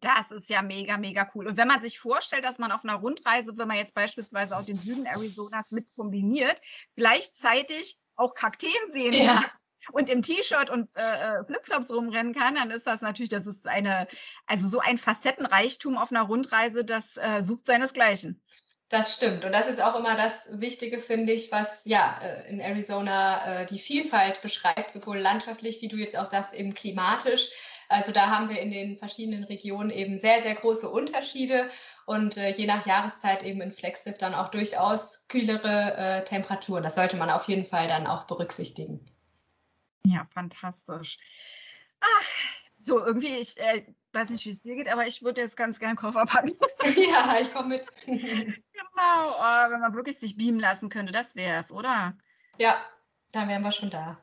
[0.00, 1.46] Das ist ja mega, mega cool.
[1.46, 4.64] Und wenn man sich vorstellt, dass man auf einer Rundreise, wenn man jetzt beispielsweise auch
[4.64, 6.60] den Süden Arizonas mit kombiniert,
[6.96, 9.34] gleichzeitig auch Kakteen sehen ja.
[9.34, 9.44] kann,
[9.92, 13.66] und im T-Shirt und äh, äh, Flipflops rumrennen kann, dann ist das natürlich, das ist
[13.66, 14.06] eine,
[14.46, 18.40] also so ein Facettenreichtum auf einer Rundreise, das äh, sucht seinesgleichen.
[18.88, 19.44] Das stimmt.
[19.44, 23.66] Und das ist auch immer das Wichtige, finde ich, was ja äh, in Arizona äh,
[23.66, 27.50] die Vielfalt beschreibt, sowohl landschaftlich, wie du jetzt auch sagst, eben klimatisch.
[27.90, 31.68] Also da haben wir in den verschiedenen Regionen eben sehr, sehr große Unterschiede
[32.06, 36.82] und äh, je nach Jahreszeit eben in Flexiv dann auch durchaus kühlere äh, Temperaturen.
[36.82, 39.04] Das sollte man auf jeden Fall dann auch berücksichtigen.
[40.08, 41.18] Ja, fantastisch.
[42.00, 42.28] Ach,
[42.80, 45.78] so irgendwie, ich äh, weiß nicht, wie es dir geht, aber ich würde jetzt ganz
[45.78, 46.52] gern Koffer packen.
[47.10, 47.86] ja, ich komme mit.
[48.06, 48.56] genau,
[48.96, 52.16] oh, wenn man wirklich sich beamen lassen könnte, das wäre es, oder?
[52.58, 52.84] Ja,
[53.32, 54.18] dann wären wir schon da.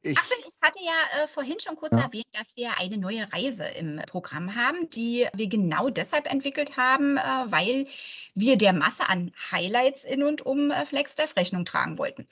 [0.00, 2.04] Ich, Ach, ich hatte ja äh, vorhin schon kurz ja.
[2.04, 7.16] erwähnt, dass wir eine neue Reise im Programm haben, die wir genau deshalb entwickelt haben,
[7.16, 7.88] äh, weil
[8.34, 12.28] wir der Masse an Highlights in und um äh, FlexDev Rechnung tragen wollten.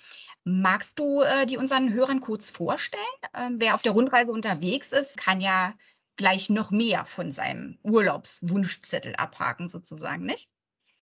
[0.48, 3.02] Magst du äh, die unseren Hörern kurz vorstellen?
[3.34, 5.74] Ähm, wer auf der Rundreise unterwegs ist, kann ja
[6.14, 10.48] gleich noch mehr von seinem Urlaubswunschzettel abhaken, sozusagen, nicht?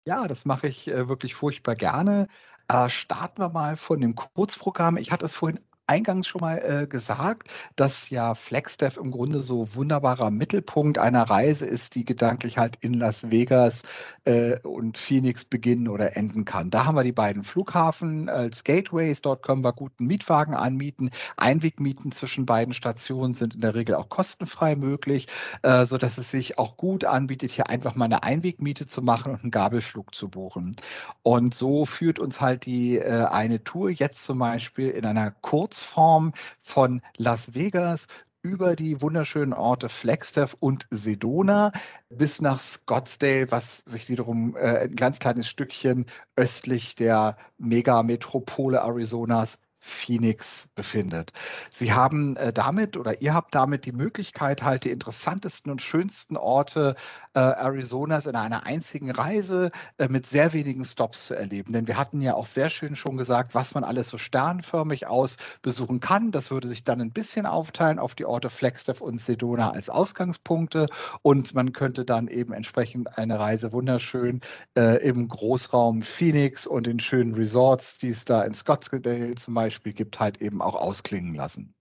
[0.06, 2.26] Ja, das mache ich äh, wirklich furchtbar gerne.
[2.68, 4.96] Äh, starten wir mal von dem Kurzprogramm.
[4.96, 9.74] Ich hatte es vorhin eingangs schon mal äh, gesagt, dass ja FlexDev im Grunde so
[9.74, 13.82] wunderbarer Mittelpunkt einer Reise ist, die gedanklich halt in Las Vegas
[14.24, 16.70] äh, und Phoenix beginnen oder enden kann.
[16.70, 19.20] Da haben wir die beiden Flughafen als Gateways.
[19.20, 21.10] Dort können wir guten Mietwagen anmieten.
[21.36, 25.26] Einwegmieten zwischen beiden Stationen sind in der Regel auch kostenfrei möglich,
[25.62, 29.42] äh, sodass es sich auch gut anbietet, hier einfach mal eine Einwegmiete zu machen und
[29.42, 30.76] einen Gabelflug zu buchen.
[31.22, 35.73] Und so führt uns halt die äh, eine Tour jetzt zum Beispiel in einer Kurz
[35.74, 36.32] Kurzform
[36.62, 38.06] von Las Vegas
[38.42, 41.72] über die wunderschönen Orte Flagstaff und Sedona
[42.10, 46.06] bis nach Scottsdale, was sich wiederum äh, ein ganz kleines Stückchen
[46.36, 51.32] östlich der Megametropole Arizonas Phoenix befindet.
[51.70, 56.36] Sie haben äh, damit oder ihr habt damit die Möglichkeit, halt die interessantesten und schönsten
[56.36, 56.94] Orte
[57.34, 61.72] äh, Arizonas in einer einzigen Reise äh, mit sehr wenigen Stops zu erleben.
[61.72, 65.36] Denn wir hatten ja auch sehr schön schon gesagt, was man alles so sternförmig aus
[65.62, 66.30] besuchen kann.
[66.30, 70.86] Das würde sich dann ein bisschen aufteilen auf die Orte Flagstaff und Sedona als Ausgangspunkte
[71.22, 74.40] und man könnte dann eben entsprechend eine Reise wunderschön
[74.76, 79.92] äh, im Großraum Phoenix und in schönen Resorts, die es da in Scottsdale zum Beispiel
[79.92, 81.74] gibt, halt eben auch ausklingen lassen.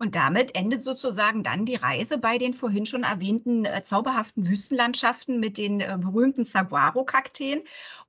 [0.00, 5.40] Und damit endet sozusagen dann die Reise bei den vorhin schon erwähnten äh, zauberhaften Wüstenlandschaften
[5.40, 7.62] mit den äh, berühmten Saguaro-Kakteen.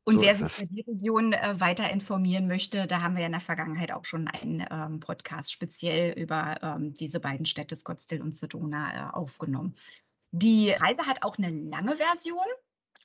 [0.03, 3.26] Und so wer sich über die Region äh, weiter informieren möchte, da haben wir ja
[3.26, 8.22] in der Vergangenheit auch schon einen ähm, Podcast speziell über ähm, diese beiden Städte, Scottsdale
[8.22, 9.74] und Sedona, äh, aufgenommen.
[10.32, 12.45] Die Reise hat auch eine lange Version.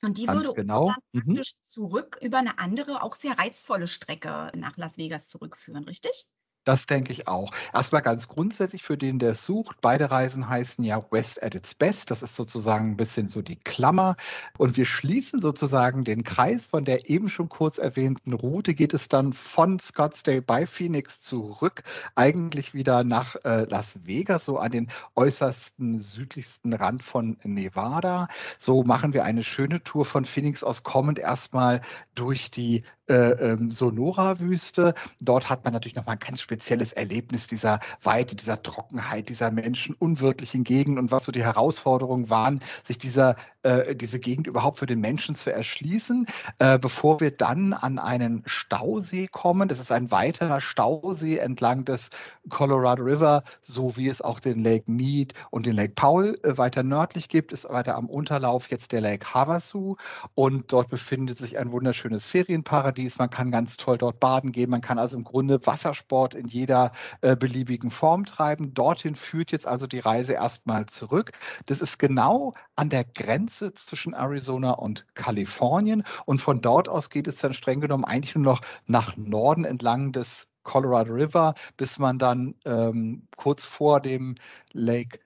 [0.03, 0.89] Und die Ganz würde genau.
[0.89, 1.25] uns dann mhm.
[1.25, 6.27] praktisch zurück über eine andere, auch sehr reizvolle Strecke nach Las Vegas zurückführen, richtig?
[6.65, 7.51] Das denke ich auch.
[7.75, 9.77] Erstmal ganz grundsätzlich für den, der es sucht.
[9.83, 12.11] Beide Reisen heißen ja West at its best.
[12.11, 14.17] Das ist sozusagen ein bisschen so die Klammer.
[14.57, 18.75] Und wir schließen sozusagen den Kreis von der eben schon kurz erwähnten Route.
[18.75, 21.83] Geht es dann von Scottsdale bei Phoenix zurück,
[22.15, 28.29] eigentlich wieder nach äh, Las Vegas, so an den äußersten südlichsten Rand von Nevada.
[28.59, 31.83] So machen wir eine schöne Tour von Phoenix aus kommend erstmal
[32.15, 34.95] durch die äh, ähm, Sonora-Wüste.
[35.21, 39.95] Dort hat man natürlich nochmal ein ganz spezielles Erlebnis dieser Weite, dieser Trockenheit, dieser Menschen
[39.99, 44.87] unwirtlichen Gegend und was so die Herausforderungen waren, sich dieser, äh, diese Gegend überhaupt für
[44.87, 46.27] den Menschen zu erschließen,
[46.61, 49.69] äh, bevor wir dann an einen Stausee kommen.
[49.69, 52.09] Das ist ein weiterer Stausee entlang des
[52.49, 56.83] Colorado River, so wie es auch den Lake Mead und den Lake Powell äh, weiter
[56.83, 59.97] nördlich gibt, ist weiter am Unterlauf jetzt der Lake Havasu
[60.35, 64.71] und dort befindet sich ein wunderschönes Ferienparadies Paradies, man kann ganz toll dort baden gehen,
[64.71, 66.93] man kann also im Grunde Wassersport in jeder
[67.23, 68.73] äh, beliebigen Form treiben.
[68.73, 71.33] Dorthin führt jetzt also die Reise erstmal zurück.
[71.67, 77.27] Das ist genau an der Grenze zwischen Arizona und Kalifornien und von dort aus geht
[77.27, 82.21] es dann streng genommen eigentlich nur noch nach Norden entlang des Colorado River, bis man
[82.21, 84.37] dann ähm, kurz vor dem
[84.73, 85.19] Lake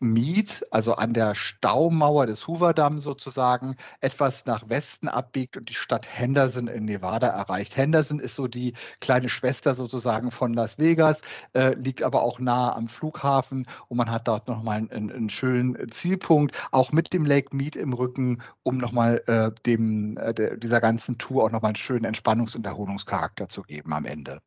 [0.00, 6.06] Mead, also an der Staumauer des Hoover-Damm sozusagen, etwas nach Westen abbiegt und die Stadt
[6.10, 7.76] Henderson in Nevada erreicht.
[7.76, 11.22] Henderson ist so die kleine Schwester sozusagen von Las Vegas,
[11.54, 15.90] äh, liegt aber auch nah am Flughafen und man hat dort nochmal einen, einen schönen
[15.90, 21.18] Zielpunkt, auch mit dem Lake Mead im Rücken, um nochmal äh, dem, äh, dieser ganzen
[21.18, 24.40] Tour auch nochmal einen schönen Entspannungs- und Erholungscharakter zu geben am Ende.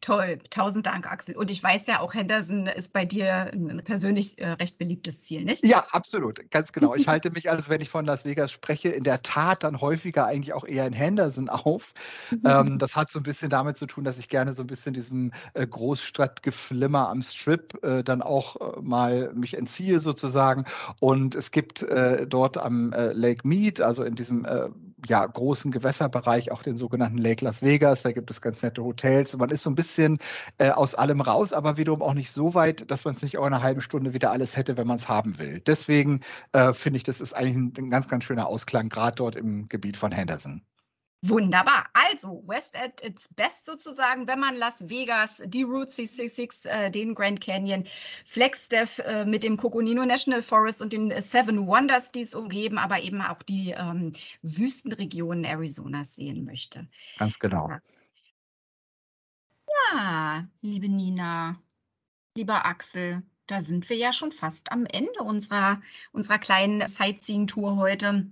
[0.00, 1.36] Toll, tausend Dank, Axel.
[1.36, 5.44] Und ich weiß ja auch, Henderson ist bei dir ein persönlich äh, recht beliebtes Ziel,
[5.44, 5.64] nicht?
[5.64, 6.94] Ja, absolut, ganz genau.
[6.94, 10.26] Ich halte mich, also wenn ich von Las Vegas spreche, in der Tat dann häufiger
[10.26, 11.92] eigentlich auch eher in Henderson auf.
[12.44, 14.94] ähm, das hat so ein bisschen damit zu tun, dass ich gerne so ein bisschen
[14.94, 20.66] diesem äh, Großstadtgeflimmer am Strip äh, dann auch äh, mal mich entziehe sozusagen.
[21.00, 24.46] Und es gibt äh, dort am äh, Lake Mead, also in diesem
[25.08, 29.34] ja, großen Gewässerbereich, auch den sogenannten Lake Las Vegas, da gibt es ganz nette Hotels.
[29.34, 30.18] Und man ist so ein bisschen
[30.58, 33.46] äh, aus allem raus, aber wiederum auch nicht so weit, dass man es nicht auch
[33.46, 35.60] in einer halben Stunde wieder alles hätte, wenn man es haben will.
[35.60, 36.20] Deswegen
[36.52, 39.68] äh, finde ich, das ist eigentlich ein, ein ganz, ganz schöner Ausklang, gerade dort im
[39.68, 40.62] Gebiet von Henderson.
[41.22, 41.86] Wunderbar.
[41.94, 47.14] Also, West at its best sozusagen, wenn man Las Vegas, die Route 66, äh, den
[47.14, 47.84] Grand Canyon,
[48.26, 53.00] Flagstaff äh, mit dem Coconino National Forest und den Seven Wonders, die es umgeben, aber
[53.00, 54.12] eben auch die ähm,
[54.42, 56.86] Wüstenregionen Arizonas sehen möchte.
[57.18, 57.70] Ganz genau.
[59.92, 61.56] Ja, liebe Nina,
[62.36, 65.80] lieber Axel, da sind wir ja schon fast am Ende unserer,
[66.12, 68.30] unserer kleinen Sightseeing-Tour heute.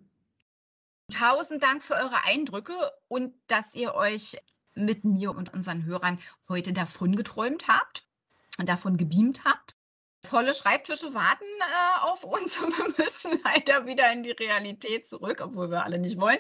[1.13, 2.75] Tausend Dank für eure Eindrücke
[3.09, 4.37] und dass ihr euch
[4.75, 6.19] mit mir und unseren Hörern
[6.49, 8.05] heute davon geträumt habt
[8.59, 9.77] und davon gebeamt habt.
[10.25, 15.41] Volle Schreibtische warten äh, auf uns und wir müssen leider wieder in die Realität zurück,
[15.43, 16.39] obwohl wir alle nicht wollen.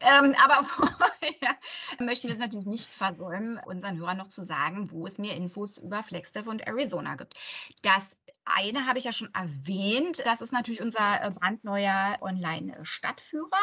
[0.00, 1.58] Ähm, aber vorher
[1.98, 5.78] möchten wir es natürlich nicht versäumen, unseren Hörern noch zu sagen, wo es mehr Infos
[5.78, 7.34] über Flagstaff und Arizona gibt.
[7.82, 10.22] Das eine habe ich ja schon erwähnt.
[10.24, 13.62] Das ist natürlich unser äh, brandneuer Online-Stadtführer,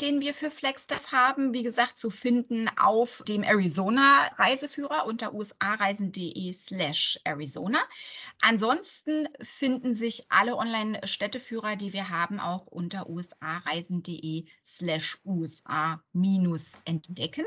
[0.00, 1.54] den wir für Flagstaff haben.
[1.54, 7.78] Wie gesagt, zu finden auf dem Arizona-Reiseführer unter usareisen.de slash Arizona.
[8.42, 17.44] Ansonsten finden sich alle Online-Städteführer, die wir haben, auch unter usareisen.de slash usa-entdecken.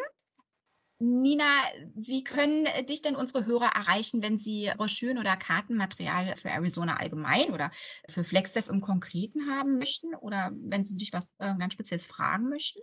[1.01, 1.51] Nina,
[1.95, 6.97] wie können äh, dich denn unsere Hörer erreichen, wenn sie Broschüren oder Kartenmaterial für Arizona
[6.97, 7.71] allgemein oder
[8.07, 12.49] für FlexDev im Konkreten haben möchten oder wenn sie dich was äh, ganz Spezielles fragen
[12.49, 12.81] möchten?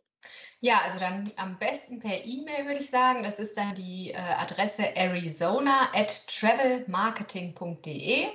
[0.60, 3.22] Ja, also dann am besten per E-Mail würde ich sagen.
[3.22, 8.26] Das ist dann die äh, Adresse arizona at travelmarketing.de.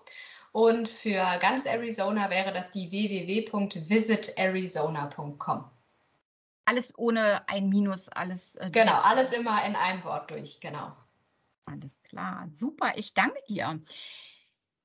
[0.51, 5.70] Und für ganz Arizona wäre das die www.visitarizona.com.
[6.65, 8.57] Alles ohne ein Minus, alles.
[8.57, 10.93] Äh, genau, alles immer in einem Wort durch, genau.
[11.67, 13.81] Alles klar, super, ich danke dir.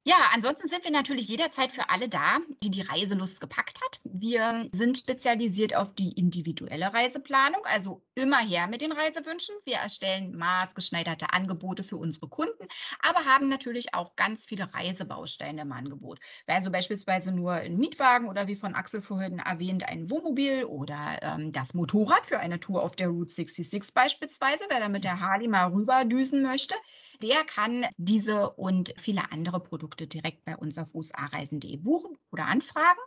[0.07, 3.99] Ja, ansonsten sind wir natürlich jederzeit für alle da, die die Reiselust gepackt hat.
[4.05, 9.53] Wir sind spezialisiert auf die individuelle Reiseplanung, also immer her mit den Reisewünschen.
[9.65, 12.69] Wir erstellen maßgeschneiderte Angebote für unsere Kunden,
[13.01, 16.19] aber haben natürlich auch ganz viele Reisebausteine im Angebot.
[16.45, 21.19] Wer also beispielsweise nur einen Mietwagen oder wie von Axel vorhin erwähnt, ein Wohnmobil oder
[21.21, 25.19] ähm, das Motorrad für eine Tour auf der Route 66 beispielsweise, wer da mit der
[25.19, 26.75] Harley mal rüberdüsen möchte,
[27.23, 33.01] der kann diese und viele andere Produkte direkt bei uns auf usareisen.de buchen oder anfragen.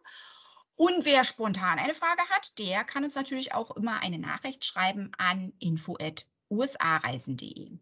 [0.75, 5.13] Und wer spontan eine Frage hat, der kann uns natürlich auch immer eine Nachricht schreiben
[5.19, 7.79] an info.usareisen.de.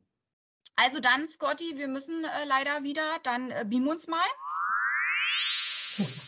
[0.77, 4.27] Also dann, Scotty, wir müssen äh, leider wieder, dann äh, beam uns mal.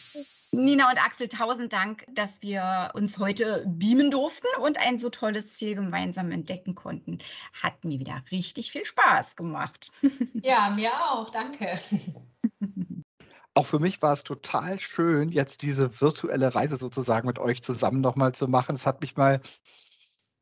[0.52, 5.54] Nina und Axel, tausend Dank, dass wir uns heute beamen durften und ein so tolles
[5.54, 7.18] Ziel gemeinsam entdecken konnten.
[7.52, 9.90] Hat mir wieder richtig viel Spaß gemacht.
[10.42, 11.30] Ja, mir auch.
[11.30, 11.78] Danke.
[13.54, 18.00] Auch für mich war es total schön, jetzt diese virtuelle Reise sozusagen mit euch zusammen
[18.00, 18.76] nochmal zu machen.
[18.76, 19.40] Es hat mich mal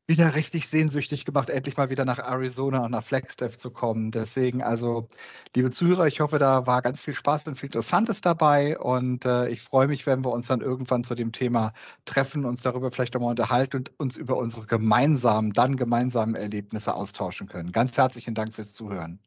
[0.09, 4.11] wieder richtig sehnsüchtig gemacht, endlich mal wieder nach Arizona und nach Flagstaff zu kommen.
[4.11, 5.07] Deswegen, also,
[5.55, 8.77] liebe Zuhörer, ich hoffe, da war ganz viel Spaß und viel Interessantes dabei.
[8.77, 11.73] Und äh, ich freue mich, wenn wir uns dann irgendwann zu dem Thema
[12.05, 17.47] treffen, uns darüber vielleicht nochmal unterhalten und uns über unsere gemeinsamen, dann gemeinsamen Erlebnisse austauschen
[17.47, 17.71] können.
[17.71, 19.19] Ganz herzlichen Dank fürs Zuhören.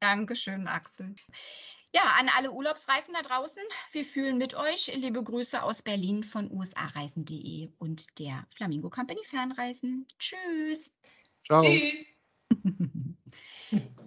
[0.00, 1.16] Dankeschön, Axel.
[1.94, 3.62] Ja, an alle Urlaubsreifen da draußen,
[3.92, 4.92] wir fühlen mit euch.
[4.94, 10.06] Liebe Grüße aus Berlin von usareisen.de und der Flamingo Company Fernreisen.
[10.18, 10.92] Tschüss.
[11.46, 11.62] Ciao.
[11.62, 12.22] Tschüss.